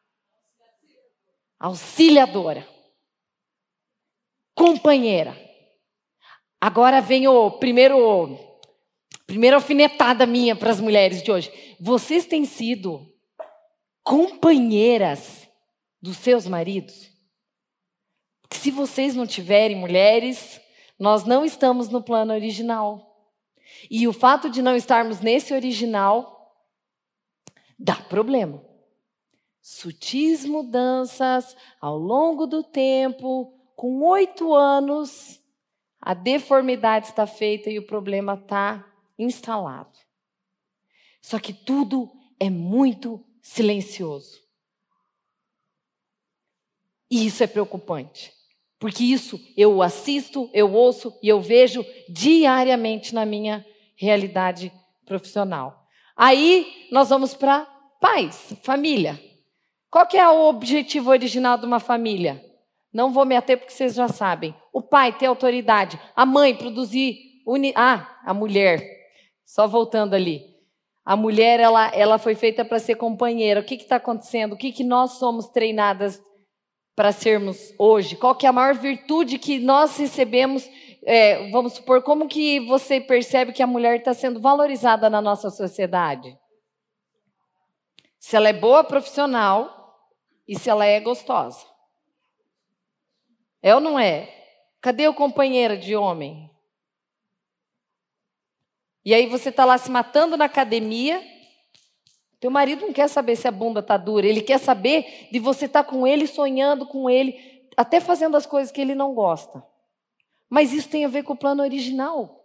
Auxiliadora. 1.59 2.65
Companheira. 4.55 5.37
Agora 6.61 7.01
vem 7.01 7.27
o 7.27 7.51
primeiro, 7.53 8.39
primeira 9.27 9.57
alfinetada 9.57 10.25
minha 10.25 10.55
para 10.55 10.71
as 10.71 10.79
mulheres 10.79 11.21
de 11.21 11.33
hoje. 11.33 11.51
Vocês 11.81 12.27
têm 12.27 12.45
sido 12.45 13.13
companheiras 14.05 15.49
dos 16.01 16.17
seus 16.17 16.47
maridos? 16.47 17.10
Se 18.57 18.71
vocês 18.71 19.15
não 19.15 19.27
tiverem 19.27 19.77
mulheres, 19.77 20.61
nós 20.99 21.25
não 21.25 21.45
estamos 21.45 21.89
no 21.89 22.03
plano 22.03 22.33
original. 22.35 23.11
E 23.91 24.07
o 24.07 24.13
fato 24.13 24.51
de 24.51 24.61
não 24.61 24.77
estarmos 24.77 25.21
nesse 25.21 25.55
original 25.55 26.55
dá 27.79 27.95
problema. 27.95 28.63
Sutis 29.63 30.45
mudanças 30.45 31.57
ao 31.81 31.97
longo 31.97 32.47
do 32.47 32.63
tempo, 32.63 33.55
com 33.77 34.03
oito 34.03 34.55
anos, 34.55 35.41
a 36.01 36.13
deformidade 36.15 37.07
está 37.07 37.27
feita 37.27 37.71
e 37.71 37.79
o 37.79 37.87
problema 37.87 38.35
está 38.35 38.87
instalado. 39.19 39.99
Só 41.23 41.39
que 41.39 41.53
tudo 41.53 42.11
é 42.39 42.49
muito 42.49 43.25
silencioso. 43.43 44.41
E 47.11 47.27
isso 47.27 47.43
é 47.43 47.47
preocupante. 47.47 48.40
Porque 48.81 49.05
isso 49.05 49.39
eu 49.55 49.83
assisto, 49.83 50.49
eu 50.55 50.73
ouço 50.73 51.15
e 51.23 51.29
eu 51.29 51.39
vejo 51.39 51.85
diariamente 52.09 53.15
na 53.15 53.27
minha 53.27 53.65
realidade 53.95 54.73
profissional. 55.05 55.85
Aí 56.17 56.67
nós 56.91 57.11
vamos 57.11 57.35
para 57.35 57.69
pais, 58.01 58.55
família. 58.63 59.21
Qual 59.91 60.07
que 60.07 60.17
é 60.17 60.27
o 60.27 60.49
objetivo 60.49 61.11
original 61.11 61.59
de 61.59 61.67
uma 61.67 61.79
família? 61.79 62.43
Não 62.91 63.13
vou 63.13 63.27
me 63.27 63.37
ater 63.37 63.59
porque 63.59 63.73
vocês 63.73 63.95
já 63.95 64.09
sabem. 64.09 64.55
O 64.73 64.81
pai 64.81 65.13
ter 65.13 65.27
autoridade, 65.27 66.01
a 66.17 66.25
mãe 66.25 66.55
produzir. 66.55 67.19
Uni... 67.47 67.75
Ah, 67.77 68.19
a 68.25 68.33
mulher. 68.33 68.83
Só 69.45 69.67
voltando 69.67 70.15
ali. 70.15 70.43
A 71.05 71.17
mulher, 71.17 71.61
ela, 71.61 71.89
ela 71.89 72.19
foi 72.19 72.35
feita 72.35 72.65
para 72.65 72.79
ser 72.79 72.95
companheira. 72.95 73.61
O 73.61 73.65
que 73.65 73.75
está 73.75 73.97
acontecendo? 73.97 74.55
O 74.55 74.57
que, 74.57 74.73
que 74.73 74.85
nós 74.85 75.13
somos 75.13 75.49
treinadas 75.49 76.23
para 77.01 77.13
sermos 77.13 77.73
hoje? 77.79 78.15
Qual 78.15 78.35
que 78.35 78.45
é 78.45 78.51
a 78.51 78.53
maior 78.53 78.75
virtude 78.75 79.39
que 79.39 79.59
nós 79.59 79.97
recebemos? 79.97 80.69
É, 81.03 81.51
vamos 81.51 81.73
supor, 81.73 82.03
como 82.03 82.29
que 82.29 82.61
você 82.61 83.01
percebe 83.01 83.55
que 83.55 83.63
a 83.63 83.67
mulher 83.67 84.01
está 84.01 84.13
sendo 84.13 84.39
valorizada 84.39 85.09
na 85.09 85.19
nossa 85.23 85.49
sociedade? 85.49 86.39
Se 88.19 88.37
ela 88.37 88.51
é 88.51 88.53
boa 88.53 88.85
profissional 88.85 89.99
e 90.47 90.59
se 90.59 90.69
ela 90.69 90.85
é 90.85 91.01
gostosa. 91.01 91.65
É 93.63 93.75
ou 93.75 93.81
não 93.81 93.99
é? 93.99 94.29
Cadê 94.79 95.09
o 95.09 95.15
companheiro 95.15 95.79
de 95.79 95.97
homem? 95.97 96.51
E 99.03 99.15
aí 99.15 99.25
você 99.25 99.49
está 99.49 99.65
lá 99.65 99.79
se 99.79 99.91
matando 99.91 100.37
na 100.37 100.45
academia. 100.45 101.19
Teu 102.41 102.51
marido 102.51 102.87
não 102.87 102.93
quer 102.93 103.09
saber 103.09 103.37
se 103.37 103.47
a 103.47 103.53
bunda 103.53 103.81
está 103.81 103.99
dura, 103.99 104.27
ele 104.27 104.41
quer 104.41 104.59
saber 104.59 105.29
de 105.31 105.39
você 105.39 105.67
estar 105.67 105.85
tá 105.85 105.91
com 105.91 106.07
ele, 106.07 106.27
sonhando 106.27 106.87
com 106.87 107.09
ele, 107.09 107.39
até 107.77 108.01
fazendo 108.01 108.37
as 108.37 108.47
coisas 108.47 108.73
que 108.73 108.81
ele 108.81 108.95
não 108.95 109.15
gosta. 109.15 109.63
Mas 110.49 110.73
isso 110.73 110.89
tem 110.89 111.05
a 111.05 111.09
ver 111.09 111.23
com 111.23 111.35
o 111.35 111.39
plano 111.39 111.63
original. 111.63 112.41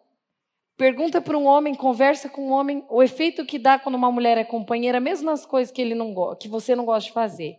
Pergunta 0.78 1.22
para 1.22 1.38
um 1.38 1.46
homem, 1.46 1.74
conversa 1.74 2.28
com 2.28 2.50
um 2.50 2.52
homem, 2.52 2.86
o 2.90 3.02
efeito 3.02 3.46
que 3.46 3.58
dá 3.58 3.80
quando 3.80 3.96
uma 3.96 4.12
mulher 4.12 4.38
é 4.38 4.44
companheira, 4.44 5.00
mesmo 5.00 5.28
nas 5.28 5.46
coisas 5.46 5.72
que 5.74 5.82
ele 5.82 5.96
não 5.96 6.36
que 6.36 6.50
você 6.50 6.76
não 6.76 6.84
gosta 6.84 7.08
de 7.08 7.14
fazer. 7.14 7.56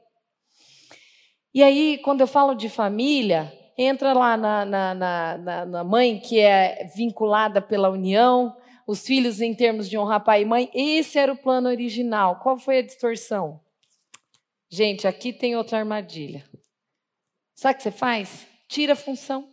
E 1.54 1.62
aí, 1.62 1.96
quando 2.04 2.20
eu 2.20 2.26
falo 2.26 2.54
de 2.54 2.68
família, 2.68 3.50
entra 3.78 4.12
lá 4.12 4.36
na, 4.36 4.64
na, 4.66 4.94
na, 4.94 5.64
na, 5.64 5.84
mãe 5.84 6.20
que 6.20 6.38
é 6.38 6.86
vinculada 6.94 7.62
pela 7.62 7.88
união, 7.88 8.54
os 8.86 9.04
filhos 9.04 9.40
em 9.40 9.54
termos 9.54 9.88
de 9.88 9.98
honrar 9.98 10.22
pai 10.22 10.42
e 10.42 10.44
mãe. 10.44 10.70
Esse 10.72 11.18
era 11.18 11.32
o 11.32 11.36
plano 11.36 11.68
original. 11.68 12.40
Qual 12.40 12.58
foi 12.58 12.78
a 12.78 12.82
distorção? 12.82 13.60
Gente, 14.68 15.06
aqui 15.06 15.32
tem 15.32 15.56
outra 15.56 15.78
armadilha. 15.78 16.44
Sabe 17.54 17.74
o 17.74 17.76
que 17.78 17.82
você 17.82 17.90
faz? 17.90 18.46
Tira 18.68 18.92
a 18.92 18.96
função. 18.96 19.48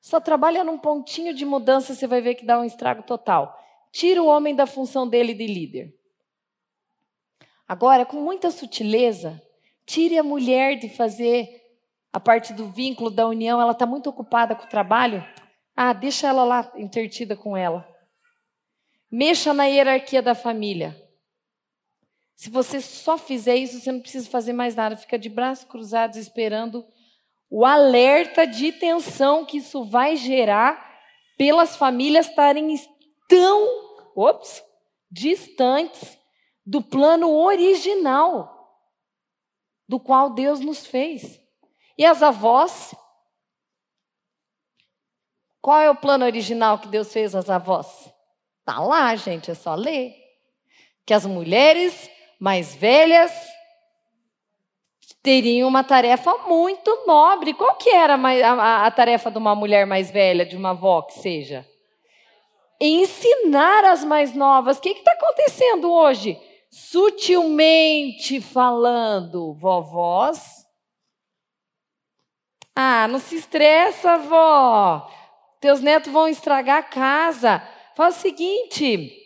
Só 0.00 0.20
trabalha 0.20 0.64
num 0.64 0.78
pontinho 0.78 1.34
de 1.34 1.44
mudança, 1.44 1.94
você 1.94 2.06
vai 2.06 2.20
ver 2.20 2.34
que 2.34 2.46
dá 2.46 2.58
um 2.58 2.64
estrago 2.64 3.02
total. 3.02 3.58
Tira 3.92 4.22
o 4.22 4.26
homem 4.26 4.54
da 4.54 4.66
função 4.66 5.08
dele 5.08 5.34
de 5.34 5.46
líder. 5.46 5.94
Agora, 7.66 8.06
com 8.06 8.16
muita 8.16 8.50
sutileza, 8.50 9.42
Tire 9.88 10.18
a 10.18 10.22
mulher 10.22 10.76
de 10.76 10.86
fazer 10.86 11.48
a 12.12 12.20
parte 12.20 12.52
do 12.52 12.68
vínculo 12.68 13.10
da 13.10 13.26
união, 13.26 13.58
ela 13.58 13.72
está 13.72 13.86
muito 13.86 14.10
ocupada 14.10 14.54
com 14.54 14.64
o 14.64 14.68
trabalho. 14.68 15.26
Ah, 15.74 15.94
deixa 15.94 16.26
ela 16.26 16.44
lá 16.44 16.70
intertida 16.76 17.34
com 17.34 17.56
ela. 17.56 17.88
Mexa 19.10 19.52
na 19.52 19.64
hierarquia 19.64 20.20
da 20.20 20.34
família. 20.34 20.96
Se 22.36 22.50
você 22.50 22.80
só 22.80 23.18
fizer 23.18 23.56
isso, 23.56 23.80
você 23.80 23.90
não 23.90 24.00
precisa 24.00 24.28
fazer 24.30 24.52
mais 24.52 24.76
nada, 24.76 24.96
fica 24.96 25.18
de 25.18 25.28
braços 25.28 25.64
cruzados 25.64 26.16
esperando 26.16 26.86
o 27.50 27.64
alerta 27.64 28.46
de 28.46 28.72
tensão 28.72 29.44
que 29.44 29.56
isso 29.56 29.84
vai 29.84 30.16
gerar 30.16 30.86
pelas 31.36 31.76
famílias 31.76 32.28
estarem 32.28 32.76
tão 33.28 34.10
ops, 34.14 34.62
distantes 35.10 36.18
do 36.64 36.82
plano 36.82 37.30
original 37.34 38.58
do 39.88 39.98
qual 39.98 40.30
Deus 40.30 40.60
nos 40.60 40.86
fez. 40.86 41.40
E 41.96 42.04
as 42.04 42.22
avós? 42.22 42.94
Qual 45.60 45.80
é 45.80 45.90
o 45.90 45.96
plano 45.96 46.24
original 46.24 46.78
que 46.78 46.88
Deus 46.88 47.12
fez 47.12 47.34
às 47.34 47.48
avós? 47.48 48.12
Tá 48.68 48.80
lá, 48.80 49.16
gente, 49.16 49.50
é 49.50 49.54
só 49.54 49.74
ler. 49.74 50.14
Que 51.06 51.14
as 51.14 51.24
mulheres 51.24 52.10
mais 52.38 52.74
velhas 52.74 53.32
teriam 55.22 55.66
uma 55.66 55.82
tarefa 55.82 56.36
muito 56.46 57.06
nobre. 57.06 57.54
Qual 57.54 57.76
que 57.76 57.88
era 57.88 58.16
a, 58.16 58.52
a, 58.52 58.86
a 58.86 58.90
tarefa 58.90 59.30
de 59.30 59.38
uma 59.38 59.54
mulher 59.54 59.86
mais 59.86 60.10
velha, 60.10 60.44
de 60.44 60.54
uma 60.54 60.72
avó 60.72 61.00
que 61.00 61.14
seja? 61.14 61.66
Ensinar 62.78 63.86
as 63.86 64.04
mais 64.04 64.34
novas. 64.34 64.76
O 64.76 64.82
que 64.82 64.90
está 64.90 65.12
acontecendo 65.12 65.90
hoje? 65.90 66.38
Sutilmente 66.70 68.38
falando, 68.38 69.54
vovós. 69.54 70.66
Ah, 72.76 73.08
não 73.08 73.18
se 73.18 73.36
estressa, 73.36 74.18
vó. 74.18 75.10
Teus 75.58 75.80
netos 75.80 76.12
vão 76.12 76.28
estragar 76.28 76.76
a 76.76 76.82
casa. 76.82 77.66
Faz 77.98 78.18
o 78.18 78.20
seguinte, 78.20 79.24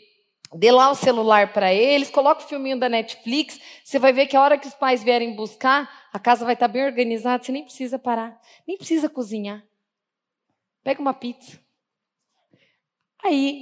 Dê 0.54 0.70
lá 0.70 0.90
o 0.90 0.94
celular 0.94 1.52
para 1.52 1.74
eles, 1.74 2.08
coloca 2.08 2.42
o 2.42 2.48
filminho 2.48 2.78
da 2.78 2.88
Netflix, 2.88 3.60
você 3.84 3.98
vai 3.98 4.14
ver 4.14 4.26
que 4.26 4.34
a 4.34 4.40
hora 4.40 4.56
que 4.56 4.66
os 4.66 4.72
pais 4.72 5.04
vierem 5.04 5.36
buscar, 5.36 6.08
a 6.10 6.18
casa 6.18 6.46
vai 6.46 6.54
estar 6.54 6.68
tá 6.68 6.72
bem 6.72 6.82
organizada, 6.82 7.44
você 7.44 7.52
nem 7.52 7.64
precisa 7.64 7.98
parar, 7.98 8.40
nem 8.66 8.78
precisa 8.78 9.10
cozinhar. 9.10 9.62
Pega 10.82 11.02
uma 11.02 11.12
pizza. 11.12 11.60
Aí, 13.22 13.60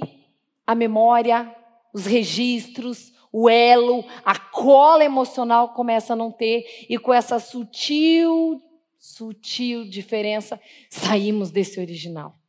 a 0.65 0.73
memória, 0.73 1.53
os 1.93 2.05
registros, 2.05 3.11
o 3.33 3.49
elo, 3.49 4.05
a 4.23 4.39
cola 4.39 5.03
emocional 5.03 5.73
começa 5.73 6.13
a 6.13 6.15
não 6.15 6.31
ter, 6.31 6.85
e 6.89 6.97
com 6.97 7.13
essa 7.13 7.37
sutil, 7.37 8.63
sutil 8.97 9.83
diferença, 9.89 10.57
saímos 10.89 11.51
desse 11.51 11.81
original. 11.81 12.40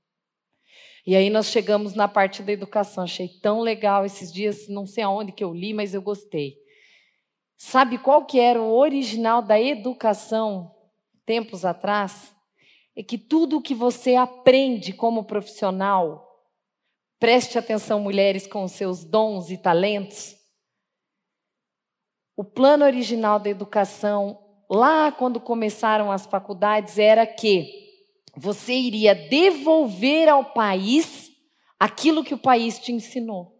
E 1.04 1.16
aí 1.16 1.30
nós 1.30 1.46
chegamos 1.46 1.94
na 1.94 2.06
parte 2.06 2.42
da 2.42 2.52
educação. 2.52 3.04
Achei 3.04 3.28
tão 3.28 3.60
legal 3.60 4.04
esses 4.04 4.32
dias, 4.32 4.68
não 4.68 4.86
sei 4.86 5.02
aonde 5.02 5.32
que 5.32 5.42
eu 5.42 5.52
li, 5.52 5.74
mas 5.74 5.94
eu 5.94 6.02
gostei. 6.02 6.56
Sabe 7.56 7.98
qual 7.98 8.24
que 8.24 8.38
era 8.38 8.60
o 8.60 8.72
original 8.72 9.42
da 9.42 9.60
educação 9.60 10.74
tempos 11.24 11.64
atrás? 11.64 12.34
É 12.94 13.02
que 13.02 13.16
tudo 13.16 13.58
o 13.58 13.62
que 13.62 13.74
você 13.74 14.16
aprende 14.16 14.92
como 14.92 15.24
profissional, 15.24 16.28
preste 17.18 17.58
atenção, 17.58 18.00
mulheres, 18.00 18.46
com 18.46 18.66
seus 18.68 19.04
dons 19.04 19.50
e 19.50 19.56
talentos. 19.56 20.36
O 22.36 22.44
plano 22.44 22.84
original 22.84 23.38
da 23.38 23.48
educação, 23.48 24.38
lá 24.70 25.10
quando 25.10 25.40
começaram 25.40 26.12
as 26.12 26.26
faculdades, 26.26 26.98
era 26.98 27.26
que 27.26 27.81
você 28.36 28.74
iria 28.74 29.14
devolver 29.14 30.28
ao 30.28 30.44
país 30.44 31.30
aquilo 31.78 32.24
que 32.24 32.34
o 32.34 32.38
país 32.38 32.78
te 32.78 32.92
ensinou. 32.92 33.58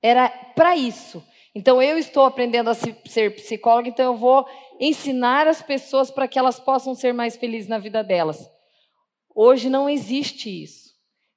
Era 0.00 0.28
para 0.28 0.76
isso. 0.76 1.24
Então 1.54 1.82
eu 1.82 1.98
estou 1.98 2.24
aprendendo 2.24 2.70
a 2.70 2.74
ser 2.74 3.34
psicóloga, 3.34 3.88
então 3.88 4.12
eu 4.12 4.16
vou 4.16 4.46
ensinar 4.80 5.46
as 5.46 5.60
pessoas 5.60 6.10
para 6.10 6.26
que 6.26 6.38
elas 6.38 6.58
possam 6.58 6.94
ser 6.94 7.12
mais 7.12 7.36
felizes 7.36 7.68
na 7.68 7.78
vida 7.78 8.02
delas. 8.02 8.50
Hoje 9.34 9.68
não 9.68 9.88
existe 9.88 10.48
isso. 10.62 10.92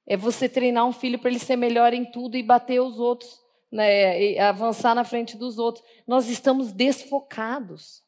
É 0.06 0.16
você 0.16 0.48
treinar 0.48 0.86
um 0.86 0.92
filho 0.92 1.18
para 1.18 1.30
ele 1.30 1.38
ser 1.38 1.56
melhor 1.56 1.92
em 1.92 2.04
tudo 2.04 2.36
e 2.36 2.42
bater 2.42 2.80
os 2.80 2.98
outros, 2.98 3.40
né, 3.70 4.38
avançar 4.38 4.94
na 4.94 5.04
frente 5.04 5.36
dos 5.36 5.58
outros. 5.58 5.84
Nós 6.06 6.28
estamos 6.28 6.72
desfocados. 6.72 8.05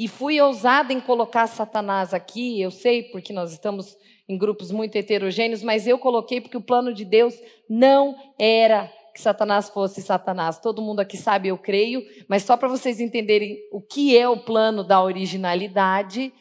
E 0.00 0.08
fui 0.08 0.40
ousada 0.40 0.94
em 0.94 0.98
colocar 0.98 1.46
Satanás 1.46 2.14
aqui, 2.14 2.58
eu 2.58 2.70
sei, 2.70 3.02
porque 3.02 3.34
nós 3.34 3.52
estamos 3.52 3.98
em 4.26 4.38
grupos 4.38 4.70
muito 4.70 4.96
heterogêneos, 4.96 5.62
mas 5.62 5.86
eu 5.86 5.98
coloquei 5.98 6.40
porque 6.40 6.56
o 6.56 6.62
plano 6.62 6.94
de 6.94 7.04
Deus 7.04 7.38
não 7.68 8.16
era 8.38 8.90
que 9.12 9.20
Satanás 9.20 9.68
fosse 9.68 10.00
Satanás. 10.00 10.58
Todo 10.58 10.80
mundo 10.80 11.00
aqui 11.00 11.18
sabe, 11.18 11.48
eu 11.48 11.58
creio, 11.58 12.02
mas 12.26 12.44
só 12.44 12.56
para 12.56 12.66
vocês 12.66 12.98
entenderem 12.98 13.58
o 13.70 13.78
que 13.78 14.16
é 14.16 14.26
o 14.26 14.42
plano 14.42 14.82
da 14.82 15.04
originalidade, 15.04 16.32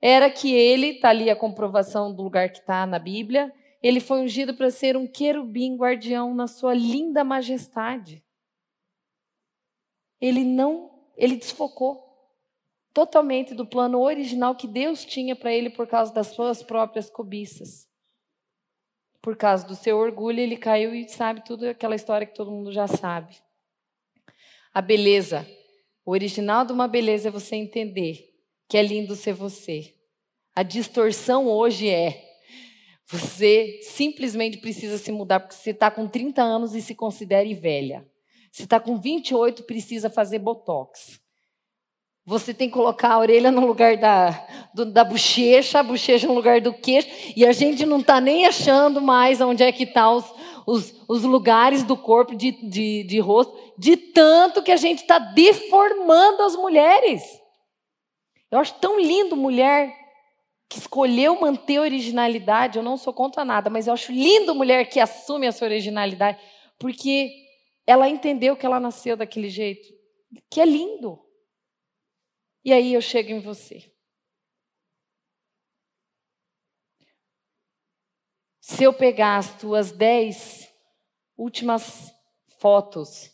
era 0.00 0.30
que 0.30 0.50
ele, 0.50 0.92
está 0.92 1.10
ali 1.10 1.28
a 1.28 1.36
comprovação 1.36 2.14
do 2.14 2.22
lugar 2.22 2.48
que 2.48 2.60
está 2.60 2.86
na 2.86 2.98
Bíblia, 2.98 3.52
ele 3.82 4.00
foi 4.00 4.22
ungido 4.22 4.54
para 4.54 4.70
ser 4.70 4.96
um 4.96 5.06
querubim 5.06 5.76
guardião 5.76 6.34
na 6.34 6.46
sua 6.46 6.72
linda 6.72 7.22
majestade. 7.22 8.24
Ele 10.18 10.44
não, 10.44 10.90
ele 11.14 11.36
desfocou 11.36 12.10
totalmente 12.92 13.54
do 13.54 13.66
plano 13.66 14.00
original 14.00 14.54
que 14.54 14.66
Deus 14.66 15.04
tinha 15.04 15.34
para 15.34 15.52
ele 15.52 15.70
por 15.70 15.86
causa 15.86 16.12
das 16.12 16.28
suas 16.28 16.62
próprias 16.62 17.08
cobiças. 17.08 17.88
Por 19.20 19.36
causa 19.36 19.66
do 19.66 19.74
seu 19.74 19.98
orgulho, 19.98 20.40
ele 20.40 20.56
caiu 20.56 20.94
e 20.94 21.08
sabe 21.08 21.44
tudo 21.44 21.68
aquela 21.68 21.94
história 21.94 22.26
que 22.26 22.34
todo 22.34 22.50
mundo 22.50 22.72
já 22.72 22.86
sabe. 22.86 23.36
A 24.74 24.80
beleza. 24.80 25.46
O 26.04 26.10
original 26.10 26.64
de 26.64 26.72
uma 26.72 26.88
beleza 26.88 27.28
é 27.28 27.30
você 27.30 27.54
entender 27.54 28.34
que 28.68 28.76
é 28.76 28.82
lindo 28.82 29.14
ser 29.14 29.32
você. 29.32 29.94
A 30.54 30.62
distorção 30.62 31.46
hoje 31.46 31.88
é 31.88 32.30
você 33.06 33.80
simplesmente 33.82 34.58
precisa 34.58 34.98
se 34.98 35.12
mudar 35.12 35.40
porque 35.40 35.54
você 35.54 35.70
está 35.70 35.90
com 35.90 36.08
30 36.08 36.42
anos 36.42 36.74
e 36.74 36.82
se 36.82 36.94
considere 36.94 37.54
velha. 37.54 38.06
Se 38.50 38.64
está 38.64 38.80
com 38.80 38.98
28, 38.98 39.62
precisa 39.64 40.10
fazer 40.10 40.38
botox. 40.38 41.21
Você 42.24 42.54
tem 42.54 42.68
que 42.68 42.74
colocar 42.74 43.14
a 43.14 43.18
orelha 43.18 43.50
no 43.50 43.66
lugar 43.66 43.96
da, 43.96 44.46
do, 44.72 44.84
da 44.84 45.02
bochecha, 45.02 45.80
a 45.80 45.82
bochecha 45.82 46.28
no 46.28 46.34
lugar 46.34 46.60
do 46.60 46.72
queixo, 46.72 47.08
e 47.36 47.44
a 47.44 47.52
gente 47.52 47.84
não 47.84 47.98
está 47.98 48.20
nem 48.20 48.46
achando 48.46 49.00
mais 49.00 49.40
onde 49.40 49.64
é 49.64 49.72
que 49.72 49.82
estão 49.82 50.20
tá 50.20 50.28
os, 50.28 50.34
os, 50.64 51.04
os, 51.08 51.22
lugares 51.24 51.82
do 51.82 51.96
corpo 51.96 52.36
de, 52.36 52.52
de, 52.52 53.02
de 53.02 53.18
rosto, 53.18 53.52
de 53.76 53.96
tanto 53.96 54.62
que 54.62 54.70
a 54.70 54.76
gente 54.76 55.02
está 55.02 55.18
deformando 55.18 56.42
as 56.42 56.54
mulheres. 56.54 57.24
Eu 58.52 58.60
acho 58.60 58.74
tão 58.74 59.00
lindo 59.00 59.36
mulher 59.36 59.92
que 60.68 60.78
escolheu 60.78 61.40
manter 61.40 61.78
a 61.78 61.82
originalidade. 61.82 62.78
Eu 62.78 62.84
não 62.84 62.96
sou 62.96 63.12
contra 63.12 63.44
nada, 63.44 63.68
mas 63.68 63.86
eu 63.86 63.94
acho 63.94 64.12
lindo 64.12 64.54
mulher 64.54 64.88
que 64.88 65.00
assume 65.00 65.46
a 65.46 65.52
sua 65.52 65.66
originalidade, 65.66 66.38
porque 66.78 67.30
ela 67.86 68.08
entendeu 68.08 68.56
que 68.56 68.64
ela 68.64 68.78
nasceu 68.78 69.16
daquele 69.16 69.48
jeito, 69.48 69.88
que 70.48 70.60
é 70.60 70.64
lindo. 70.64 71.21
E 72.64 72.72
aí 72.72 72.94
eu 72.94 73.00
chego 73.00 73.30
em 73.30 73.40
você. 73.40 73.92
Se 78.60 78.84
eu 78.84 78.92
pegar 78.92 79.38
as 79.38 79.58
tuas 79.58 79.90
dez 79.90 80.72
últimas 81.36 82.12
fotos 82.58 83.30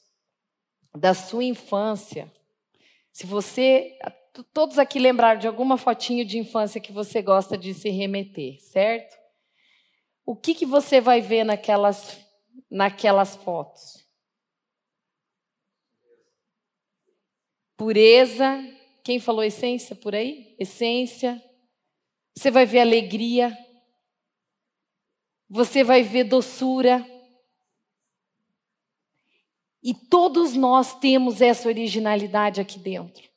da 0.97 1.13
sua 1.13 1.45
infância, 1.45 2.33
se 3.13 3.27
você, 3.27 3.99
todos 4.55 4.79
aqui 4.79 4.99
lembraram 4.99 5.39
de 5.39 5.47
alguma 5.47 5.77
fotinho 5.77 6.25
de 6.25 6.39
infância 6.39 6.81
que 6.81 6.93
você 6.93 7.21
gosta 7.21 7.59
de 7.59 7.75
se 7.75 7.91
remeter, 7.91 8.59
certo? 8.61 9.19
O 10.25 10.35
que, 10.35 10.55
que 10.55 10.65
você 10.65 11.01
vai 11.01 11.21
ver 11.21 11.45
naquelas, 11.45 12.19
naquelas 12.71 13.37
fotos? 13.37 14.07
Pureza, 17.77 18.78
quem 19.05 19.19
falou 19.19 19.43
essência 19.43 19.97
por 19.97 20.15
aí? 20.15 20.55
Essência. 20.59 21.43
Você 22.37 22.51
vai 22.51 22.67
ver 22.67 22.81
alegria. 22.81 23.57
Você 25.49 25.83
vai 25.83 26.03
ver 26.03 26.25
doçura. 26.25 27.05
E 29.83 29.95
todos 29.95 30.55
nós 30.55 30.99
temos 30.99 31.41
essa 31.41 31.69
originalidade 31.69 32.61
aqui 32.61 32.79
dentro. 32.79 33.29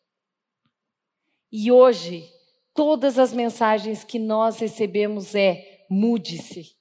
E 1.52 1.72
hoje, 1.72 2.30
todas 2.74 3.20
as 3.20 3.34
mensagens 3.34 4.04
que 4.04 4.18
nós 4.18 4.60
recebemos 4.60 5.36
é: 5.36 5.86
mude-se. 5.90 6.76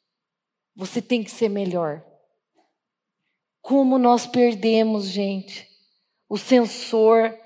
Você 0.75 1.03
tem 1.03 1.23
que 1.23 1.31
ser 1.31 1.49
melhor. 1.49 2.05
Como 3.61 3.99
nós 3.99 4.27
perdemos, 4.27 5.07
gente, 5.07 5.69
o 6.29 6.39
sensor 6.39 7.37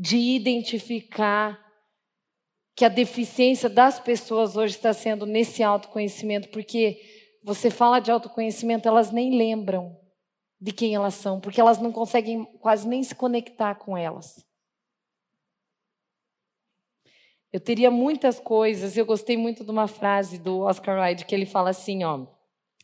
de 0.00 0.16
identificar 0.16 1.62
que 2.74 2.86
a 2.86 2.88
deficiência 2.88 3.68
das 3.68 4.00
pessoas 4.00 4.56
hoje 4.56 4.74
está 4.74 4.94
sendo 4.94 5.26
nesse 5.26 5.62
autoconhecimento, 5.62 6.48
porque 6.48 6.98
você 7.44 7.70
fala 7.70 8.00
de 8.00 8.10
autoconhecimento, 8.10 8.88
elas 8.88 9.10
nem 9.10 9.36
lembram 9.36 9.94
de 10.58 10.72
quem 10.72 10.94
elas 10.94 11.12
são, 11.12 11.38
porque 11.38 11.60
elas 11.60 11.78
não 11.78 11.92
conseguem 11.92 12.46
quase 12.60 12.88
nem 12.88 13.02
se 13.02 13.14
conectar 13.14 13.74
com 13.74 13.94
elas. 13.94 14.42
Eu 17.52 17.60
teria 17.60 17.90
muitas 17.90 18.40
coisas, 18.40 18.96
eu 18.96 19.04
gostei 19.04 19.36
muito 19.36 19.64
de 19.64 19.70
uma 19.70 19.86
frase 19.86 20.38
do 20.38 20.60
Oscar 20.60 20.98
Wilde 20.98 21.26
que 21.26 21.34
ele 21.34 21.44
fala 21.44 21.70
assim, 21.70 22.04
ó. 22.04 22.26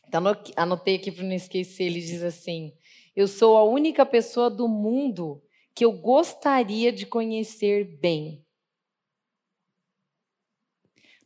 Então, 0.07 0.21
anotei 0.55 0.97
aqui 0.97 1.11
para 1.11 1.23
não 1.23 1.33
esquecer, 1.33 1.85
ele 1.85 1.99
diz 1.99 2.21
assim: 2.21 2.73
Eu 3.15 3.27
sou 3.27 3.57
a 3.57 3.63
única 3.63 4.05
pessoa 4.05 4.51
do 4.51 4.67
mundo 4.67 5.41
que 5.77 5.85
eu 5.85 5.91
gostaria 5.91 6.91
de 6.91 7.05
conhecer 7.05 7.99
bem. 7.99 8.43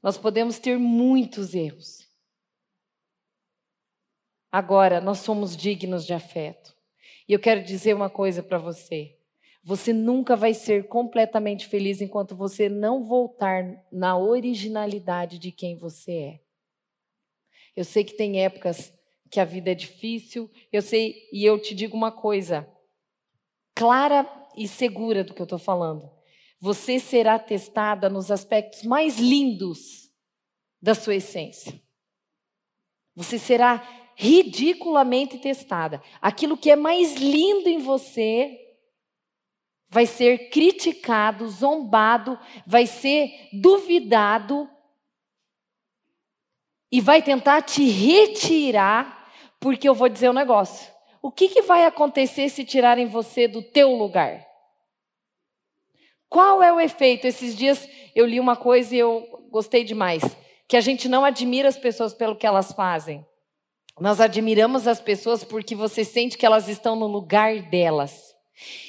Nós 0.04 0.18
podemos 0.18 0.60
ter 0.60 0.78
muitos 0.78 1.56
erros. 1.56 2.06
Agora, 4.52 5.00
nós 5.00 5.20
somos 5.20 5.56
dignos 5.56 6.06
de 6.06 6.14
afeto. 6.14 6.76
E 7.30 7.32
eu 7.32 7.40
quero 7.40 7.64
dizer 7.64 7.94
uma 7.94 8.10
coisa 8.10 8.44
para 8.44 8.58
você. 8.58 9.18
Você 9.64 9.94
nunca 9.94 10.36
vai 10.36 10.54
ser 10.54 10.90
completamente 10.90 11.66
feliz 11.68 12.02
enquanto 12.02 12.36
você 12.36 12.68
não 12.68 13.06
voltar 13.06 13.64
na 13.90 14.18
originalidade 14.18 15.40
de 15.40 15.54
quem 15.54 15.78
você 15.78 16.12
é. 16.12 16.42
Eu 17.74 17.86
sei 17.86 18.04
que 18.04 18.18
tem 18.18 18.44
épocas 18.44 18.94
que 19.30 19.40
a 19.40 19.46
vida 19.46 19.72
é 19.72 19.76
difícil, 19.76 20.52
eu 20.74 20.82
sei, 20.82 21.30
e 21.32 21.46
eu 21.46 21.58
te 21.58 21.74
digo 21.74 21.96
uma 21.96 22.12
coisa, 22.12 22.70
clara 23.74 24.41
e 24.56 24.68
segura 24.68 25.24
do 25.24 25.34
que 25.34 25.42
eu 25.42 25.46
estou 25.46 25.60
falando. 25.60 26.10
Você 26.60 27.00
será 27.00 27.40
testada 27.40 28.10
nos 28.10 28.30
aspectos 28.30 28.84
mais 28.84 29.18
lindos 29.18 30.12
da 30.82 30.94
sua 30.94 31.16
essência. 31.16 31.82
Você 33.16 33.38
será 33.38 33.84
ridiculamente 34.16 35.38
testada. 35.40 36.02
Aquilo 36.22 36.58
que 36.58 36.70
é 36.70 36.76
mais 36.76 37.16
lindo 37.16 37.68
em 37.68 37.80
você 37.80 38.58
vai 39.90 40.06
ser 40.06 40.50
criticado, 40.50 41.48
zombado, 41.50 42.40
vai 42.66 42.86
ser 42.86 43.50
duvidado 43.52 44.70
e 46.92 47.02
vai 47.02 47.22
tentar 47.22 47.62
te 47.62 47.84
retirar, 47.90 49.30
porque 49.60 49.88
eu 49.88 49.96
vou 49.96 50.08
dizer 50.08 50.30
um 50.30 50.34
negócio. 50.34 50.92
O 51.22 51.32
que, 51.32 51.50
que 51.50 51.62
vai 51.62 51.86
acontecer 51.86 52.50
se 52.50 52.66
tirarem 52.66 53.06
você 53.06 53.48
do 53.48 53.62
teu 53.62 53.94
lugar? 53.96 54.44
Qual 56.28 56.64
é 56.64 56.74
o 56.74 56.80
efeito? 56.80 57.28
Esses 57.28 57.56
dias 57.56 57.88
eu 58.16 58.26
li 58.26 58.40
uma 58.40 58.56
coisa 58.56 58.96
e 58.96 59.00
eu 59.00 59.28
gostei 59.52 59.84
demais, 59.84 60.24
que 60.68 60.78
a 60.78 60.82
gente 60.82 61.08
não 61.08 61.24
admira 61.24 61.68
as 61.68 61.78
pessoas 61.78 62.14
pelo 62.14 62.36
que 62.36 62.48
elas 62.48 62.72
fazem. 62.72 63.26
Nós 64.00 64.20
admiramos 64.20 64.88
as 64.88 65.00
pessoas 65.00 65.44
porque 65.44 65.76
você 65.76 66.04
sente 66.04 66.38
que 66.38 66.46
elas 66.46 66.68
estão 66.68 66.96
no 66.96 67.06
lugar 67.06 67.70
delas. 67.70 68.34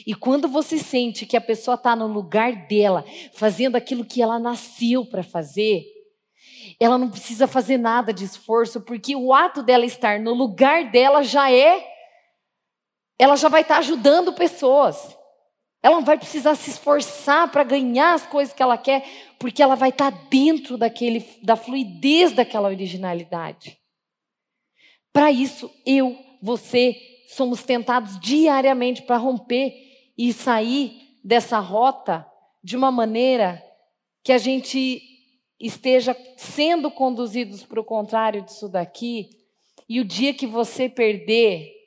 E 0.06 0.14
quando 0.14 0.48
você 0.48 0.78
sente 0.78 1.26
que 1.26 1.36
a 1.36 1.40
pessoa 1.40 1.74
está 1.74 1.96
no 1.96 2.06
lugar 2.06 2.66
dela, 2.66 3.04
fazendo 3.34 3.76
aquilo 3.76 4.04
que 4.04 4.22
ela 4.22 4.38
nasceu 4.38 5.04
para 5.04 5.22
fazer, 5.22 5.84
ela 6.78 6.96
não 6.96 7.10
precisa 7.10 7.46
fazer 7.46 7.76
nada 7.76 8.12
de 8.12 8.24
esforço, 8.24 8.80
porque 8.80 9.16
o 9.16 9.34
ato 9.34 9.62
dela 9.62 9.84
estar 9.84 10.20
no 10.20 10.32
lugar 10.32 10.90
dela 10.90 11.22
já 11.22 11.50
é, 11.50 11.91
ela 13.22 13.36
já 13.36 13.48
vai 13.48 13.62
estar 13.62 13.74
tá 13.74 13.78
ajudando 13.78 14.32
pessoas. 14.32 15.16
Ela 15.80 15.94
não 15.94 16.04
vai 16.04 16.18
precisar 16.18 16.56
se 16.56 16.70
esforçar 16.70 17.48
para 17.52 17.62
ganhar 17.62 18.14
as 18.14 18.26
coisas 18.26 18.52
que 18.52 18.60
ela 18.60 18.76
quer, 18.76 19.04
porque 19.38 19.62
ela 19.62 19.76
vai 19.76 19.90
estar 19.90 20.10
tá 20.10 20.18
dentro 20.28 20.76
daquele, 20.76 21.24
da 21.40 21.54
fluidez 21.54 22.32
daquela 22.32 22.66
originalidade. 22.66 23.78
Para 25.12 25.30
isso, 25.30 25.70
eu, 25.86 26.18
você, 26.42 27.00
somos 27.28 27.62
tentados 27.62 28.18
diariamente 28.18 29.02
para 29.02 29.18
romper 29.18 29.72
e 30.18 30.32
sair 30.32 31.16
dessa 31.22 31.60
rota 31.60 32.26
de 32.60 32.76
uma 32.76 32.90
maneira 32.90 33.62
que 34.24 34.32
a 34.32 34.38
gente 34.38 35.00
esteja 35.60 36.16
sendo 36.36 36.90
conduzidos 36.90 37.62
para 37.62 37.80
o 37.80 37.84
contrário 37.84 38.42
disso 38.42 38.68
daqui, 38.68 39.30
e 39.88 40.00
o 40.00 40.04
dia 40.04 40.34
que 40.34 40.44
você 40.44 40.88
perder 40.88 41.81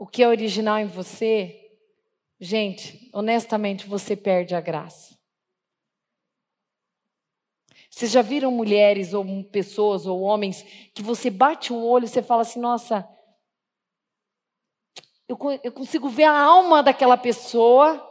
o 0.00 0.06
que 0.06 0.22
é 0.22 0.26
original 0.28 0.78
em 0.78 0.86
você, 0.86 1.60
gente, 2.40 3.10
honestamente, 3.12 3.86
você 3.86 4.16
perde 4.16 4.54
a 4.54 4.60
graça. 4.60 5.14
Vocês 7.90 8.10
já 8.10 8.22
viram 8.22 8.50
mulheres 8.50 9.12
ou 9.12 9.44
pessoas 9.44 10.06
ou 10.06 10.22
homens 10.22 10.62
que 10.94 11.02
você 11.02 11.28
bate 11.28 11.70
o 11.70 11.84
olho 11.84 12.06
e 12.06 12.08
você 12.08 12.22
fala 12.22 12.40
assim, 12.40 12.58
nossa, 12.58 13.06
eu, 15.28 15.38
eu 15.62 15.70
consigo 15.70 16.08
ver 16.08 16.24
a 16.24 16.40
alma 16.40 16.82
daquela 16.82 17.18
pessoa, 17.18 18.02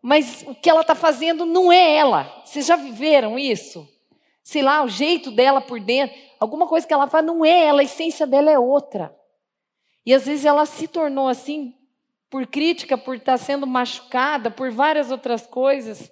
mas 0.00 0.44
o 0.46 0.54
que 0.54 0.70
ela 0.70 0.82
está 0.82 0.94
fazendo 0.94 1.44
não 1.44 1.72
é 1.72 1.96
ela. 1.96 2.40
Vocês 2.44 2.66
já 2.66 2.76
viveram 2.76 3.36
isso? 3.36 3.88
Sei 4.44 4.62
lá, 4.62 4.84
o 4.84 4.88
jeito 4.88 5.28
dela 5.32 5.60
por 5.60 5.80
dentro, 5.80 6.16
alguma 6.38 6.68
coisa 6.68 6.86
que 6.86 6.94
ela 6.94 7.08
faz 7.08 7.26
não 7.26 7.44
é 7.44 7.64
ela, 7.66 7.80
a 7.80 7.84
essência 7.84 8.28
dela 8.28 8.48
é 8.48 8.60
outra. 8.60 9.20
E 10.04 10.12
às 10.12 10.26
vezes 10.26 10.44
ela 10.44 10.66
se 10.66 10.88
tornou 10.88 11.28
assim 11.28 11.74
por 12.28 12.46
crítica, 12.46 12.96
por 12.96 13.16
estar 13.16 13.36
sendo 13.36 13.66
machucada, 13.66 14.50
por 14.50 14.70
várias 14.70 15.10
outras 15.10 15.46
coisas. 15.46 16.10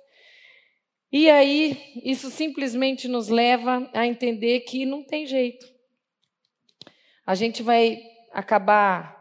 E 1.10 1.28
aí, 1.28 2.00
isso 2.04 2.30
simplesmente 2.30 3.08
nos 3.08 3.28
leva 3.28 3.90
a 3.92 4.06
entender 4.06 4.60
que 4.60 4.86
não 4.86 5.02
tem 5.02 5.26
jeito. 5.26 5.66
A 7.26 7.34
gente 7.34 7.62
vai 7.62 8.00
acabar 8.32 9.18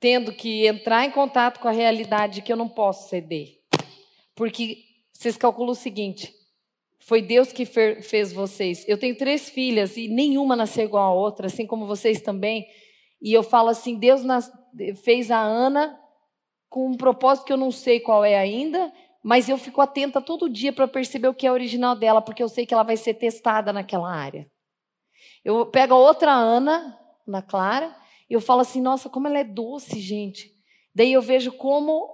tendo 0.00 0.32
que 0.32 0.66
entrar 0.66 1.04
em 1.04 1.10
contato 1.10 1.60
com 1.60 1.68
a 1.68 1.72
realidade 1.72 2.42
que 2.42 2.52
eu 2.52 2.56
não 2.56 2.68
posso 2.68 3.08
ceder. 3.08 3.60
Porque 4.34 4.78
vocês 5.12 5.36
calculam 5.36 5.72
o 5.72 5.76
seguinte: 5.76 6.34
foi 6.98 7.22
Deus 7.22 7.52
que 7.52 7.64
fez 7.66 8.32
vocês. 8.32 8.84
Eu 8.88 8.98
tenho 8.98 9.16
três 9.16 9.48
filhas 9.50 9.96
e 9.96 10.08
nenhuma 10.08 10.56
nasceu 10.56 10.84
igual 10.84 11.12
a 11.12 11.14
outra, 11.14 11.46
assim 11.46 11.66
como 11.66 11.86
vocês 11.86 12.20
também. 12.20 12.66
E 13.24 13.32
eu 13.32 13.42
falo 13.42 13.70
assim: 13.70 13.98
Deus 13.98 14.20
fez 15.02 15.30
a 15.30 15.40
Ana 15.40 15.98
com 16.68 16.88
um 16.88 16.96
propósito 16.96 17.46
que 17.46 17.52
eu 17.52 17.56
não 17.56 17.70
sei 17.70 17.98
qual 17.98 18.22
é 18.22 18.36
ainda, 18.36 18.92
mas 19.22 19.48
eu 19.48 19.56
fico 19.56 19.80
atenta 19.80 20.20
todo 20.20 20.50
dia 20.50 20.74
para 20.74 20.86
perceber 20.86 21.28
o 21.28 21.34
que 21.34 21.46
é 21.46 21.50
original 21.50 21.96
dela, 21.96 22.20
porque 22.20 22.42
eu 22.42 22.48
sei 22.48 22.66
que 22.66 22.74
ela 22.74 22.82
vai 22.82 22.98
ser 22.98 23.14
testada 23.14 23.72
naquela 23.72 24.12
área. 24.12 24.46
Eu 25.42 25.64
pego 25.64 25.94
a 25.94 25.98
outra 25.98 26.32
Ana, 26.32 26.98
na 27.26 27.40
Clara, 27.40 27.96
eu 28.28 28.40
falo 28.40 28.60
assim, 28.60 28.82
nossa, 28.82 29.08
como 29.08 29.26
ela 29.26 29.38
é 29.38 29.44
doce, 29.44 29.98
gente. 30.00 30.50
Daí 30.94 31.12
eu 31.12 31.22
vejo 31.22 31.52
como 31.52 32.06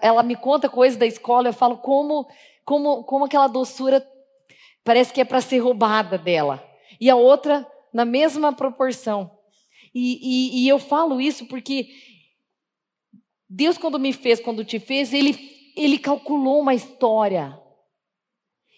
ela 0.00 0.22
me 0.22 0.36
conta 0.36 0.68
coisas 0.68 0.98
da 0.98 1.04
escola, 1.04 1.48
eu 1.48 1.52
falo 1.52 1.76
como 1.78 2.26
como 2.64 3.04
como 3.04 3.26
aquela 3.26 3.48
doçura 3.48 4.06
parece 4.82 5.12
que 5.12 5.20
é 5.20 5.24
para 5.24 5.42
ser 5.42 5.58
roubada 5.58 6.16
dela. 6.16 6.64
E 6.98 7.10
a 7.10 7.16
outra 7.16 7.70
na 7.92 8.06
mesma 8.06 8.52
proporção. 8.52 9.33
E, 9.94 10.18
e, 10.20 10.64
e 10.64 10.68
eu 10.68 10.78
falo 10.78 11.20
isso 11.20 11.46
porque 11.46 11.88
Deus, 13.48 13.78
quando 13.78 14.00
me 14.00 14.12
fez, 14.12 14.40
quando 14.40 14.64
te 14.64 14.80
fez, 14.80 15.12
ele, 15.12 15.72
ele 15.76 15.98
calculou 15.98 16.60
uma 16.60 16.74
história. 16.74 17.56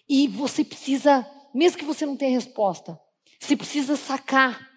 E 0.07 0.27
você 0.27 0.63
precisa, 0.63 1.27
mesmo 1.53 1.79
que 1.79 1.85
você 1.85 2.05
não 2.05 2.15
tenha 2.15 2.31
resposta, 2.31 2.99
você 3.39 3.57
precisa 3.57 3.95
sacar 3.95 4.69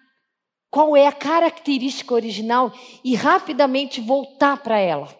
qual 0.71 0.97
é 0.97 1.05
a 1.05 1.11
característica 1.11 2.13
original 2.13 2.73
e 3.03 3.13
rapidamente 3.13 4.01
voltar 4.01 4.63
para 4.63 4.79
ela. 4.79 5.15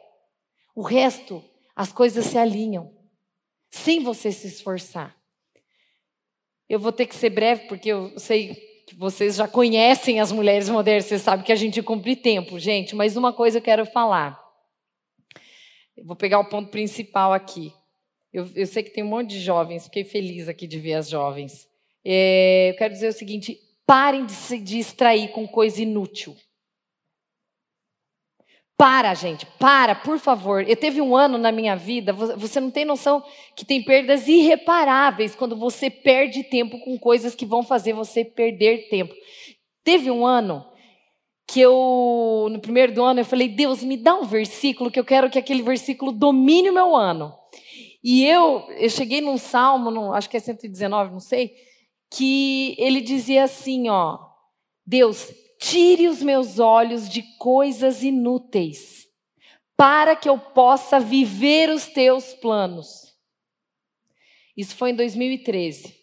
O 0.73 0.81
resto, 0.81 1.43
as 1.75 1.91
coisas 1.91 2.25
se 2.25 2.37
alinham, 2.37 2.91
sem 3.69 4.01
você 4.01 4.31
se 4.31 4.47
esforçar. 4.47 5.15
Eu 6.67 6.79
vou 6.79 6.91
ter 6.91 7.05
que 7.05 7.15
ser 7.15 7.29
breve, 7.29 7.67
porque 7.67 7.89
eu 7.89 8.17
sei 8.17 8.70
que 8.91 8.97
vocês 8.97 9.37
já 9.37 9.47
conhecem 9.47 10.19
as 10.19 10.33
mulheres 10.33 10.67
modernas, 10.67 11.05
vocês 11.05 11.21
sabem 11.21 11.45
que 11.45 11.51
a 11.51 11.55
gente 11.55 11.81
cumpre 11.81 12.13
tempo, 12.13 12.59
gente, 12.59 12.93
mas 12.93 13.15
uma 13.15 13.31
coisa 13.31 13.57
eu 13.57 13.61
quero 13.61 13.85
falar. 13.85 14.37
Eu 15.95 16.05
vou 16.05 16.15
pegar 16.15 16.39
o 16.39 16.49
ponto 16.49 16.69
principal 16.69 17.31
aqui. 17.31 17.71
Eu, 18.33 18.49
eu 18.53 18.67
sei 18.67 18.83
que 18.83 18.89
tem 18.89 19.01
um 19.01 19.07
monte 19.07 19.29
de 19.29 19.39
jovens, 19.39 19.85
fiquei 19.85 20.03
feliz 20.03 20.49
aqui 20.49 20.67
de 20.67 20.77
ver 20.77 20.95
as 20.95 21.09
jovens. 21.09 21.69
É, 22.03 22.71
eu 22.71 22.75
quero 22.75 22.93
dizer 22.93 23.07
o 23.07 23.13
seguinte: 23.13 23.57
Parem 23.85 24.25
de 24.25 24.33
se 24.33 24.57
distrair 24.57 25.29
com 25.29 25.47
coisa 25.47 25.81
inútil. 25.81 26.35
Para, 28.81 29.13
gente, 29.13 29.45
para, 29.59 29.93
por 29.93 30.17
favor. 30.17 30.67
Eu 30.67 30.75
teve 30.75 30.99
um 30.99 31.15
ano 31.15 31.37
na 31.37 31.51
minha 31.51 31.75
vida, 31.75 32.11
você 32.11 32.59
não 32.59 32.71
tem 32.71 32.83
noção 32.83 33.23
que 33.55 33.63
tem 33.63 33.83
perdas 33.83 34.27
irreparáveis 34.27 35.35
quando 35.35 35.55
você 35.55 35.87
perde 35.87 36.43
tempo 36.43 36.79
com 36.79 36.97
coisas 36.97 37.35
que 37.35 37.45
vão 37.45 37.61
fazer 37.61 37.93
você 37.93 38.25
perder 38.25 38.89
tempo. 38.89 39.13
Teve 39.83 40.09
um 40.09 40.25
ano 40.25 40.65
que 41.47 41.61
eu, 41.61 42.47
no 42.49 42.59
primeiro 42.59 42.91
do 42.91 43.03
ano, 43.03 43.19
eu 43.19 43.25
falei, 43.25 43.47
Deus, 43.47 43.83
me 43.83 43.95
dá 43.95 44.15
um 44.15 44.23
versículo 44.23 44.89
que 44.89 44.99
eu 44.99 45.05
quero 45.05 45.29
que 45.29 45.37
aquele 45.37 45.61
versículo 45.61 46.11
domine 46.11 46.71
o 46.71 46.73
meu 46.73 46.95
ano. 46.95 47.31
E 48.03 48.25
eu, 48.25 48.65
eu 48.79 48.89
cheguei 48.89 49.21
num 49.21 49.37
salmo, 49.37 49.91
num, 49.91 50.11
acho 50.11 50.27
que 50.27 50.37
é 50.37 50.39
119, 50.39 51.11
não 51.11 51.19
sei, 51.19 51.53
que 52.09 52.75
ele 52.79 52.99
dizia 52.99 53.43
assim, 53.43 53.89
ó, 53.89 54.17
Deus, 54.83 55.31
tire 55.61 56.07
os 56.07 56.23
meus 56.23 56.57
olhos 56.57 57.07
de 57.07 57.21
coisas 57.37 58.01
inúteis, 58.01 59.07
para 59.77 60.15
que 60.15 60.27
eu 60.27 60.37
possa 60.37 60.99
viver 60.99 61.69
os 61.69 61.85
teus 61.85 62.33
planos. 62.33 63.15
Isso 64.57 64.75
foi 64.75 64.89
em 64.89 64.95
2013. 64.95 65.95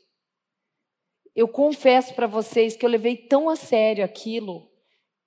Eu 1.35 1.49
confesso 1.49 2.15
para 2.15 2.29
vocês 2.29 2.77
que 2.77 2.87
eu 2.87 2.91
levei 2.91 3.17
tão 3.17 3.49
a 3.49 3.57
sério 3.57 4.05
aquilo 4.05 4.71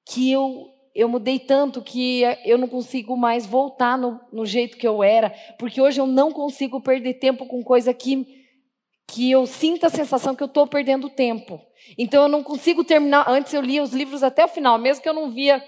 que 0.06 0.32
eu 0.32 0.70
eu 0.94 1.08
mudei 1.08 1.40
tanto 1.40 1.82
que 1.82 2.22
eu 2.44 2.58
não 2.58 2.68
consigo 2.68 3.16
mais 3.16 3.46
voltar 3.46 3.98
no, 3.98 4.20
no 4.30 4.46
jeito 4.46 4.76
que 4.76 4.86
eu 4.86 5.02
era, 5.02 5.30
porque 5.58 5.80
hoje 5.80 6.02
eu 6.02 6.06
não 6.06 6.34
consigo 6.34 6.82
perder 6.82 7.14
tempo 7.14 7.46
com 7.46 7.64
coisa 7.64 7.94
que 7.94 8.41
que 9.12 9.30
eu 9.30 9.46
sinto 9.46 9.86
a 9.86 9.90
sensação 9.90 10.34
que 10.34 10.42
eu 10.42 10.48
estou 10.48 10.66
perdendo 10.66 11.10
tempo. 11.10 11.62
Então 11.98 12.24
eu 12.24 12.30
não 12.30 12.42
consigo 12.42 12.82
terminar. 12.82 13.30
Antes 13.30 13.54
eu 13.54 13.62
lia 13.62 13.84
os 13.84 13.92
livros 13.92 14.24
até 14.24 14.46
o 14.46 14.48
final, 14.48 14.78
mesmo 14.78 15.04
que 15.04 15.10
eu 15.10 15.14
não 15.14 15.30
via, 15.30 15.62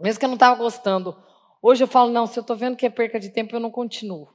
mesmo 0.00 0.20
que 0.20 0.24
eu 0.24 0.28
não 0.28 0.36
estava 0.36 0.54
gostando. 0.54 1.16
Hoje 1.60 1.82
eu 1.82 1.88
falo, 1.88 2.12
não, 2.12 2.28
se 2.28 2.38
eu 2.38 2.42
estou 2.42 2.54
vendo 2.54 2.76
que 2.76 2.86
é 2.86 2.90
perca 2.90 3.18
de 3.18 3.30
tempo, 3.30 3.56
eu 3.56 3.60
não 3.60 3.72
continuo. 3.72 4.28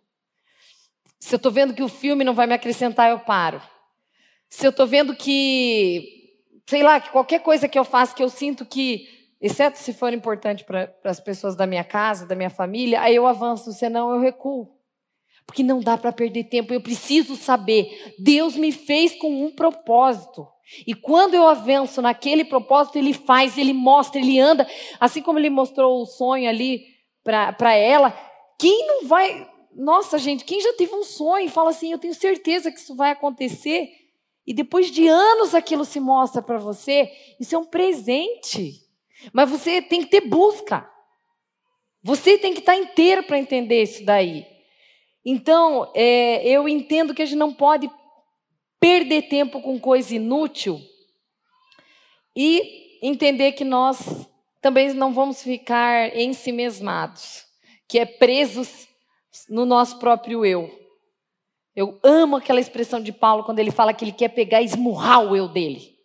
Se 1.18 1.34
eu 1.34 1.38
estou 1.38 1.50
vendo 1.50 1.74
que 1.74 1.82
o 1.82 1.88
filme 1.88 2.26
não 2.26 2.34
vai 2.34 2.46
me 2.46 2.54
acrescentar, 2.54 3.10
eu 3.10 3.20
paro. 3.20 3.62
Se 4.50 4.68
eu 4.68 4.72
estou 4.72 4.86
vendo 4.86 5.16
que, 5.16 6.36
sei 6.68 6.84
lá, 6.84 7.00
que 7.00 7.10
qualquer 7.10 7.40
coisa 7.40 7.70
que 7.70 7.80
eu 7.80 7.86
faça 7.86 8.14
que 8.14 8.22
eu 8.22 8.28
sinto 8.28 8.66
que, 8.66 9.08
exceto 9.40 9.80
se 9.80 9.94
for 9.94 10.12
importante 10.12 10.66
para 10.66 10.94
as 11.06 11.22
pessoas 11.22 11.56
da 11.56 11.66
minha 11.66 11.86
casa, 11.86 12.26
da 12.26 12.36
minha 12.36 12.50
família, 12.50 13.00
aí 13.00 13.16
eu 13.16 13.26
avanço, 13.26 13.72
senão 13.72 14.14
eu 14.14 14.20
recuo. 14.20 14.81
Porque 15.52 15.64
não 15.64 15.82
dá 15.82 15.98
para 15.98 16.14
perder 16.14 16.46
tempo. 16.46 16.74
Eu 16.74 16.80
preciso 16.80 17.36
saber. 17.36 18.16
Deus 18.18 18.56
me 18.56 18.72
fez 18.72 19.14
com 19.16 19.44
um 19.44 19.52
propósito. 19.52 20.48
E 20.88 20.96
quando 20.96 21.34
eu 21.34 21.46
avanço 21.46 22.02
naquele 22.02 22.46
propósito, 22.46 22.98
Ele 22.98 23.12
faz, 23.12 23.58
Ele 23.58 23.74
mostra, 23.74 24.22
Ele 24.22 24.40
anda. 24.40 24.66
Assim 24.98 25.22
como 25.22 25.38
Ele 25.38 25.50
mostrou 25.50 26.02
o 26.02 26.06
sonho 26.06 26.48
ali 26.48 26.86
para 27.22 27.76
ela. 27.76 28.18
Quem 28.58 28.88
não 28.88 29.08
vai. 29.10 29.46
Nossa, 29.76 30.18
gente, 30.18 30.46
quem 30.46 30.62
já 30.62 30.72
teve 30.72 30.96
um 30.96 31.04
sonho 31.04 31.48
e 31.48 31.50
fala 31.50 31.72
assim: 31.72 31.92
Eu 31.92 32.00
tenho 32.00 32.14
certeza 32.14 32.72
que 32.72 32.80
isso 32.80 32.96
vai 32.96 33.12
acontecer. 33.12 33.90
E 34.48 34.54
depois 34.54 34.90
de 34.90 35.06
anos 35.06 35.54
aquilo 35.54 35.84
se 35.84 36.00
mostra 36.00 36.42
para 36.42 36.60
você, 36.60 37.12
isso 37.42 37.54
é 37.54 37.58
um 37.58 37.66
presente. 37.66 38.76
Mas 39.34 39.50
você 39.50 39.82
tem 39.82 40.00
que 40.00 40.10
ter 40.10 40.22
busca. 40.22 40.90
Você 42.02 42.38
tem 42.38 42.54
que 42.54 42.62
estar 42.62 42.78
inteiro 42.78 43.24
para 43.24 43.38
entender 43.38 43.84
isso 43.84 44.06
daí. 44.06 44.51
Então, 45.26 45.92
é, 45.94 46.48
eu 46.48 46.68
entendo 46.68 47.14
que 47.14 47.22
a 47.22 47.26
gente 47.26 47.38
não 47.38 47.54
pode 47.54 47.90
perder 48.80 49.24
tempo 49.24 49.62
com 49.62 49.80
coisa 49.80 50.16
inútil 50.16 50.82
e 52.36 53.00
entender 53.04 53.52
que 53.52 53.64
nós 53.64 54.28
também 54.62 54.94
não 54.94 55.14
vamos 55.14 55.44
ficar 55.44 56.16
ensimesmados, 56.18 57.46
que 57.88 58.00
é 58.00 58.06
presos 58.06 58.88
no 59.50 59.66
nosso 59.66 60.00
próprio 60.00 60.46
eu. 60.46 60.80
Eu 61.76 62.00
amo 62.04 62.36
aquela 62.36 62.60
expressão 62.60 63.02
de 63.02 63.12
Paulo 63.12 63.44
quando 63.44 63.60
ele 63.60 63.72
fala 63.72 63.94
que 63.94 64.04
ele 64.04 64.12
quer 64.12 64.30
pegar 64.30 64.62
e 64.62 64.66
esmurrar 64.66 65.24
o 65.24 65.36
eu 65.36 65.48
dele. 65.48 65.96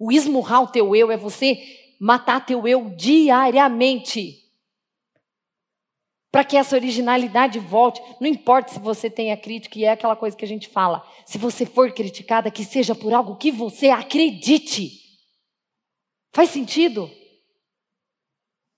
O 0.00 0.10
esmurrar 0.10 0.62
o 0.62 0.68
teu 0.68 0.96
eu 0.96 1.10
é 1.10 1.16
você 1.16 1.58
matar 2.00 2.44
teu 2.44 2.66
eu 2.66 2.90
diariamente 2.90 4.41
para 6.32 6.44
que 6.44 6.56
essa 6.56 6.74
originalidade 6.74 7.58
volte. 7.58 8.00
Não 8.18 8.26
importa 8.26 8.72
se 8.72 8.80
você 8.80 9.10
tem 9.10 9.30
a 9.30 9.36
crítica, 9.36 9.78
e 9.78 9.84
é 9.84 9.90
aquela 9.90 10.16
coisa 10.16 10.34
que 10.34 10.44
a 10.44 10.48
gente 10.48 10.66
fala. 10.66 11.06
Se 11.26 11.36
você 11.36 11.66
for 11.66 11.92
criticada, 11.92 12.50
que 12.50 12.64
seja 12.64 12.94
por 12.94 13.12
algo 13.12 13.36
que 13.36 13.50
você 13.50 13.90
acredite. 13.90 14.90
Faz 16.32 16.48
sentido? 16.48 17.10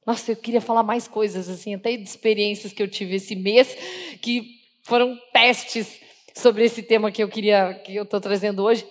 Nossa, 0.04 0.32
eu 0.32 0.36
queria 0.36 0.60
falar 0.60 0.82
mais 0.82 1.06
coisas, 1.06 1.48
assim, 1.48 1.74
até 1.74 1.96
de 1.96 2.02
experiências 2.02 2.72
que 2.72 2.82
eu 2.82 2.88
tive 2.88 3.14
esse 3.14 3.36
mês, 3.36 3.74
que 4.20 4.42
foram 4.82 5.16
testes 5.32 6.00
sobre 6.34 6.64
esse 6.64 6.82
tema 6.82 7.12
que 7.12 7.22
eu 7.22 7.28
queria, 7.28 7.72
que 7.84 7.94
eu 7.94 8.02
estou 8.02 8.20
trazendo 8.20 8.64
hoje. 8.64 8.84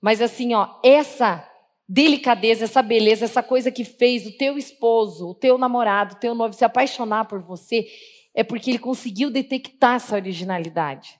Mas 0.00 0.20
assim, 0.20 0.54
ó, 0.54 0.68
essa 0.82 1.48
delicadeza, 1.88 2.64
essa 2.64 2.82
beleza, 2.82 3.24
essa 3.24 3.42
coisa 3.42 3.70
que 3.70 3.84
fez 3.84 4.26
o 4.26 4.36
teu 4.36 4.58
esposo, 4.58 5.28
o 5.28 5.34
teu 5.34 5.56
namorado, 5.56 6.14
o 6.14 6.18
teu 6.18 6.34
noivo 6.34 6.54
se 6.54 6.64
apaixonar 6.64 7.24
por 7.24 7.40
você, 7.40 7.86
é 8.34 8.44
porque 8.44 8.70
ele 8.70 8.78
conseguiu 8.78 9.30
detectar 9.30 9.96
essa 9.96 10.14
originalidade. 10.14 11.18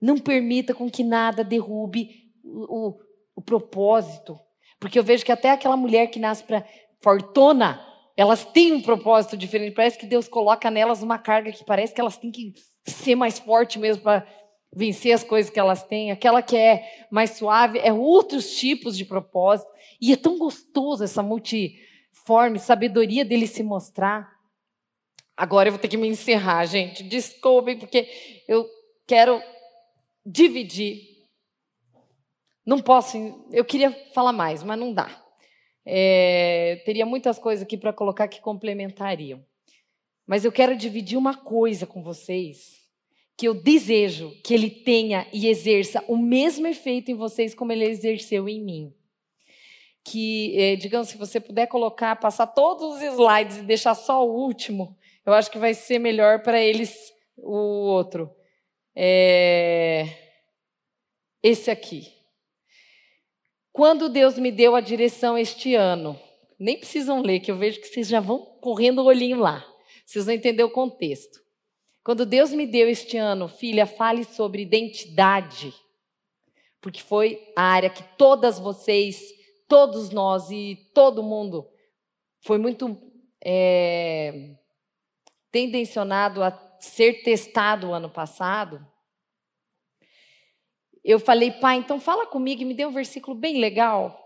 Não 0.00 0.18
permita 0.18 0.74
com 0.74 0.90
que 0.90 1.04
nada 1.04 1.44
derrube 1.44 2.10
o, 2.42 2.88
o, 2.88 2.98
o 3.36 3.42
propósito. 3.42 4.38
Porque 4.80 4.98
eu 4.98 5.04
vejo 5.04 5.24
que 5.24 5.32
até 5.32 5.50
aquela 5.50 5.76
mulher 5.76 6.08
que 6.08 6.18
nasce 6.18 6.42
para 6.42 6.66
fortuna, 7.00 7.80
elas 8.16 8.44
têm 8.44 8.72
um 8.72 8.82
propósito 8.82 9.36
diferente. 9.36 9.74
Parece 9.74 9.98
que 9.98 10.06
Deus 10.06 10.28
coloca 10.28 10.70
nelas 10.70 11.02
uma 11.02 11.18
carga 11.18 11.52
que 11.52 11.64
parece 11.64 11.94
que 11.94 12.00
elas 12.00 12.18
têm 12.18 12.30
que 12.30 12.52
ser 12.86 13.14
mais 13.14 13.38
forte 13.38 13.78
mesmo 13.78 14.02
para 14.02 14.26
vencer 14.74 15.12
as 15.12 15.22
coisas 15.22 15.50
que 15.50 15.60
elas 15.60 15.82
têm. 15.82 16.10
Aquela 16.10 16.42
que 16.42 16.56
é 16.56 17.06
mais 17.10 17.30
suave 17.30 17.78
é 17.78 17.92
outros 17.92 18.56
tipos 18.56 18.96
de 18.96 19.04
propósito. 19.04 19.70
E 20.00 20.12
é 20.12 20.16
tão 20.16 20.38
gostoso 20.38 21.04
essa 21.04 21.22
multiforme 21.22 22.58
sabedoria 22.58 23.24
dele 23.24 23.46
se 23.46 23.62
mostrar. 23.62 24.34
Agora 25.36 25.68
eu 25.68 25.72
vou 25.72 25.80
ter 25.80 25.88
que 25.88 25.96
me 25.96 26.08
encerrar, 26.08 26.64
gente. 26.66 27.02
Desculpem, 27.02 27.78
porque 27.78 28.08
eu 28.48 28.68
quero 29.06 29.42
dividir. 30.24 31.14
Não 32.66 32.80
posso, 32.80 33.16
eu 33.52 33.64
queria 33.64 33.92
falar 34.12 34.32
mais, 34.32 34.62
mas 34.62 34.78
não 34.78 34.92
dá. 34.92 35.22
É, 35.86 36.82
teria 36.86 37.04
muitas 37.04 37.38
coisas 37.38 37.62
aqui 37.62 37.76
para 37.76 37.92
colocar 37.92 38.26
que 38.26 38.40
complementariam. 38.40 39.44
Mas 40.26 40.44
eu 40.44 40.52
quero 40.52 40.74
dividir 40.74 41.18
uma 41.18 41.34
coisa 41.34 41.86
com 41.86 42.02
vocês 42.02 42.83
que 43.36 43.48
eu 43.48 43.54
desejo 43.54 44.30
que 44.44 44.54
ele 44.54 44.70
tenha 44.70 45.26
e 45.32 45.48
exerça 45.48 46.04
o 46.06 46.16
mesmo 46.16 46.66
efeito 46.66 47.10
em 47.10 47.14
vocês 47.14 47.54
como 47.54 47.72
ele 47.72 47.84
exerceu 47.84 48.48
em 48.48 48.62
mim 48.62 48.94
que, 50.04 50.54
eh, 50.56 50.76
digamos, 50.76 51.08
se 51.08 51.16
você 51.16 51.40
puder 51.40 51.66
colocar, 51.66 52.14
passar 52.16 52.46
todos 52.48 52.96
os 52.96 53.02
slides 53.02 53.56
e 53.56 53.62
deixar 53.62 53.94
só 53.94 54.24
o 54.24 54.30
último, 54.30 54.96
eu 55.24 55.32
acho 55.32 55.50
que 55.50 55.58
vai 55.58 55.72
ser 55.72 55.98
melhor 55.98 56.42
para 56.42 56.60
eles 56.60 56.94
o 57.38 57.86
outro. 57.88 58.30
É... 58.94 60.06
Esse 61.42 61.70
aqui. 61.70 62.12
Quando 63.72 64.08
Deus 64.08 64.38
me 64.38 64.52
deu 64.52 64.76
a 64.76 64.80
direção 64.80 65.36
este 65.36 65.74
ano, 65.74 66.20
nem 66.60 66.78
precisam 66.78 67.22
ler, 67.22 67.40
que 67.40 67.50
eu 67.50 67.56
vejo 67.56 67.80
que 67.80 67.88
vocês 67.88 68.06
já 68.06 68.20
vão 68.20 68.38
correndo 68.60 69.00
o 69.00 69.06
olhinho 69.06 69.38
lá. 69.38 69.66
Vocês 70.04 70.26
vão 70.26 70.34
entender 70.34 70.62
o 70.62 70.70
contexto. 70.70 71.40
Quando 72.04 72.26
Deus 72.26 72.52
me 72.52 72.66
deu 72.66 72.88
este 72.88 73.16
ano, 73.16 73.48
filha, 73.48 73.86
fale 73.86 74.24
sobre 74.24 74.62
identidade, 74.62 75.74
porque 76.80 77.02
foi 77.02 77.52
a 77.56 77.62
área 77.62 77.90
que 77.90 78.02
todas 78.16 78.58
vocês 78.58 79.34
todos 79.66 80.10
nós 80.10 80.50
e 80.50 80.90
todo 80.94 81.22
mundo 81.22 81.68
foi 82.42 82.58
muito 82.58 82.96
é, 83.42 84.54
tendencionado 85.50 86.42
a 86.42 86.50
ser 86.78 87.22
testado 87.22 87.88
o 87.88 87.92
ano 87.94 88.10
passado, 88.10 88.86
eu 91.02 91.18
falei, 91.18 91.50
pai, 91.50 91.76
então 91.76 92.00
fala 92.00 92.26
comigo 92.26 92.62
e 92.62 92.64
me 92.64 92.74
dê 92.74 92.86
um 92.86 92.92
versículo 92.92 93.36
bem 93.36 93.58
legal. 93.58 94.20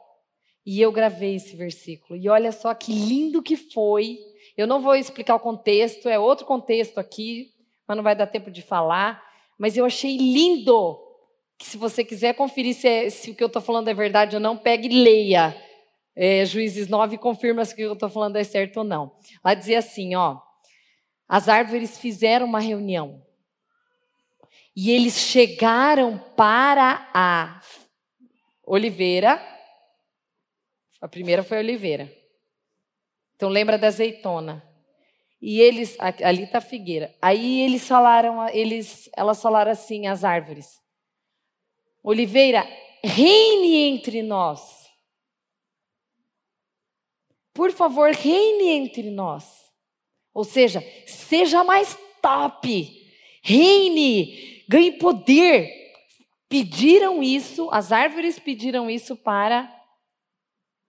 E 0.65 0.81
eu 0.81 0.93
gravei 0.93 1.35
esse 1.35 1.57
versículo. 1.57 2.17
E 2.17 2.29
olha 2.29 2.53
só 2.53 2.73
que 2.73 2.93
lindo 2.93 3.43
que 3.43 3.57
foi. 3.57 4.19
Eu 4.57 4.67
não 4.67 4.81
vou 4.81 4.95
explicar 4.95 5.35
o 5.35 5.41
contexto, 5.41 6.09
é 6.09 6.19
outro 6.19 6.47
contexto 6.47 6.99
aqui, 6.99 7.53
mas 7.89 7.97
não 7.97 8.05
vai 8.05 8.15
dar 8.15 8.27
tempo 8.27 8.51
de 8.51 8.61
falar. 8.61 9.25
Mas 9.59 9.77
eu 9.77 9.87
achei 9.87 10.17
lindo 10.17 11.01
que 11.57 11.67
se 11.67 11.79
você 11.79 12.05
quiser 12.05 12.35
conferir 12.35 12.75
se, 12.75 12.87
é, 12.87 13.11
se 13.11 13.31
o 13.31 13.35
que 13.35 13.43
eu 13.43 13.49
estou 13.49 13.63
falando 13.63 13.89
é 13.89 13.95
verdade 13.95 14.37
ou 14.37 14.41
não, 14.41 14.57
pegue 14.57 14.87
e 14.87 15.03
leia. 15.03 15.57
É, 16.15 16.45
Juízes 16.45 16.87
9 16.89 17.17
confirma 17.17 17.65
se 17.65 17.73
o 17.73 17.77
que 17.77 17.83
eu 17.83 17.95
estou 17.95 18.11
falando 18.11 18.37
é 18.37 18.45
certo 18.45 18.79
ou 18.79 18.85
não. 18.85 19.17
Lá 19.43 19.55
dizia 19.55 19.79
assim, 19.79 20.15
ó, 20.15 20.39
as 21.27 21.49
árvores 21.49 21.99
fizeram 21.99 22.47
uma 22.47 22.61
reunião 22.61 23.23
e 24.77 24.91
eles 24.91 25.19
chegaram 25.19 26.19
para 26.37 27.11
a 27.13 27.61
oliveira. 28.65 29.43
A 31.01 31.09
primeira 31.09 31.43
foi 31.43 31.57
a 31.57 31.61
oliveira. 31.61 32.13
Então 33.35 33.49
lembra 33.49 33.79
da 33.79 33.89
azeitona. 33.89 34.68
E 35.41 35.61
eles, 35.61 35.97
ali 36.01 36.45
está 36.45 36.59
a 36.59 36.63
figueira. 36.63 37.15
Aí 37.23 37.61
eles 37.61 37.87
falaram, 37.87 38.49
eles, 38.49 39.09
elas 39.17 39.41
falaram 39.41 39.71
assim, 39.71 40.07
as 40.07 40.25
árvores. 40.25 40.81
Oliveira, 42.03 42.67
reine 43.05 43.77
entre 43.77 44.23
nós. 44.23 44.89
Por 47.55 47.73
favor, 47.73 48.11
reine 48.11 48.69
entre 48.69 49.11
nós. 49.11 49.69
Ou 50.35 50.45
seja, 50.45 50.81
seja 51.07 51.63
mais 51.63 51.97
top. 52.21 53.07
Reine, 53.43 54.65
ganhe 54.69 54.93
poder. 54.93 55.71
Pediram 56.49 57.23
isso, 57.23 57.69
as 57.71 57.93
árvores 57.93 58.39
pediram 58.39 58.89
isso 58.89 59.15
para. 59.17 59.73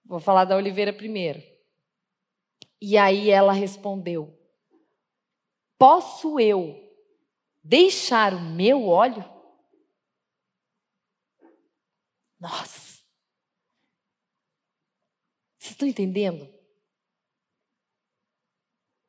Vou 0.05 0.19
falar 0.19 0.45
da 0.45 0.55
oliveira 0.55 0.93
primeiro. 0.93 1.41
E 2.81 2.97
aí 2.97 3.29
ela 3.29 3.51
respondeu: 3.51 4.38
Posso 5.79 6.37
eu 6.41 6.77
deixar 7.63 8.33
o 8.33 8.41
meu 8.41 8.85
óleo? 8.85 9.23
Nossa! 12.37 12.99
Vocês 15.57 15.71
estão 15.71 15.87
entendendo? 15.87 16.53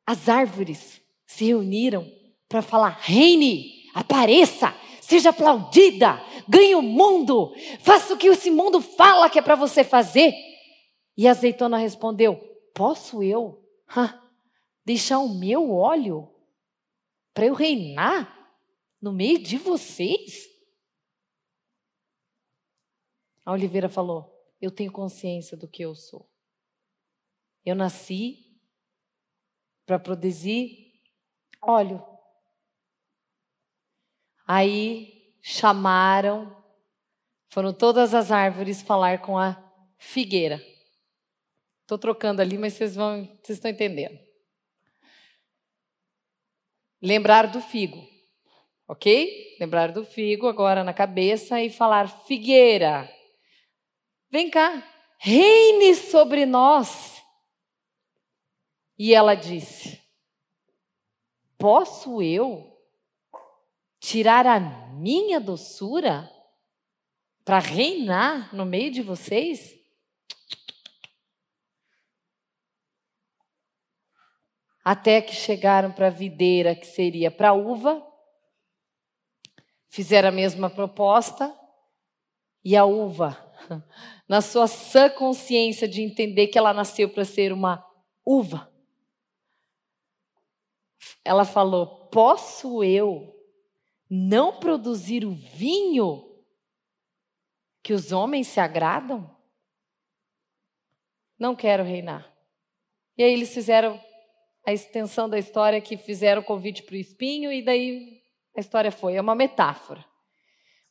As 0.07 0.29
árvores 0.29 1.01
se 1.25 1.43
reuniram 1.43 2.09
para 2.47 2.61
falar: 2.61 2.97
reine, 3.01 3.89
apareça, 3.93 4.73
seja 5.01 5.31
aplaudida, 5.31 6.21
ganhe 6.47 6.75
o 6.75 6.81
mundo, 6.81 7.53
faça 7.81 8.13
o 8.13 8.17
que 8.17 8.27
esse 8.27 8.49
mundo 8.49 8.79
fala 8.79 9.29
que 9.29 9.37
é 9.37 9.41
para 9.41 9.55
você 9.55 9.83
fazer. 9.83 10.33
E 11.17 11.27
a 11.27 11.31
azeitona 11.31 11.77
respondeu: 11.77 12.37
Posso 12.73 13.21
eu 13.21 13.61
ha, 13.89 14.21
deixar 14.85 15.19
o 15.19 15.27
meu 15.27 15.73
óleo 15.73 16.31
para 17.33 17.45
eu 17.45 17.53
reinar 17.53 18.37
no 19.01 19.11
meio 19.11 19.41
de 19.41 19.57
vocês? 19.57 20.49
A 23.45 23.51
Oliveira 23.51 23.89
falou: 23.89 24.31
Eu 24.61 24.71
tenho 24.71 24.91
consciência 24.91 25.57
do 25.57 25.67
que 25.67 25.83
eu 25.83 25.95
sou. 25.95 26.29
Eu 27.65 27.75
nasci 27.75 28.59
para 29.85 29.99
produzir 29.99 31.01
óleo. 31.61 32.05
Aí 34.47 35.35
chamaram, 35.41 36.55
foram 37.49 37.73
todas 37.73 38.13
as 38.13 38.31
árvores 38.31 38.81
falar 38.81 39.21
com 39.21 39.37
a 39.37 39.57
figueira. 39.97 40.61
Estou 41.81 41.97
trocando 41.97 42.41
ali, 42.41 42.57
mas 42.57 42.73
vocês 42.73 42.95
vão, 42.95 43.25
vocês 43.43 43.57
estão 43.57 43.69
entendendo. 43.69 44.17
Lembrar 47.01 47.47
do 47.47 47.59
figo, 47.59 48.07
ok? 48.87 49.57
Lembrar 49.59 49.91
do 49.91 50.05
figo 50.05 50.47
agora 50.47 50.83
na 50.83 50.93
cabeça 50.93 51.59
e 51.59 51.69
falar 51.69 52.07
figueira. 52.25 53.11
Vem 54.29 54.51
cá, 54.51 54.87
reine 55.17 55.95
sobre 55.95 56.45
nós. 56.45 57.23
E 58.97 59.15
ela 59.15 59.33
disse: 59.33 59.99
Posso 61.57 62.21
eu 62.21 62.71
tirar 63.99 64.45
a 64.45 64.59
minha 64.59 65.39
doçura 65.39 66.29
para 67.43 67.57
reinar 67.57 68.55
no 68.55 68.63
meio 68.63 68.91
de 68.91 69.01
vocês? 69.01 69.80
Até 74.83 75.21
que 75.21 75.33
chegaram 75.33 75.91
para 75.91 76.07
a 76.07 76.11
videira, 76.11 76.75
que 76.75 76.87
seria 76.87 77.29
para 77.29 77.49
a 77.49 77.53
uva, 77.53 78.05
fizeram 79.89 80.29
a 80.29 80.31
mesma 80.31 80.69
proposta, 80.69 81.55
e 82.63 82.75
a 82.75 82.85
uva, 82.85 83.37
na 84.27 84.41
sua 84.41 84.67
sã 84.67 85.09
consciência 85.09 85.87
de 85.87 86.01
entender 86.01 86.47
que 86.47 86.57
ela 86.57 86.73
nasceu 86.73 87.09
para 87.09 87.25
ser 87.25 87.51
uma 87.51 87.85
uva, 88.25 88.71
ela 91.23 91.45
falou: 91.45 92.07
Posso 92.07 92.83
eu 92.83 93.35
não 94.09 94.59
produzir 94.59 95.25
o 95.25 95.33
vinho 95.33 96.43
que 97.83 97.93
os 97.93 98.11
homens 98.11 98.47
se 98.47 98.59
agradam? 98.59 99.35
Não 101.37 101.55
quero 101.55 101.83
reinar. 101.83 102.31
E 103.17 103.23
aí 103.23 103.33
eles 103.33 103.53
fizeram 103.53 103.99
a 104.65 104.71
extensão 104.73 105.27
da 105.27 105.39
história 105.39 105.81
que 105.81 105.97
fizeram 105.97 106.41
o 106.41 106.45
convite 106.45 106.83
para 106.83 106.93
o 106.93 106.97
espinho 106.97 107.51
e 107.51 107.61
daí 107.61 108.21
a 108.55 108.59
história 108.59 108.91
foi. 108.91 109.15
É 109.15 109.21
uma 109.21 109.35
metáfora. 109.35 110.05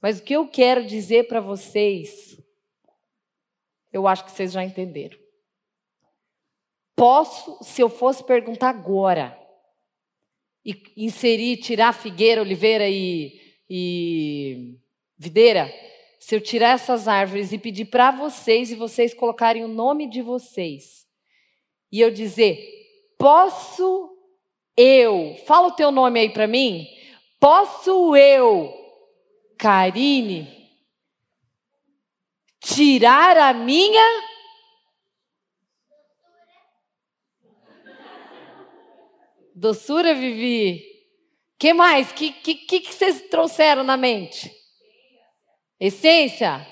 Mas 0.01 0.19
o 0.19 0.23
que 0.23 0.35
eu 0.35 0.49
quero 0.49 0.85
dizer 0.85 1.29
para 1.29 1.41
vocês, 1.41 2.37
eu 3.93 4.09
acho 4.09 4.25
que 4.25 4.33
vocês 4.33 4.53
já 4.53 4.65
entenderam. 4.65 5.19
Posso, 6.97 7.63
se 7.63 7.81
eu 7.81 7.89
fosse 7.89 8.25
perguntar 8.25 8.71
agora, 8.71 9.39
e 10.65 10.83
inserir, 10.97 11.57
tirar 11.59 11.93
figueira, 11.93 12.41
oliveira 12.41 12.89
e, 12.89 13.41
e 13.69 14.79
videira, 15.17 15.73
se 16.19 16.35
eu 16.35 16.41
tirar 16.41 16.73
essas 16.73 17.09
árvores 17.09 17.53
e 17.53 17.59
pedir 17.59 17.87
para 17.87 18.11
vocês 18.11 18.71
e 18.71 18.75
vocês 18.75 19.15
colocarem 19.15 19.65
o 19.65 19.69
nome 19.69 20.09
de 20.09 20.21
vocês, 20.21 21.07
e 21.91 22.01
eu 22.01 22.11
dizer, 22.11 22.80
posso 23.21 24.17
eu, 24.75 25.37
fala 25.47 25.69
o 25.69 25.73
teu 25.73 25.91
nome 25.91 26.19
aí 26.19 26.31
para 26.31 26.47
mim, 26.47 26.87
posso 27.39 28.17
eu, 28.17 28.73
Karine, 29.59 30.49
tirar 32.59 33.37
a 33.37 33.53
minha 33.53 34.31
Doçura, 39.55 40.15
Vivi. 40.15 40.83
que 41.59 41.75
mais? 41.75 42.11
Que, 42.13 42.33
que, 42.33 42.55
que 42.55 42.95
vocês 42.95 43.21
trouxeram 43.29 43.85
na 43.85 43.95
mente? 43.95 44.51
Essência? 45.79 46.67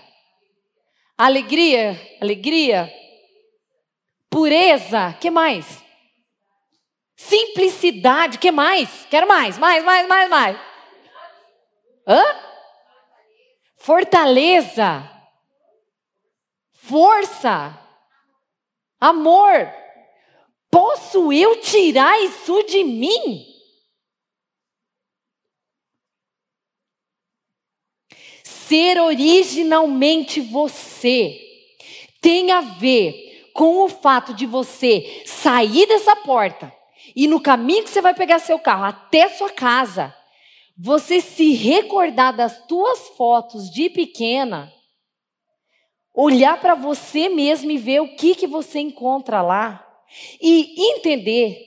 Alegria? 1.19 2.01
Alegria? 2.19 2.91
Pureza? 4.31 5.13
que 5.21 5.31
mais? 5.31 5.87
Simplicidade? 7.19 8.39
que 8.39 8.53
mais? 8.53 9.05
Quero 9.11 9.27
mais, 9.27 9.59
mais, 9.59 9.85
mais, 9.85 10.07
mais, 10.07 10.31
mais. 10.31 10.61
Hã? 12.07 12.25
Fortaleza? 13.77 15.11
Força? 16.71 17.77
Amor? 19.01 19.69
Posso 20.71 21.33
eu 21.33 21.61
tirar 21.61 22.21
isso 22.23 22.63
de 22.63 22.85
mim? 22.85 23.47
Ser 28.45 29.01
originalmente 29.01 30.41
você 30.41 31.37
tem 32.21 32.53
a 32.53 32.61
ver 32.61 33.51
com 33.53 33.83
o 33.85 33.89
fato 33.89 34.33
de 34.33 34.47
você 34.47 35.25
sair 35.27 35.87
dessa 35.87 36.15
porta 36.15 36.78
e 37.21 37.27
no 37.27 37.41
caminho 37.41 37.83
que 37.83 37.91
você 37.91 38.01
vai 38.01 38.15
pegar 38.15 38.39
seu 38.39 38.61
carro 38.61 38.85
até 38.85 39.29
sua 39.29 39.51
casa, 39.51 40.15
você 40.79 41.21
se 41.21 41.53
recordar 41.53 42.33
das 42.33 42.65
tuas 42.69 43.09
fotos 43.17 43.69
de 43.73 43.91
pequena, 43.91 44.73
olhar 46.15 46.61
para 46.61 46.77
você 46.77 47.29
mesmo 47.29 47.73
e 47.73 47.77
ver 47.77 48.03
o 48.03 48.15
que 48.15 48.37
que 48.37 48.47
você 48.47 48.79
encontra 48.79 49.43
lá 49.43 49.85
e 50.41 50.93
entender 50.93 51.59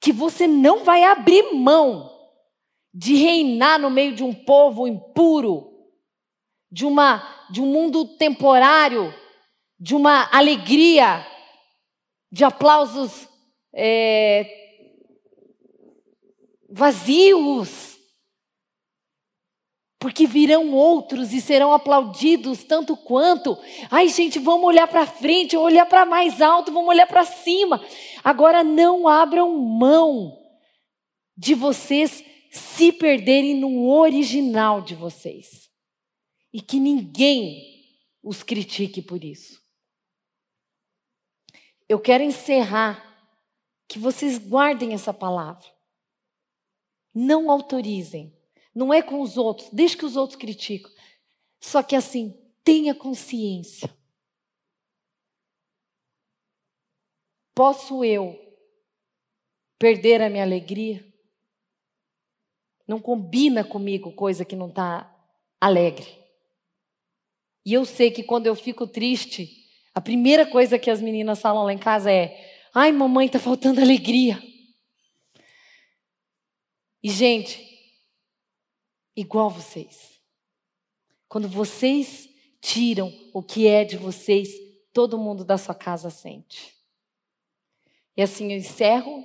que 0.00 0.10
você 0.10 0.46
não 0.46 0.82
vai 0.84 1.04
abrir 1.04 1.52
mão 1.52 2.10
de 2.94 3.14
reinar 3.14 3.78
no 3.78 3.90
meio 3.90 4.14
de 4.14 4.24
um 4.24 4.32
povo 4.32 4.88
impuro, 4.88 5.70
de 6.70 6.86
uma 6.86 7.46
de 7.50 7.60
um 7.60 7.66
mundo 7.66 8.16
temporário, 8.16 9.14
de 9.78 9.94
uma 9.94 10.34
alegria, 10.34 11.26
de 12.30 12.42
aplausos 12.42 13.28
é, 13.74 14.61
vazios 16.72 17.92
porque 20.02 20.26
virão 20.26 20.72
outros 20.72 21.32
e 21.32 21.40
serão 21.40 21.72
aplaudidos 21.72 22.64
tanto 22.64 22.96
quanto. 22.96 23.56
Ai, 23.88 24.08
gente, 24.08 24.36
vamos 24.40 24.66
olhar 24.66 24.88
para 24.88 25.06
frente, 25.06 25.56
olhar 25.56 25.86
para 25.86 26.04
mais 26.04 26.42
alto, 26.42 26.72
vamos 26.72 26.88
olhar 26.88 27.06
para 27.06 27.24
cima. 27.24 27.80
Agora 28.24 28.64
não 28.64 29.06
abram 29.06 29.56
mão 29.56 30.36
de 31.36 31.54
vocês 31.54 32.24
se 32.50 32.90
perderem 32.90 33.54
no 33.54 33.88
original 33.88 34.82
de 34.82 34.96
vocês. 34.96 35.70
E 36.52 36.60
que 36.60 36.80
ninguém 36.80 37.62
os 38.24 38.42
critique 38.42 39.00
por 39.00 39.22
isso. 39.22 39.62
Eu 41.88 42.00
quero 42.00 42.24
encerrar 42.24 43.08
que 43.86 44.00
vocês 44.00 44.36
guardem 44.36 44.94
essa 44.94 45.14
palavra. 45.14 45.71
Não 47.14 47.50
autorizem 47.50 48.32
não 48.74 48.92
é 48.92 49.02
com 49.02 49.20
os 49.20 49.36
outros, 49.36 49.68
deixe 49.70 49.96
que 49.96 50.06
os 50.06 50.16
outros 50.16 50.38
criticam. 50.38 50.90
Só 51.60 51.82
que 51.82 51.94
assim, 51.94 52.34
tenha 52.64 52.94
consciência. 52.94 53.92
Posso 57.54 58.02
eu 58.02 58.38
perder 59.78 60.22
a 60.22 60.30
minha 60.30 60.42
alegria? 60.42 61.04
Não 62.88 62.98
combina 62.98 63.62
comigo 63.62 64.12
coisa 64.12 64.44
que 64.44 64.56
não 64.56 64.68
está 64.68 65.14
alegre. 65.60 66.18
E 67.64 67.74
eu 67.74 67.84
sei 67.84 68.10
que 68.10 68.22
quando 68.22 68.46
eu 68.46 68.56
fico 68.56 68.86
triste, 68.86 69.48
a 69.94 70.00
primeira 70.00 70.46
coisa 70.46 70.78
que 70.78 70.90
as 70.90 71.00
meninas 71.00 71.40
falam 71.40 71.64
lá 71.64 71.72
em 71.72 71.78
casa 71.78 72.10
é: 72.10 72.68
Ai, 72.74 72.90
mamãe, 72.90 73.28
tá 73.28 73.38
faltando 73.38 73.80
alegria. 73.80 74.42
E, 77.02 77.10
gente, 77.10 77.60
igual 79.16 79.50
vocês. 79.50 80.20
Quando 81.28 81.48
vocês 81.48 82.28
tiram 82.60 83.12
o 83.32 83.42
que 83.42 83.66
é 83.66 83.84
de 83.84 83.96
vocês, 83.96 84.50
todo 84.92 85.18
mundo 85.18 85.44
da 85.44 85.58
sua 85.58 85.74
casa 85.74 86.10
sente. 86.10 86.72
E 88.16 88.22
assim 88.22 88.52
eu 88.52 88.58
encerro, 88.58 89.24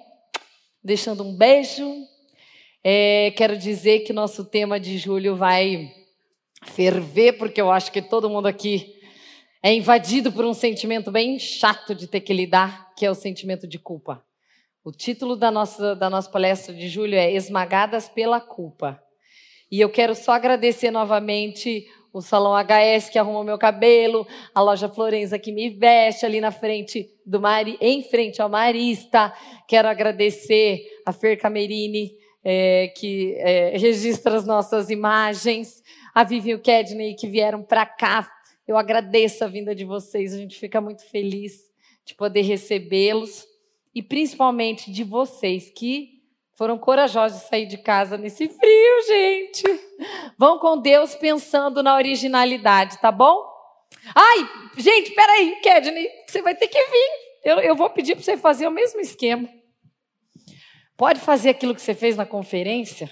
deixando 0.83 1.23
um 1.23 1.35
beijo. 1.35 1.85
É, 2.83 3.31
quero 3.37 3.57
dizer 3.57 3.99
que 3.99 4.13
nosso 4.13 4.45
tema 4.45 4.79
de 4.79 4.97
julho 4.97 5.35
vai 5.35 5.93
ferver, 6.65 7.33
porque 7.33 7.61
eu 7.61 7.71
acho 7.71 7.91
que 7.91 8.01
todo 8.01 8.29
mundo 8.29 8.47
aqui 8.47 8.99
é 9.61 9.73
invadido 9.73 10.31
por 10.31 10.45
um 10.45 10.53
sentimento 10.53 11.11
bem 11.11 11.37
chato 11.37 11.93
de 11.93 12.07
ter 12.07 12.21
que 12.21 12.33
lidar, 12.33 12.93
que 12.95 13.05
é 13.05 13.11
o 13.11 13.15
sentimento 13.15 13.67
de 13.67 13.77
culpa. 13.77 14.25
O 14.87 14.91
título 14.93 15.35
da 15.35 15.51
nossa, 15.51 15.93
da 15.97 16.09
nossa 16.09 16.29
palestra 16.29 16.73
de 16.73 16.87
julho 16.87 17.15
é 17.15 17.29
Esmagadas 17.33 18.07
pela 18.07 18.39
Culpa. 18.39 18.97
E 19.69 19.81
eu 19.81 19.89
quero 19.89 20.15
só 20.15 20.31
agradecer 20.31 20.91
novamente 20.91 21.85
o 22.13 22.21
Salão 22.21 22.53
HS 22.53 23.09
que 23.09 23.19
arrumou 23.19 23.43
meu 23.43 23.57
cabelo, 23.57 24.25
a 24.55 24.61
loja 24.61 24.87
Florenza 24.87 25.37
que 25.37 25.51
me 25.51 25.69
veste 25.69 26.25
ali 26.25 26.39
na 26.39 26.51
frente 26.51 27.13
do 27.25 27.37
Mari, 27.37 27.77
em 27.81 28.01
frente 28.01 28.41
ao 28.41 28.47
Marista. 28.47 29.33
Quero 29.67 29.89
agradecer 29.89 30.79
a 31.05 31.11
Fer 31.11 31.37
Camerini, 31.37 32.15
é, 32.41 32.87
que 32.95 33.35
é, 33.39 33.77
registra 33.77 34.37
as 34.37 34.45
nossas 34.45 34.89
imagens, 34.89 35.83
a 36.15 36.23
Vivi 36.23 36.51
e 36.51 36.55
o 36.55 36.61
Kedney 36.61 37.13
que 37.13 37.27
vieram 37.27 37.61
para 37.61 37.85
cá. 37.85 38.25
Eu 38.65 38.77
agradeço 38.77 39.43
a 39.43 39.47
vinda 39.47 39.75
de 39.75 39.83
vocês, 39.83 40.33
a 40.33 40.37
gente 40.37 40.57
fica 40.57 40.79
muito 40.79 41.03
feliz 41.09 41.69
de 42.05 42.15
poder 42.15 42.43
recebê-los 42.43 43.45
e 43.97 44.01
principalmente 44.03 44.91
de 44.91 45.03
vocês 45.03 45.71
que 45.71 46.21
foram 46.53 46.77
corajosos 46.77 47.41
de 47.41 47.47
sair 47.47 47.65
de 47.65 47.79
casa 47.79 48.15
nesse 48.15 48.47
frio, 48.47 49.01
gente. 49.07 49.63
Vão 50.37 50.59
com 50.59 50.79
Deus 50.79 51.15
pensando 51.15 51.81
na 51.81 51.95
originalidade, 51.95 52.99
tá 52.99 53.11
bom? 53.11 53.43
Ai, 54.13 54.37
gente, 54.77 55.15
peraí, 55.15 55.59
Kedney, 55.61 56.07
você 56.27 56.43
vai 56.43 56.53
ter 56.53 56.67
que 56.67 56.77
vir. 56.79 57.09
Eu, 57.43 57.59
eu 57.59 57.75
vou 57.75 57.89
pedir 57.89 58.13
para 58.13 58.23
você 58.23 58.37
fazer 58.37 58.67
o 58.67 58.71
mesmo 58.71 58.99
esquema. 58.99 59.49
Pode 60.95 61.19
fazer 61.19 61.49
aquilo 61.49 61.73
que 61.73 61.81
você 61.81 61.95
fez 61.95 62.15
na 62.15 62.25
conferência, 62.25 63.09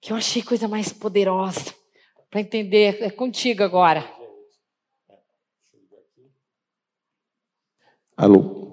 que 0.00 0.14
eu 0.14 0.16
achei 0.16 0.42
coisa 0.42 0.66
mais 0.66 0.90
poderosa. 0.94 1.74
Para 2.30 2.40
entender, 2.40 3.02
é 3.02 3.10
contigo 3.10 3.62
agora. 3.62 4.10
Alô. 8.16 8.71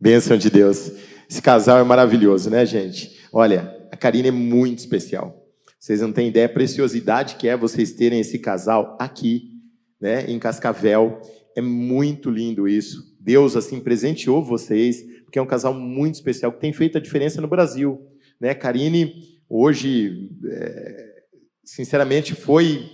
Bênção 0.00 0.38
de 0.38 0.48
Deus. 0.48 0.92
Esse 1.28 1.42
casal 1.42 1.78
é 1.78 1.84
maravilhoso, 1.84 2.48
né, 2.48 2.64
gente? 2.64 3.20
Olha, 3.30 3.76
a 3.92 3.96
Karina 3.98 4.28
é 4.28 4.30
muito 4.30 4.78
especial. 4.78 5.46
Vocês 5.78 6.00
não 6.00 6.10
têm 6.10 6.28
ideia 6.28 6.46
a 6.46 6.48
preciosidade 6.48 7.36
que 7.36 7.46
é 7.46 7.54
vocês 7.54 7.92
terem 7.92 8.18
esse 8.18 8.38
casal 8.38 8.96
aqui, 8.98 9.60
né, 10.00 10.24
em 10.26 10.38
Cascavel. 10.38 11.20
É 11.54 11.60
muito 11.60 12.30
lindo 12.30 12.66
isso. 12.66 13.14
Deus 13.20 13.54
assim 13.56 13.78
presenteou 13.78 14.42
vocês, 14.42 15.04
porque 15.24 15.38
é 15.38 15.42
um 15.42 15.46
casal 15.46 15.74
muito 15.74 16.14
especial 16.14 16.50
que 16.50 16.60
tem 16.60 16.72
feito 16.72 16.96
a 16.96 17.00
diferença 17.00 17.42
no 17.42 17.48
Brasil, 17.48 18.00
né? 18.40 18.54
Karine 18.54 19.12
hoje, 19.50 20.30
é, 20.50 21.14
sinceramente, 21.62 22.34
foi 22.34 22.90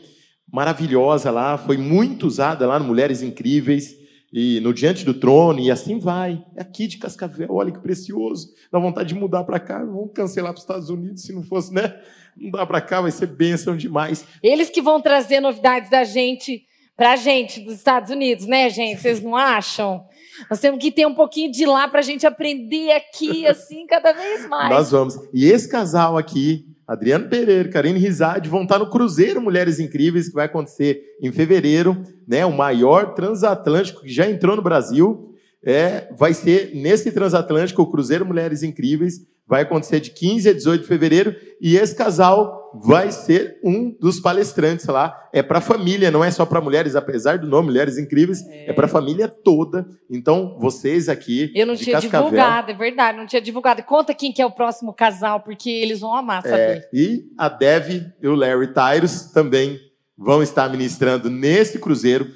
maravilhosa 0.52 1.30
lá, 1.30 1.56
foi 1.56 1.76
muito 1.76 2.26
usada 2.26 2.66
lá 2.66 2.80
no 2.80 2.84
Mulheres 2.84 3.22
Incríveis 3.22 4.05
e 4.38 4.60
no 4.60 4.74
Diante 4.74 5.02
do 5.02 5.14
Trono, 5.14 5.58
e 5.60 5.70
assim 5.70 5.98
vai. 5.98 6.44
É 6.54 6.60
aqui 6.60 6.86
de 6.86 6.98
Cascavel, 6.98 7.48
olha 7.54 7.72
que 7.72 7.78
precioso. 7.78 8.52
Dá 8.70 8.78
vontade 8.78 9.14
de 9.14 9.14
mudar 9.14 9.44
para 9.44 9.58
cá, 9.58 9.78
vamos 9.78 10.10
cancelar 10.12 10.52
para 10.52 10.58
os 10.58 10.62
Estados 10.62 10.90
Unidos, 10.90 11.22
se 11.22 11.32
não 11.32 11.42
fosse, 11.42 11.72
né? 11.72 11.98
Mudar 12.36 12.66
para 12.66 12.82
cá 12.82 13.00
vai 13.00 13.10
ser 13.10 13.28
bênção 13.28 13.74
demais. 13.74 14.26
Eles 14.42 14.68
que 14.68 14.82
vão 14.82 15.00
trazer 15.00 15.40
novidades 15.40 15.88
da 15.88 16.04
gente 16.04 16.66
para 16.94 17.12
a 17.12 17.16
gente 17.16 17.60
dos 17.60 17.76
Estados 17.76 18.10
Unidos, 18.10 18.44
né, 18.46 18.68
gente? 18.68 19.00
Vocês 19.00 19.22
não 19.22 19.34
acham? 19.34 20.04
Nós 20.50 20.60
temos 20.60 20.80
que 20.80 20.92
ter 20.92 21.06
um 21.06 21.14
pouquinho 21.14 21.50
de 21.50 21.64
lá 21.64 21.88
para 21.88 22.00
a 22.00 22.02
gente 22.02 22.26
aprender 22.26 22.92
aqui, 22.92 23.46
assim, 23.46 23.86
cada 23.86 24.12
vez 24.12 24.46
mais. 24.46 24.68
Nós 24.68 24.90
vamos. 24.90 25.14
E 25.32 25.46
esse 25.46 25.66
casal 25.66 26.18
aqui, 26.18 26.66
Adriano 26.86 27.28
Pereira, 27.28 27.68
Karine 27.68 27.98
Rizade, 27.98 28.48
vão 28.48 28.62
estar 28.62 28.78
no 28.78 28.88
Cruzeiro 28.88 29.40
Mulheres 29.40 29.80
Incríveis, 29.80 30.28
que 30.28 30.34
vai 30.34 30.46
acontecer 30.46 31.02
em 31.20 31.32
fevereiro, 31.32 32.00
né? 32.26 32.46
O 32.46 32.56
maior 32.56 33.14
transatlântico 33.14 34.02
que 34.02 34.12
já 34.12 34.30
entrou 34.30 34.54
no 34.54 34.62
Brasil. 34.62 35.32
É, 35.64 36.08
vai 36.16 36.32
ser 36.32 36.76
nesse 36.76 37.10
transatlântico, 37.10 37.82
o 37.82 37.90
Cruzeiro 37.90 38.24
Mulheres 38.24 38.62
Incríveis, 38.62 39.26
vai 39.48 39.62
acontecer 39.62 39.98
de 39.98 40.10
15 40.10 40.48
a 40.48 40.52
18 40.52 40.82
de 40.82 40.86
fevereiro, 40.86 41.34
e 41.60 41.76
esse 41.76 41.94
casal 41.94 42.65
vai 42.82 43.10
ser 43.10 43.58
um 43.62 43.90
dos 43.90 44.20
palestrantes 44.20 44.86
lá. 44.86 45.28
É 45.32 45.42
para 45.42 45.58
a 45.58 45.60
família, 45.60 46.10
não 46.10 46.24
é 46.24 46.30
só 46.30 46.44
para 46.46 46.60
mulheres, 46.60 46.96
apesar 46.96 47.38
do 47.38 47.46
nome 47.46 47.68
Mulheres 47.68 47.98
Incríveis, 47.98 48.46
é, 48.46 48.70
é 48.70 48.72
para 48.72 48.86
a 48.86 48.88
família 48.88 49.28
toda. 49.28 49.86
Então, 50.10 50.56
vocês 50.58 51.08
aqui. 51.08 51.52
Eu 51.54 51.66
não 51.66 51.76
tinha 51.76 52.00
Cascavel, 52.00 52.30
divulgado, 52.30 52.70
é 52.70 52.74
verdade, 52.74 53.18
não 53.18 53.26
tinha 53.26 53.42
divulgado. 53.42 53.82
Conta 53.82 54.14
quem 54.14 54.32
que 54.32 54.40
é 54.40 54.46
o 54.46 54.50
próximo 54.50 54.92
casal, 54.92 55.40
porque 55.40 55.70
eles 55.70 56.00
vão 56.00 56.14
amar 56.14 56.42
saber. 56.42 56.56
É, 56.56 56.88
e 56.92 57.24
a 57.36 57.48
Dev 57.48 58.02
e 58.22 58.28
o 58.28 58.34
Larry 58.34 58.72
Tyros 58.72 59.30
também 59.32 59.78
vão 60.16 60.42
estar 60.42 60.68
ministrando 60.70 61.28
nesse 61.28 61.78
cruzeiro. 61.78 62.26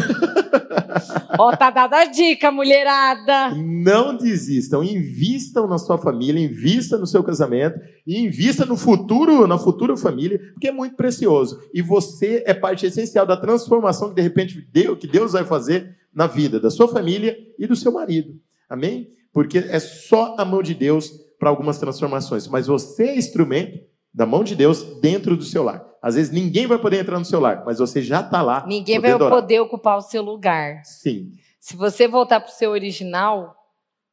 Ó, 1.37 1.55
tá 1.55 1.69
dada 1.69 1.97
a 1.97 2.05
dica, 2.05 2.51
mulherada. 2.51 3.55
Não 3.55 4.15
desistam, 4.15 4.83
invistam 4.83 5.67
na 5.67 5.77
sua 5.77 5.97
família, 5.97 6.43
invista 6.43 6.97
no 6.97 7.07
seu 7.07 7.23
casamento 7.23 7.79
invista 8.17 8.65
no 8.65 8.75
futuro, 8.75 9.45
na 9.45 9.57
futura 9.57 9.95
família, 9.95 10.39
porque 10.53 10.67
é 10.67 10.71
muito 10.71 10.95
precioso. 10.95 11.61
E 11.73 11.81
você 11.81 12.43
é 12.45 12.53
parte 12.53 12.85
essencial 12.85 13.25
da 13.25 13.37
transformação 13.37 14.09
que 14.09 14.15
de 14.15 14.21
repente 14.21 14.67
Deus, 14.71 14.97
que 14.97 15.07
Deus 15.07 15.33
vai 15.33 15.43
fazer 15.43 15.95
na 16.13 16.25
vida 16.25 16.59
da 16.59 16.71
sua 16.71 16.87
família 16.87 17.37
e 17.57 17.67
do 17.67 17.75
seu 17.75 17.91
marido. 17.91 18.33
Amém? 18.69 19.09
Porque 19.31 19.59
é 19.59 19.79
só 19.79 20.35
a 20.37 20.45
mão 20.45 20.63
de 20.63 20.73
Deus 20.73 21.11
para 21.39 21.49
algumas 21.49 21.77
transformações, 21.77 22.47
mas 22.47 22.67
você 22.67 23.03
é 23.03 23.17
instrumento 23.17 23.79
da 24.13 24.25
mão 24.25 24.43
de 24.43 24.55
Deus 24.55 24.83
dentro 25.01 25.35
do 25.37 25.43
seu 25.43 25.63
lar. 25.63 25.85
Às 26.01 26.15
vezes 26.15 26.31
ninguém 26.31 26.65
vai 26.65 26.79
poder 26.79 26.99
entrar 27.01 27.19
no 27.19 27.25
seu 27.25 27.39
lar, 27.39 27.63
mas 27.65 27.79
você 27.79 28.01
já 28.01 28.21
está 28.21 28.41
lá. 28.41 28.65
Ninguém 28.67 28.99
vai 28.99 29.13
orar. 29.13 29.29
poder 29.29 29.59
ocupar 29.59 29.97
o 29.97 30.01
seu 30.01 30.21
lugar. 30.21 30.81
Sim. 30.85 31.33
Se 31.59 31.75
você 31.75 32.07
voltar 32.07 32.39
para 32.39 32.49
o 32.49 32.53
seu 32.53 32.71
original, 32.71 33.53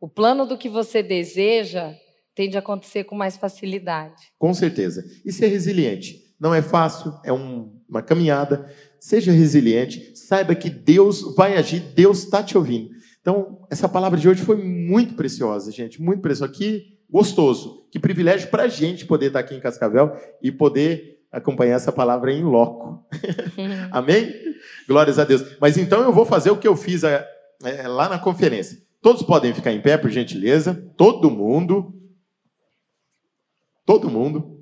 o 0.01 0.09
plano 0.09 0.45
do 0.47 0.59
que 0.59 0.69
você 0.69 1.03
deseja 1.03 1.95
tende 2.35 2.57
a 2.57 2.61
acontecer 2.61 3.05
com 3.05 3.15
mais 3.15 3.37
facilidade. 3.37 4.15
Com 4.39 4.53
certeza. 4.53 5.05
E 5.25 5.33
ser 5.33 5.47
resiliente. 5.47 6.17
Não 6.39 6.53
é 6.53 6.61
fácil, 6.61 7.15
é 7.25 7.33
um- 7.33 7.73
uma 7.89 8.03
caminhada. 8.03 8.71
Seja 9.01 9.31
resiliente, 9.33 10.15
saiba 10.17 10.55
que 10.55 10.69
Deus 10.69 11.35
vai 11.37 11.57
agir, 11.57 11.81
Deus 11.81 12.25
está 12.25 12.43
te 12.43 12.59
ouvindo. 12.59 12.91
Então, 13.21 13.65
essa 13.71 13.89
palavra 13.89 14.19
de 14.19 14.29
hoje 14.29 14.43
foi 14.43 14.57
muito 14.63 15.15
preciosa, 15.15 15.71
gente, 15.73 16.03
muito 16.03 16.21
preciosa. 16.21 16.53
Que 16.53 16.96
gostoso, 17.11 17.87
que 17.91 17.99
privilégio 17.99 18.51
para 18.51 18.65
a 18.65 18.69
gente 18.69 19.07
poder 19.07 19.27
estar 19.27 19.41
aqui 19.41 19.55
em 19.55 19.61
Cascavel 19.61 20.17
e 20.43 20.51
poder 20.51 21.17
acompanhar 21.31 21.77
essa 21.77 21.93
palavra 21.93 22.33
em 22.33 22.43
loco. 22.43 23.07
Amém? 23.91 24.33
Glórias 24.89 25.19
a 25.19 25.25
Deus. 25.25 25.57
Mas 25.61 25.77
então 25.77 26.03
eu 26.03 26.13
vou 26.13 26.25
fazer 26.25 26.51
o 26.51 26.57
que 26.57 26.67
eu 26.67 26.77
fiz 26.77 27.05
é, 27.05 27.27
é, 27.65 27.87
lá 27.87 28.09
na 28.09 28.19
conferência. 28.19 28.79
Todos 29.03 29.23
podem 29.23 29.55
ficar 29.55 29.73
em 29.73 29.81
pé, 29.81 29.97
por 29.97 30.11
gentileza. 30.11 30.75
Todo 30.97 31.31
mundo. 31.31 31.95
Todo 33.85 34.11
mundo. 34.11 34.57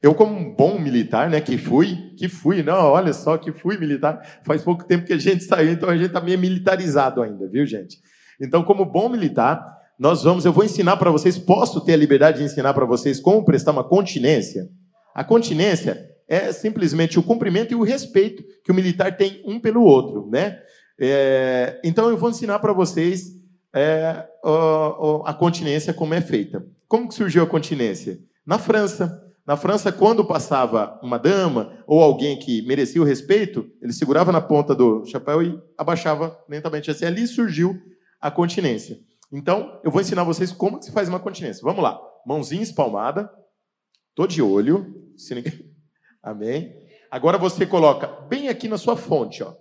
Eu, 0.00 0.14
como 0.14 0.34
um 0.36 0.54
bom 0.54 0.78
militar, 0.78 1.30
né, 1.30 1.40
que 1.40 1.56
fui, 1.56 2.14
que 2.18 2.28
fui, 2.28 2.62
não, 2.62 2.74
olha 2.74 3.12
só, 3.14 3.38
que 3.38 3.50
fui 3.52 3.78
militar. 3.78 4.20
Faz 4.44 4.62
pouco 4.62 4.84
tempo 4.84 5.06
que 5.06 5.14
a 5.14 5.18
gente 5.18 5.44
saiu, 5.44 5.72
então 5.72 5.88
a 5.88 5.96
gente 5.96 6.08
está 6.08 6.20
meio 6.20 6.38
militarizado 6.38 7.22
ainda, 7.22 7.48
viu, 7.48 7.64
gente? 7.64 7.98
Então, 8.38 8.62
como 8.62 8.84
bom 8.84 9.08
militar, 9.08 9.64
nós 9.98 10.22
vamos, 10.22 10.44
eu 10.44 10.52
vou 10.52 10.64
ensinar 10.64 10.96
para 10.96 11.10
vocês, 11.10 11.38
posso 11.38 11.80
ter 11.80 11.94
a 11.94 11.96
liberdade 11.96 12.38
de 12.38 12.44
ensinar 12.44 12.74
para 12.74 12.84
vocês 12.84 13.20
como 13.20 13.44
prestar 13.44 13.72
uma 13.72 13.84
continência? 13.84 14.68
A 15.14 15.22
continência 15.22 16.10
é 16.28 16.52
simplesmente 16.52 17.18
o 17.18 17.22
cumprimento 17.22 17.72
e 17.72 17.76
o 17.76 17.82
respeito 17.82 18.42
que 18.64 18.72
o 18.72 18.74
militar 18.74 19.16
tem 19.16 19.42
um 19.46 19.60
pelo 19.60 19.82
outro, 19.82 20.28
né? 20.30 20.58
É, 20.98 21.80
então 21.84 22.08
eu 22.08 22.16
vou 22.16 22.30
ensinar 22.30 22.58
para 22.58 22.72
vocês 22.72 23.34
é, 23.74 24.24
ó, 24.44 25.22
a 25.26 25.34
continência 25.34 25.92
como 25.92 26.14
é 26.14 26.20
feita. 26.20 26.64
Como 26.88 27.08
que 27.08 27.14
surgiu 27.14 27.42
a 27.42 27.46
continência? 27.46 28.18
Na 28.46 28.58
França. 28.58 29.20
Na 29.46 29.58
França, 29.58 29.92
quando 29.92 30.24
passava 30.24 30.98
uma 31.02 31.18
dama 31.18 31.72
ou 31.86 32.02
alguém 32.02 32.38
que 32.38 32.62
merecia 32.66 33.02
o 33.02 33.04
respeito, 33.04 33.68
ele 33.82 33.92
segurava 33.92 34.32
na 34.32 34.40
ponta 34.40 34.74
do 34.74 35.04
chapéu 35.04 35.42
e 35.42 35.60
abaixava 35.76 36.38
lentamente. 36.48 36.90
Assim, 36.90 37.04
ali 37.04 37.26
surgiu 37.26 37.78
a 38.18 38.30
continência. 38.30 38.96
Então, 39.32 39.80
eu 39.82 39.90
vou 39.90 40.00
ensinar 40.00 40.24
vocês 40.24 40.52
como 40.52 40.80
se 40.82 40.92
faz 40.92 41.08
uma 41.08 41.20
continência. 41.20 41.62
Vamos 41.62 41.82
lá. 41.82 42.00
Mãozinha 42.26 42.62
espalmada. 42.62 43.30
Tô 44.14 44.26
de 44.26 44.40
olho. 44.40 45.12
Se 45.16 45.34
ninguém... 45.34 45.74
Amém. 46.22 46.74
Agora 47.10 47.38
você 47.38 47.66
coloca 47.66 48.06
bem 48.28 48.48
aqui 48.48 48.68
na 48.68 48.78
sua 48.78 48.96
fonte, 48.96 49.42
ó. 49.42 49.54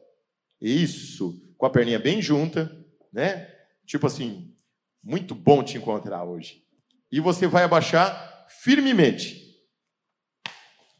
Isso. 0.61 1.39
Com 1.57 1.65
a 1.65 1.69
perninha 1.69 1.99
bem 1.99 2.21
junta, 2.21 2.71
né? 3.11 3.47
Tipo 3.85 4.07
assim, 4.07 4.55
muito 5.03 5.35
bom 5.35 5.63
te 5.63 5.77
encontrar 5.77 6.23
hoje. 6.23 6.63
E 7.11 7.19
você 7.19 7.47
vai 7.47 7.63
abaixar 7.63 8.47
firmemente. 8.61 9.43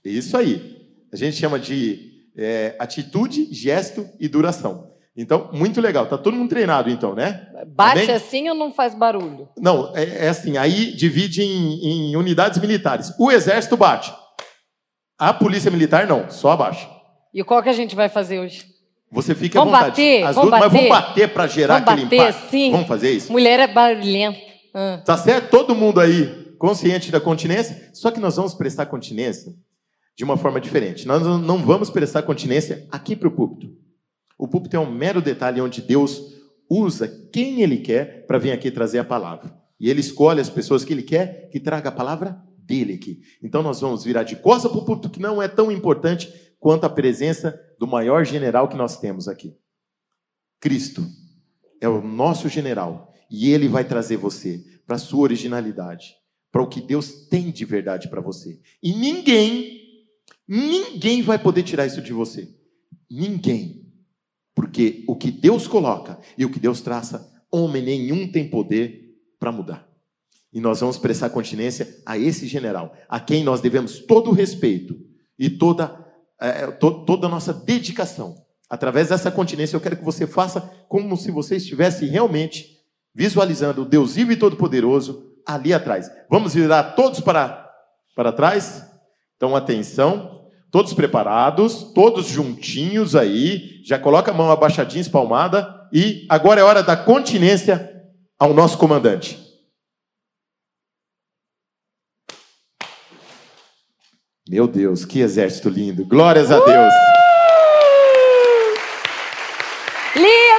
Isso 0.03 0.35
aí. 0.35 0.83
A 1.11 1.15
gente 1.15 1.37
chama 1.37 1.59
de 1.59 2.29
é, 2.35 2.75
atitude, 2.79 3.53
gesto 3.53 4.07
e 4.19 4.27
duração. 4.27 4.92
Então, 5.15 5.49
muito 5.53 5.79
legal. 5.79 6.07
Tá 6.07 6.17
todo 6.17 6.35
mundo 6.35 6.49
treinado, 6.49 6.89
então, 6.89 7.13
né? 7.13 7.47
Bate 7.67 8.09
assim 8.11 8.49
ou 8.49 8.55
não 8.55 8.71
faz 8.71 8.95
barulho? 8.95 9.47
Não, 9.59 9.95
é, 9.95 10.25
é 10.25 10.29
assim. 10.29 10.57
Aí 10.57 10.91
divide 10.95 11.43
em, 11.43 12.09
em 12.11 12.15
unidades 12.15 12.59
militares. 12.59 13.13
O 13.19 13.31
exército 13.31 13.77
bate. 13.77 14.11
A 15.17 15.31
polícia 15.33 15.69
militar 15.69 16.07
não, 16.07 16.29
só 16.31 16.51
abaixa. 16.51 16.89
E 17.33 17.43
qual 17.43 17.61
que 17.61 17.69
a 17.69 17.73
gente 17.73 17.95
vai 17.95 18.09
fazer 18.09 18.39
hoje? 18.39 18.65
Você 19.11 19.35
fica 19.35 19.59
Vamos 19.59 19.73
à 19.75 19.77
vontade. 19.77 19.91
bater? 19.91 20.23
As 20.23 20.35
Vamos 20.35 20.49
duas, 20.49 20.61
mas 20.61 20.71
vamos 20.71 20.89
bater? 20.89 21.07
bater 21.09 21.33
para 21.33 21.47
gerar 21.47 21.73
Vamos 21.75 21.89
aquele 21.89 22.05
bater, 22.05 22.31
impacto. 22.31 22.49
sim. 22.49 22.71
Vamos 22.71 22.87
fazer 22.87 23.11
isso? 23.11 23.31
Mulher 23.31 23.59
é 23.59 23.67
barulhenta. 23.67 24.39
Ah. 24.73 25.01
Tá 25.05 25.15
certo? 25.15 25.49
Todo 25.51 25.75
mundo 25.75 25.99
aí 25.99 26.55
consciente 26.57 27.11
da 27.11 27.19
continência, 27.21 27.89
só 27.93 28.09
que 28.09 28.19
nós 28.19 28.35
vamos 28.35 28.55
prestar 28.55 28.87
continência 28.87 29.53
de 30.17 30.23
uma 30.23 30.37
forma 30.37 30.59
diferente. 30.59 31.05
Nós 31.07 31.21
não 31.21 31.57
vamos 31.59 31.91
prestar 31.91 32.23
continência 32.23 32.87
aqui 32.91 33.15
para 33.15 33.27
o 33.27 33.31
púlpito. 33.31 33.67
O 34.43 34.47
púlpito 34.49 34.75
é 34.75 34.79
um 34.79 34.91
mero 34.91 35.21
detalhe 35.21 35.61
onde 35.61 35.81
Deus 35.81 36.33
usa 36.69 37.07
quem 37.31 37.61
Ele 37.61 37.77
quer 37.77 38.27
para 38.27 38.37
vir 38.37 38.51
aqui 38.51 38.69
trazer 38.69 38.99
a 38.99 39.03
palavra. 39.05 39.57
E 39.79 39.89
Ele 39.89 40.01
escolhe 40.01 40.41
as 40.41 40.49
pessoas 40.49 40.83
que 40.83 40.91
Ele 40.91 41.01
quer 41.01 41.49
que 41.49 41.61
traga 41.61 41.87
a 41.87 41.93
palavra 41.93 42.43
dele 42.57 42.95
aqui. 42.95 43.21
Então 43.41 43.63
nós 43.63 43.79
vamos 43.79 44.03
virar 44.03 44.23
de 44.23 44.35
costa 44.35 44.67
para 44.67 44.79
o 44.79 44.83
púlpito, 44.83 45.09
que 45.09 45.21
não 45.21 45.41
é 45.41 45.47
tão 45.47 45.71
importante 45.71 46.29
quanto 46.59 46.83
a 46.83 46.89
presença 46.89 47.57
do 47.79 47.87
maior 47.87 48.25
general 48.25 48.67
que 48.67 48.75
nós 48.75 48.99
temos 48.99 49.29
aqui. 49.29 49.55
Cristo 50.59 51.07
é 51.79 51.87
o 51.87 52.01
nosso 52.01 52.49
general 52.49 53.13
e 53.31 53.49
ele 53.49 53.69
vai 53.69 53.85
trazer 53.85 54.17
você 54.17 54.61
para 54.85 54.97
a 54.97 54.99
sua 54.99 55.21
originalidade, 55.21 56.15
para 56.51 56.61
o 56.61 56.67
que 56.67 56.81
Deus 56.81 57.27
tem 57.29 57.49
de 57.49 57.63
verdade 57.63 58.09
para 58.09 58.19
você. 58.19 58.59
E 58.83 58.91
ninguém, 58.91 59.79
ninguém 60.45 61.21
vai 61.21 61.39
poder 61.39 61.63
tirar 61.63 61.85
isso 61.85 62.01
de 62.01 62.11
você. 62.11 62.53
Ninguém. 63.09 63.82
Porque 64.55 65.03
o 65.07 65.15
que 65.15 65.31
Deus 65.31 65.67
coloca 65.67 66.19
e 66.37 66.45
o 66.45 66.51
que 66.51 66.59
Deus 66.59 66.81
traça, 66.81 67.31
homem 67.51 67.81
nenhum 67.83 68.31
tem 68.31 68.49
poder 68.49 69.15
para 69.39 69.51
mudar. 69.51 69.87
E 70.51 70.59
nós 70.59 70.79
vamos 70.79 70.97
prestar 70.97 71.29
continência 71.31 71.87
a 72.05 72.17
esse 72.17 72.45
general, 72.47 72.93
a 73.09 73.19
quem 73.19 73.43
nós 73.43 73.59
devemos 73.61 73.99
todo 73.99 74.29
o 74.29 74.33
respeito 74.33 74.95
e 75.37 75.49
toda, 75.49 75.99
eh, 76.39 76.67
to- 76.71 77.03
toda 77.05 77.25
a 77.25 77.29
nossa 77.29 77.51
dedicação. 77.53 78.35
Através 78.69 79.09
dessa 79.09 79.31
continência, 79.31 79.75
eu 79.75 79.81
quero 79.81 79.97
que 79.97 80.03
você 80.03 80.27
faça 80.27 80.61
como 80.87 81.17
se 81.17 81.31
você 81.31 81.55
estivesse 81.55 82.05
realmente 82.05 82.77
visualizando 83.15 83.81
o 83.81 83.85
Deus 83.85 84.15
vivo 84.15 84.31
e 84.31 84.35
todo-poderoso 84.35 85.31
ali 85.45 85.73
atrás. 85.73 86.09
Vamos 86.29 86.53
virar 86.53 86.95
todos 86.95 87.19
para, 87.19 87.69
para 88.15 88.31
trás? 88.31 88.85
Então, 89.35 89.55
atenção. 89.55 90.42
Todos 90.73 90.91
preparados, 90.91 91.83
todos 91.93 92.25
juntinhos 92.25 93.15
aí. 93.15 93.79
Já 93.85 93.99
coloca 93.99 94.31
a 94.31 94.33
mão 94.33 94.49
abaixadinha, 94.49 95.01
espalmada. 95.01 95.87
E 95.93 96.25
agora 96.27 96.61
é 96.61 96.63
hora 96.63 96.81
da 96.81 96.97
continência 96.97 97.91
ao 98.39 98.55
nosso 98.55 98.75
comandante. 98.79 99.39
Meu 104.49 104.67
Deus, 104.67 105.05
que 105.05 105.19
exército 105.19 105.69
lindo. 105.69 106.07
Glórias 106.07 106.49
a 106.49 106.55
Deus. 106.55 106.93
Lindo! 110.15 110.52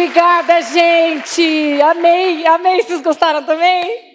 Obrigada, 0.00 0.62
gente! 0.62 1.82
Amei, 1.82 2.46
amei. 2.46 2.82
Vocês 2.84 3.02
gostaram 3.02 3.42
também? 3.42 4.14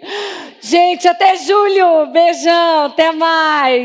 Gente, 0.62 1.06
até 1.10 1.36
julho. 1.36 2.06
Beijão, 2.06 2.86
até 2.86 3.12
mais. 3.12 3.82